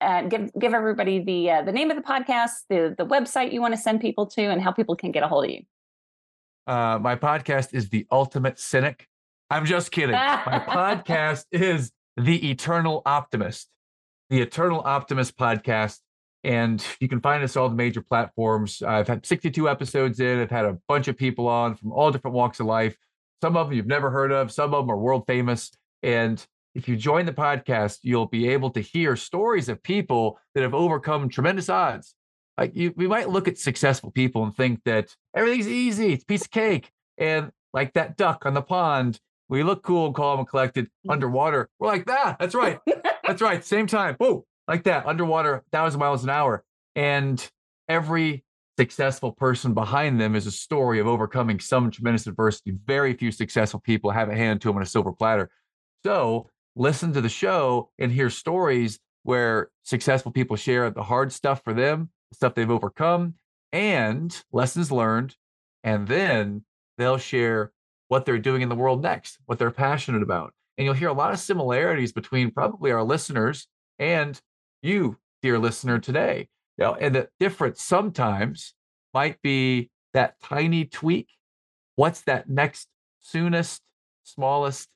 Uh, 0.00 0.22
give 0.22 0.52
give 0.58 0.74
everybody 0.74 1.18
the 1.20 1.50
uh, 1.50 1.62
the 1.62 1.72
name 1.72 1.90
of 1.90 1.96
the 1.96 2.02
podcast, 2.02 2.64
the 2.68 2.94
the 2.96 3.06
website 3.06 3.52
you 3.52 3.60
want 3.60 3.74
to 3.74 3.80
send 3.80 4.00
people 4.00 4.26
to, 4.26 4.42
and 4.42 4.62
how 4.62 4.70
people 4.70 4.94
can 4.94 5.12
get 5.12 5.22
a 5.22 5.28
hold 5.28 5.44
of 5.44 5.50
you. 5.50 5.62
Uh, 6.66 6.98
my 7.00 7.16
podcast 7.16 7.74
is 7.74 7.90
The 7.90 8.06
Ultimate 8.10 8.58
Cynic. 8.58 9.06
I'm 9.50 9.66
just 9.66 9.90
kidding. 9.90 10.12
my 10.12 10.64
podcast 10.66 11.44
is 11.52 11.92
The 12.16 12.50
Eternal 12.50 13.02
Optimist, 13.04 13.68
The 14.30 14.40
Eternal 14.40 14.80
Optimist 14.80 15.36
podcast. 15.36 15.98
And 16.42 16.84
you 17.00 17.08
can 17.08 17.20
find 17.20 17.42
us 17.42 17.56
all 17.56 17.68
the 17.68 17.74
major 17.74 18.02
platforms. 18.02 18.82
I've 18.82 19.08
had 19.08 19.24
62 19.24 19.68
episodes 19.68 20.20
in. 20.20 20.40
I've 20.40 20.50
had 20.50 20.66
a 20.66 20.78
bunch 20.88 21.08
of 21.08 21.16
people 21.16 21.48
on 21.48 21.74
from 21.74 21.92
all 21.92 22.10
different 22.10 22.34
walks 22.34 22.60
of 22.60 22.66
life. 22.66 22.96
Some 23.42 23.56
of 23.56 23.68
them 23.68 23.76
you've 23.76 23.86
never 23.86 24.10
heard 24.10 24.32
of, 24.32 24.50
some 24.52 24.72
of 24.74 24.84
them 24.84 24.90
are 24.90 24.98
world 24.98 25.24
famous. 25.26 25.70
And 26.02 26.44
if 26.74 26.88
you 26.88 26.96
join 26.96 27.26
the 27.26 27.32
podcast, 27.32 28.00
you'll 28.02 28.26
be 28.26 28.48
able 28.48 28.70
to 28.70 28.80
hear 28.80 29.16
stories 29.16 29.68
of 29.68 29.82
people 29.82 30.38
that 30.54 30.62
have 30.62 30.74
overcome 30.74 31.28
tremendous 31.28 31.68
odds 31.68 32.14
like 32.58 32.74
you, 32.74 32.92
we 32.96 33.06
might 33.06 33.28
look 33.28 33.48
at 33.48 33.58
successful 33.58 34.10
people 34.10 34.44
and 34.44 34.56
think 34.56 34.80
that 34.84 35.14
everything's 35.34 35.68
easy, 35.68 36.12
it's 36.12 36.22
a 36.22 36.26
piece 36.26 36.44
of 36.44 36.50
cake. 36.50 36.90
And 37.18 37.50
like 37.72 37.94
that 37.94 38.16
duck 38.16 38.46
on 38.46 38.54
the 38.54 38.62
pond, 38.62 39.20
we 39.48 39.62
look 39.62 39.82
cool 39.82 40.06
and 40.06 40.14
calm 40.14 40.38
and 40.38 40.48
collected 40.48 40.86
mm. 41.06 41.12
underwater. 41.12 41.68
We're 41.78 41.88
like, 41.88 42.06
that. 42.06 42.38
that's 42.38 42.54
right. 42.54 42.78
that's 43.26 43.42
right. 43.42 43.64
Same 43.64 43.86
time. 43.86 44.14
Whoa, 44.18 44.46
like 44.68 44.84
that, 44.84 45.06
underwater, 45.06 45.64
thousand 45.72 46.00
miles 46.00 46.24
an 46.24 46.30
hour. 46.30 46.64
And 46.94 47.46
every 47.88 48.44
successful 48.78 49.32
person 49.32 49.74
behind 49.74 50.20
them 50.20 50.34
is 50.34 50.46
a 50.46 50.50
story 50.50 50.98
of 50.98 51.06
overcoming 51.06 51.60
some 51.60 51.90
tremendous 51.90 52.26
adversity. 52.26 52.72
Very 52.86 53.14
few 53.14 53.30
successful 53.30 53.80
people 53.80 54.10
have 54.10 54.28
a 54.28 54.36
hand 54.36 54.60
to 54.62 54.68
them 54.68 54.76
on 54.76 54.82
a 54.82 54.86
silver 54.86 55.12
platter. 55.12 55.50
So 56.04 56.50
listen 56.76 57.12
to 57.12 57.20
the 57.20 57.28
show 57.28 57.90
and 57.98 58.10
hear 58.10 58.30
stories 58.30 58.98
where 59.22 59.70
successful 59.82 60.32
people 60.32 60.56
share 60.56 60.90
the 60.90 61.02
hard 61.02 61.32
stuff 61.32 61.62
for 61.62 61.72
them 61.72 62.10
stuff 62.34 62.54
they've 62.54 62.70
overcome, 62.70 63.34
and 63.72 64.44
lessons 64.52 64.92
learned. 64.92 65.36
And 65.82 66.08
then 66.08 66.64
they'll 66.98 67.18
share 67.18 67.72
what 68.08 68.24
they're 68.24 68.38
doing 68.38 68.62
in 68.62 68.68
the 68.68 68.74
world 68.74 69.02
next, 69.02 69.38
what 69.46 69.58
they're 69.58 69.70
passionate 69.70 70.22
about. 70.22 70.52
And 70.76 70.84
you'll 70.84 70.94
hear 70.94 71.08
a 71.08 71.14
lot 71.14 71.32
of 71.32 71.38
similarities 71.38 72.12
between 72.12 72.50
probably 72.50 72.90
our 72.90 73.02
listeners 73.02 73.68
and 73.98 74.40
you, 74.82 75.18
dear 75.42 75.58
listener, 75.58 75.98
today. 75.98 76.48
You 76.78 76.84
know, 76.84 76.94
and 76.94 77.14
the 77.14 77.28
difference 77.38 77.82
sometimes 77.82 78.74
might 79.12 79.40
be 79.42 79.90
that 80.12 80.40
tiny 80.42 80.84
tweak. 80.84 81.28
What's 81.96 82.22
that 82.22 82.48
next 82.48 82.88
soonest, 83.20 83.82
smallest 84.24 84.88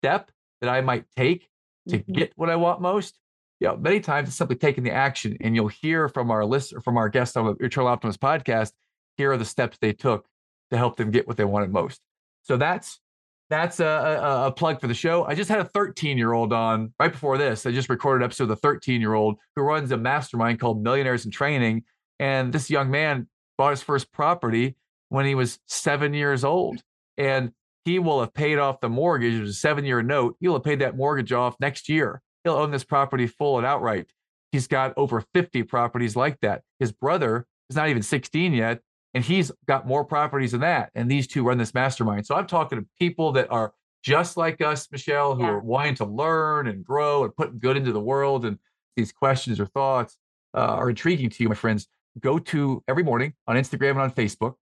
step 0.00 0.30
that 0.60 0.70
I 0.70 0.80
might 0.80 1.04
take 1.16 1.48
to 1.88 1.98
mm-hmm. 1.98 2.12
get 2.12 2.32
what 2.36 2.50
I 2.50 2.56
want 2.56 2.80
most? 2.80 3.18
You 3.60 3.68
know, 3.68 3.76
many 3.76 4.00
times 4.00 4.28
it's 4.28 4.36
simply 4.36 4.56
taking 4.56 4.84
the 4.84 4.92
action, 4.92 5.36
and 5.40 5.54
you'll 5.54 5.68
hear 5.68 6.08
from 6.08 6.30
our 6.30 6.44
list 6.44 6.74
from 6.84 6.96
our 6.96 7.08
guests 7.08 7.36
on 7.36 7.46
the 7.46 7.64
Eternal 7.64 7.88
Optimist 7.88 8.20
podcast. 8.20 8.72
Here 9.16 9.32
are 9.32 9.38
the 9.38 9.44
steps 9.44 9.78
they 9.80 9.92
took 9.92 10.26
to 10.70 10.76
help 10.76 10.96
them 10.96 11.10
get 11.10 11.26
what 11.26 11.36
they 11.36 11.44
wanted 11.44 11.72
most. 11.72 12.00
So 12.42 12.56
that's 12.56 13.00
that's 13.48 13.80
a, 13.80 13.86
a, 13.86 14.46
a 14.48 14.52
plug 14.52 14.80
for 14.80 14.88
the 14.88 14.94
show. 14.94 15.24
I 15.24 15.34
just 15.34 15.48
had 15.48 15.60
a 15.60 15.64
13 15.64 16.18
year 16.18 16.32
old 16.32 16.52
on 16.52 16.92
right 16.98 17.12
before 17.12 17.38
this. 17.38 17.64
I 17.64 17.70
just 17.70 17.88
recorded 17.88 18.22
an 18.22 18.26
episode 18.26 18.44
of 18.44 18.48
the 18.50 18.56
13 18.56 19.00
year 19.00 19.14
old 19.14 19.36
who 19.54 19.62
runs 19.62 19.90
a 19.92 19.96
mastermind 19.96 20.60
called 20.60 20.82
Millionaires 20.82 21.24
in 21.24 21.30
Training, 21.30 21.84
and 22.18 22.52
this 22.52 22.68
young 22.68 22.90
man 22.90 23.26
bought 23.56 23.70
his 23.70 23.82
first 23.82 24.12
property 24.12 24.76
when 25.08 25.24
he 25.24 25.34
was 25.34 25.60
seven 25.66 26.12
years 26.12 26.44
old, 26.44 26.82
and 27.16 27.52
he 27.86 27.98
will 28.00 28.20
have 28.20 28.34
paid 28.34 28.58
off 28.58 28.80
the 28.80 28.88
mortgage. 28.90 29.32
It 29.32 29.40
was 29.40 29.50
a 29.50 29.54
seven 29.54 29.86
year 29.86 30.02
note. 30.02 30.36
He'll 30.40 30.54
have 30.54 30.64
paid 30.64 30.80
that 30.80 30.96
mortgage 30.96 31.32
off 31.32 31.56
next 31.58 31.88
year 31.88 32.20
he'll 32.46 32.54
own 32.54 32.70
this 32.70 32.84
property 32.84 33.26
full 33.26 33.58
and 33.58 33.66
outright. 33.66 34.06
He's 34.52 34.68
got 34.68 34.94
over 34.96 35.22
50 35.34 35.64
properties 35.64 36.14
like 36.14 36.40
that. 36.40 36.62
His 36.78 36.92
brother 36.92 37.46
is 37.68 37.76
not 37.76 37.88
even 37.88 38.02
16 38.02 38.54
yet, 38.54 38.80
and 39.14 39.24
he's 39.24 39.50
got 39.66 39.86
more 39.86 40.04
properties 40.04 40.52
than 40.52 40.60
that. 40.60 40.90
And 40.94 41.10
these 41.10 41.26
two 41.26 41.42
run 41.42 41.58
this 41.58 41.74
mastermind. 41.74 42.24
So 42.24 42.36
I'm 42.36 42.46
talking 42.46 42.78
to 42.78 42.86
people 42.98 43.32
that 43.32 43.50
are 43.50 43.72
just 44.04 44.36
like 44.36 44.60
us, 44.60 44.88
Michelle, 44.92 45.34
who 45.34 45.42
yeah. 45.42 45.50
are 45.50 45.58
wanting 45.58 45.96
to 45.96 46.04
learn 46.04 46.68
and 46.68 46.84
grow 46.84 47.24
and 47.24 47.34
put 47.34 47.58
good 47.58 47.76
into 47.76 47.92
the 47.92 48.00
world. 48.00 48.44
And 48.44 48.58
these 48.94 49.10
questions 49.10 49.58
or 49.58 49.66
thoughts 49.66 50.16
uh, 50.54 50.60
are 50.60 50.88
intriguing 50.88 51.30
to 51.30 51.42
you, 51.42 51.48
my 51.48 51.56
friends. 51.56 51.88
Go 52.20 52.38
to 52.38 52.82
every 52.86 53.02
morning 53.02 53.34
on 53.48 53.56
Instagram 53.56 53.90
and 53.90 54.00
on 54.00 54.10
Facebook. 54.12 54.54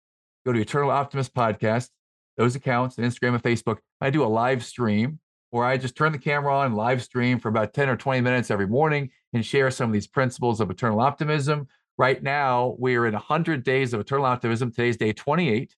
Go 0.47 0.53
to 0.53 0.61
Eternal 0.61 0.90
Optimist 0.90 1.35
Podcast, 1.35 1.90
those 2.38 2.57
accounts, 2.57 2.97
and 2.97 3.07
Instagram 3.07 3.35
and 3.35 3.42
Facebook. 3.42 3.79
I 4.01 4.09
do 4.09 4.25
a 4.25 4.27
live 4.27 4.64
stream 4.64 5.20
where 5.55 5.64
I 5.64 5.77
just 5.77 5.95
turn 5.95 6.11
the 6.11 6.19
camera 6.19 6.53
on 6.53 6.75
live 6.75 7.01
stream 7.01 7.38
for 7.38 7.49
about 7.49 7.75
10 7.75 7.88
or 7.88 7.97
20 7.97 8.21
minutes 8.23 8.51
every 8.51 8.67
morning 8.67 9.11
and 9.33 9.47
share 9.47 9.71
some 9.71 9.88
of 9.88 9.93
these 9.93 10.09
principles 10.09 10.61
of 10.61 10.69
eternal 10.69 10.99
optimism. 10.99 11.69
Right 11.97 12.21
now, 12.21 12.75
we 12.77 12.97
are 12.97 13.07
in 13.07 13.12
100 13.12 13.62
days 13.62 13.95
of 13.95 14.01
eternal 14.01 14.25
optimism. 14.25 14.73
Today's 14.73 14.97
day 14.97 15.12
28. 15.12 15.77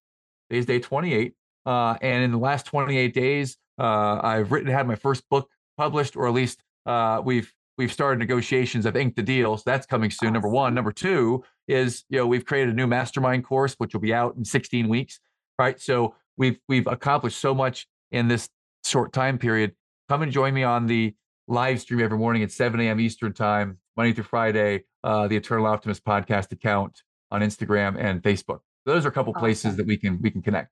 Today's 0.49 0.65
day 0.65 0.79
28. 0.79 1.35
Uh, 1.67 1.95
and 2.01 2.25
in 2.25 2.31
the 2.33 2.39
last 2.39 2.65
28 2.65 3.13
days, 3.13 3.59
uh, 3.79 4.19
I've 4.23 4.51
written, 4.51 4.73
had 4.73 4.89
my 4.89 4.95
first 4.95 5.29
book 5.29 5.51
published, 5.77 6.17
or 6.17 6.27
at 6.27 6.33
least 6.33 6.63
uh, 6.87 7.21
we've 7.23 7.53
we've 7.77 7.93
started 7.93 8.19
negotiations. 8.19 8.87
I've 8.87 8.97
inked 8.97 9.17
the 9.17 9.23
deal, 9.23 9.59
so 9.59 9.65
that's 9.67 9.85
coming 9.85 10.11
soon. 10.11 10.33
Number 10.33 10.49
one. 10.49 10.73
Number 10.73 10.91
two 10.91 11.45
is 11.69 12.07
you 12.09 12.17
know 12.17 12.27
we've 12.27 12.47
created 12.47 12.73
a 12.73 12.75
new 12.75 12.87
mastermind 12.87 13.45
course, 13.45 13.75
which 13.77 13.93
will 13.93 14.01
be 14.01 14.15
out 14.15 14.37
in 14.37 14.45
16 14.47 14.89
weeks. 14.89 15.21
Right. 15.59 15.79
So 15.79 16.15
we've 16.39 16.59
we've 16.67 16.87
accomplished 16.87 17.39
so 17.39 17.55
much 17.55 17.87
in 18.11 18.29
this 18.29 18.49
short 18.89 19.13
time 19.13 19.39
period, 19.39 19.75
come 20.09 20.23
and 20.23 20.33
join 20.33 20.55
me 20.55 20.63
on 20.63 20.87
the 20.87 21.15
live 21.49 21.81
stream 21.81 22.01
every 22.01 22.19
morning 22.19 22.43
at 22.43 22.51
7 22.51 22.79
a.m. 22.81 23.01
Eastern 23.01 23.33
time, 23.33 23.79
Monday 23.97 24.13
through 24.13 24.25
Friday, 24.25 24.85
uh, 25.05 25.29
the 25.29 25.37
Eternal 25.37 25.67
Optimist 25.67 26.05
podcast 26.05 26.53
account 26.53 27.03
on 27.31 27.41
Instagram 27.41 27.97
and 27.99 28.23
Facebook. 28.23 28.61
Those 28.85 29.05
are 29.05 29.09
a 29.09 29.13
couple 29.13 29.33
awesome. 29.33 29.41
places 29.41 29.77
that 29.77 29.87
we 29.87 29.97
can 29.97 30.21
we 30.23 30.31
can 30.31 30.43
connect. 30.43 30.71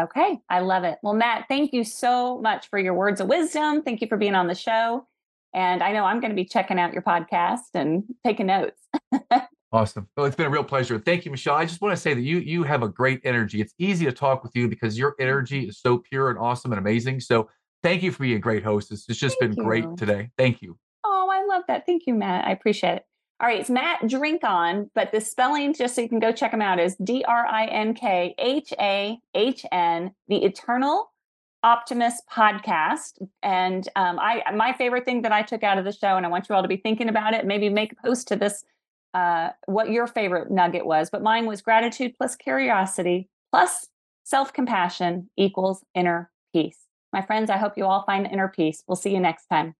Okay, 0.00 0.38
I 0.48 0.60
love 0.60 0.84
it. 0.84 0.98
Well, 1.02 1.14
Matt, 1.14 1.44
thank 1.48 1.72
you 1.72 1.84
so 1.84 2.40
much 2.40 2.68
for 2.68 2.78
your 2.78 2.94
words 2.94 3.20
of 3.20 3.28
wisdom. 3.28 3.82
Thank 3.82 4.00
you 4.00 4.08
for 4.08 4.16
being 4.16 4.34
on 4.34 4.46
the 4.46 4.54
show. 4.54 5.06
And 5.54 5.82
I 5.82 5.92
know 5.92 6.04
I'm 6.04 6.20
going 6.20 6.30
to 6.30 6.36
be 6.36 6.46
checking 6.46 6.78
out 6.78 6.94
your 6.94 7.02
podcast 7.02 7.74
and 7.74 8.04
taking 8.24 8.46
notes. 8.46 8.80
Awesome. 9.72 10.06
Well, 10.16 10.26
it's 10.26 10.36
been 10.36 10.46
a 10.46 10.50
real 10.50 10.64
pleasure. 10.64 10.98
Thank 10.98 11.24
you, 11.24 11.30
Michelle. 11.30 11.54
I 11.54 11.64
just 11.64 11.80
want 11.80 11.96
to 11.96 12.00
say 12.00 12.12
that 12.12 12.20
you 12.20 12.38
you 12.38 12.62
have 12.62 12.82
a 12.82 12.88
great 12.88 13.20
energy. 13.24 13.60
It's 13.60 13.72
easy 13.78 14.04
to 14.04 14.12
talk 14.12 14.42
with 14.42 14.54
you 14.54 14.68
because 14.68 14.98
your 14.98 15.14
energy 15.18 15.68
is 15.68 15.78
so 15.78 15.98
pure 15.98 16.28
and 16.28 16.38
awesome 16.38 16.72
and 16.72 16.78
amazing. 16.78 17.20
So 17.20 17.48
thank 17.82 18.02
you 18.02 18.12
for 18.12 18.22
being 18.22 18.36
a 18.36 18.40
great 18.40 18.62
host. 18.62 18.92
It's, 18.92 19.08
it's 19.08 19.18
just 19.18 19.36
thank 19.40 19.52
been 19.52 19.58
you. 19.58 19.64
great 19.64 19.96
today. 19.96 20.30
Thank 20.36 20.60
you. 20.60 20.78
Oh, 21.04 21.28
I 21.32 21.44
love 21.46 21.64
that. 21.68 21.86
Thank 21.86 22.06
you, 22.06 22.14
Matt. 22.14 22.46
I 22.46 22.50
appreciate 22.50 22.96
it. 22.96 23.06
All 23.40 23.48
right, 23.48 23.58
it's 23.58 23.70
Matt 23.70 24.02
Drinkhahn, 24.02 24.90
but 24.94 25.10
the 25.10 25.20
spelling, 25.20 25.74
just 25.74 25.96
so 25.96 26.02
you 26.02 26.08
can 26.08 26.20
go 26.20 26.30
check 26.30 26.52
him 26.52 26.62
out, 26.62 26.78
is 26.78 26.94
D 27.02 27.24
R 27.26 27.44
I 27.44 27.66
N 27.66 27.92
K 27.94 28.36
H 28.38 28.72
A 28.78 29.18
H 29.34 29.66
N, 29.72 30.12
the 30.28 30.44
eternal 30.44 31.10
Optimist 31.64 32.22
podcast. 32.30 33.20
And 33.42 33.88
um, 33.96 34.18
I, 34.20 34.42
my 34.54 34.72
favorite 34.74 35.04
thing 35.04 35.22
that 35.22 35.32
I 35.32 35.42
took 35.42 35.64
out 35.64 35.78
of 35.78 35.84
the 35.84 35.92
show, 35.92 36.16
and 36.16 36.24
I 36.24 36.28
want 36.28 36.48
you 36.48 36.54
all 36.54 36.62
to 36.62 36.68
be 36.68 36.76
thinking 36.76 37.08
about 37.08 37.34
it, 37.34 37.44
maybe 37.44 37.68
make 37.68 37.92
a 37.92 37.96
post 37.96 38.28
to 38.28 38.36
this, 38.36 38.64
uh, 39.14 39.50
what 39.66 39.90
your 39.90 40.06
favorite 40.06 40.50
nugget 40.50 40.86
was. 40.86 41.10
But 41.10 41.22
mine 41.22 41.46
was 41.46 41.62
gratitude 41.62 42.14
plus 42.16 42.36
curiosity 42.36 43.28
plus 43.50 43.88
self 44.24 44.52
compassion 44.52 45.30
equals 45.36 45.84
inner 45.94 46.30
peace. 46.52 46.78
My 47.12 47.22
friends, 47.22 47.50
I 47.50 47.58
hope 47.58 47.76
you 47.76 47.84
all 47.84 48.04
find 48.04 48.26
inner 48.26 48.48
peace. 48.48 48.82
We'll 48.86 48.96
see 48.96 49.12
you 49.12 49.20
next 49.20 49.46
time. 49.46 49.74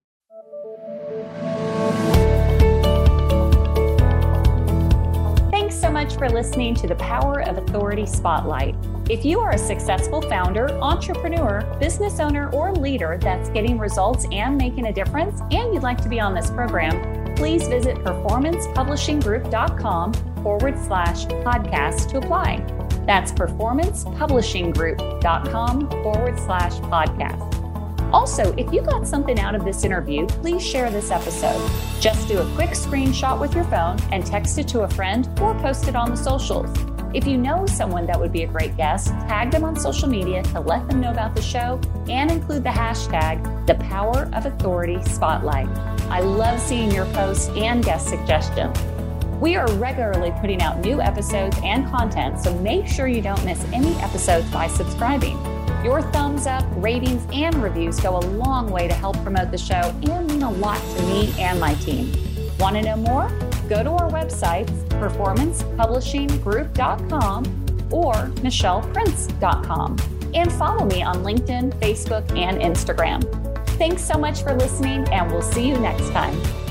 Thanks 5.50 5.76
so 5.76 5.90
much 5.90 6.16
for 6.16 6.28
listening 6.28 6.74
to 6.76 6.86
the 6.86 6.96
Power 6.96 7.40
of 7.42 7.56
Authority 7.56 8.04
Spotlight. 8.04 8.74
If 9.08 9.24
you 9.24 9.40
are 9.40 9.52
a 9.52 9.58
successful 9.58 10.20
founder, 10.22 10.68
entrepreneur, 10.80 11.62
business 11.80 12.20
owner, 12.20 12.50
or 12.50 12.72
leader 12.74 13.18
that's 13.20 13.48
getting 13.48 13.78
results 13.78 14.26
and 14.30 14.56
making 14.56 14.86
a 14.86 14.92
difference, 14.92 15.40
and 15.50 15.72
you'd 15.72 15.82
like 15.82 16.00
to 16.02 16.08
be 16.08 16.20
on 16.20 16.34
this 16.34 16.50
program, 16.50 17.21
please 17.42 17.66
visit 17.66 17.96
performancepublishinggroup.com 18.04 20.12
forward 20.44 20.78
slash 20.78 21.26
podcast 21.26 22.08
to 22.08 22.18
apply. 22.18 22.64
That's 23.04 23.32
performancepublishinggroup.com 23.32 25.90
forward 25.90 26.38
slash 26.38 26.74
podcast. 26.74 28.12
Also, 28.12 28.54
if 28.56 28.72
you 28.72 28.80
got 28.80 29.08
something 29.08 29.40
out 29.40 29.56
of 29.56 29.64
this 29.64 29.82
interview, 29.82 30.28
please 30.28 30.64
share 30.64 30.88
this 30.88 31.10
episode. 31.10 31.68
Just 31.98 32.28
do 32.28 32.38
a 32.38 32.48
quick 32.54 32.70
screenshot 32.70 33.40
with 33.40 33.56
your 33.56 33.64
phone 33.64 33.98
and 34.12 34.24
text 34.24 34.56
it 34.58 34.68
to 34.68 34.82
a 34.82 34.88
friend 34.88 35.28
or 35.40 35.52
post 35.56 35.88
it 35.88 35.96
on 35.96 36.10
the 36.10 36.16
socials. 36.16 36.91
If 37.14 37.26
you 37.26 37.36
know 37.36 37.66
someone 37.66 38.06
that 38.06 38.18
would 38.18 38.32
be 38.32 38.44
a 38.44 38.46
great 38.46 38.74
guest, 38.78 39.08
tag 39.08 39.50
them 39.50 39.64
on 39.64 39.76
social 39.78 40.08
media 40.08 40.42
to 40.44 40.60
let 40.60 40.88
them 40.88 40.98
know 40.98 41.10
about 41.10 41.34
the 41.34 41.42
show 41.42 41.78
and 42.08 42.30
include 42.30 42.64
the 42.64 42.70
hashtag 42.70 43.66
the 43.66 43.74
power 43.74 44.30
of 44.32 44.46
authority 44.46 45.02
spotlight. 45.04 45.68
I 46.08 46.20
love 46.20 46.58
seeing 46.58 46.90
your 46.90 47.04
posts 47.06 47.48
and 47.50 47.84
guest 47.84 48.08
suggestions. 48.08 48.78
We 49.42 49.56
are 49.56 49.70
regularly 49.72 50.32
putting 50.40 50.62
out 50.62 50.78
new 50.78 51.02
episodes 51.02 51.58
and 51.62 51.86
content, 51.90 52.40
so 52.40 52.58
make 52.60 52.86
sure 52.86 53.06
you 53.08 53.20
don't 53.20 53.44
miss 53.44 53.62
any 53.74 53.94
episodes 53.96 54.50
by 54.50 54.68
subscribing. 54.68 55.36
Your 55.84 56.00
thumbs 56.12 56.46
up, 56.46 56.64
ratings, 56.76 57.26
and 57.30 57.54
reviews 57.62 58.00
go 58.00 58.16
a 58.16 58.20
long 58.20 58.70
way 58.70 58.88
to 58.88 58.94
help 58.94 59.22
promote 59.22 59.50
the 59.50 59.58
show 59.58 59.94
and 60.02 60.26
mean 60.28 60.42
a 60.42 60.50
lot 60.50 60.80
to 60.96 61.02
me 61.02 61.34
and 61.38 61.60
my 61.60 61.74
team. 61.74 62.10
Want 62.58 62.76
to 62.76 62.82
know 62.82 62.96
more? 62.96 63.28
Go 63.68 63.82
to 63.82 63.90
our 63.90 64.10
websites, 64.10 64.91
performancepublishinggroup.com 65.02 67.44
or 67.90 68.14
michelleprince.com, 68.14 69.96
and 70.34 70.52
follow 70.52 70.86
me 70.86 71.02
on 71.02 71.16
LinkedIn, 71.16 71.74
Facebook, 71.80 72.38
and 72.38 72.60
Instagram. 72.60 73.22
Thanks 73.76 74.02
so 74.02 74.14
much 74.14 74.42
for 74.42 74.54
listening, 74.54 75.06
and 75.08 75.30
we'll 75.30 75.42
see 75.42 75.68
you 75.68 75.76
next 75.78 76.08
time. 76.10 76.61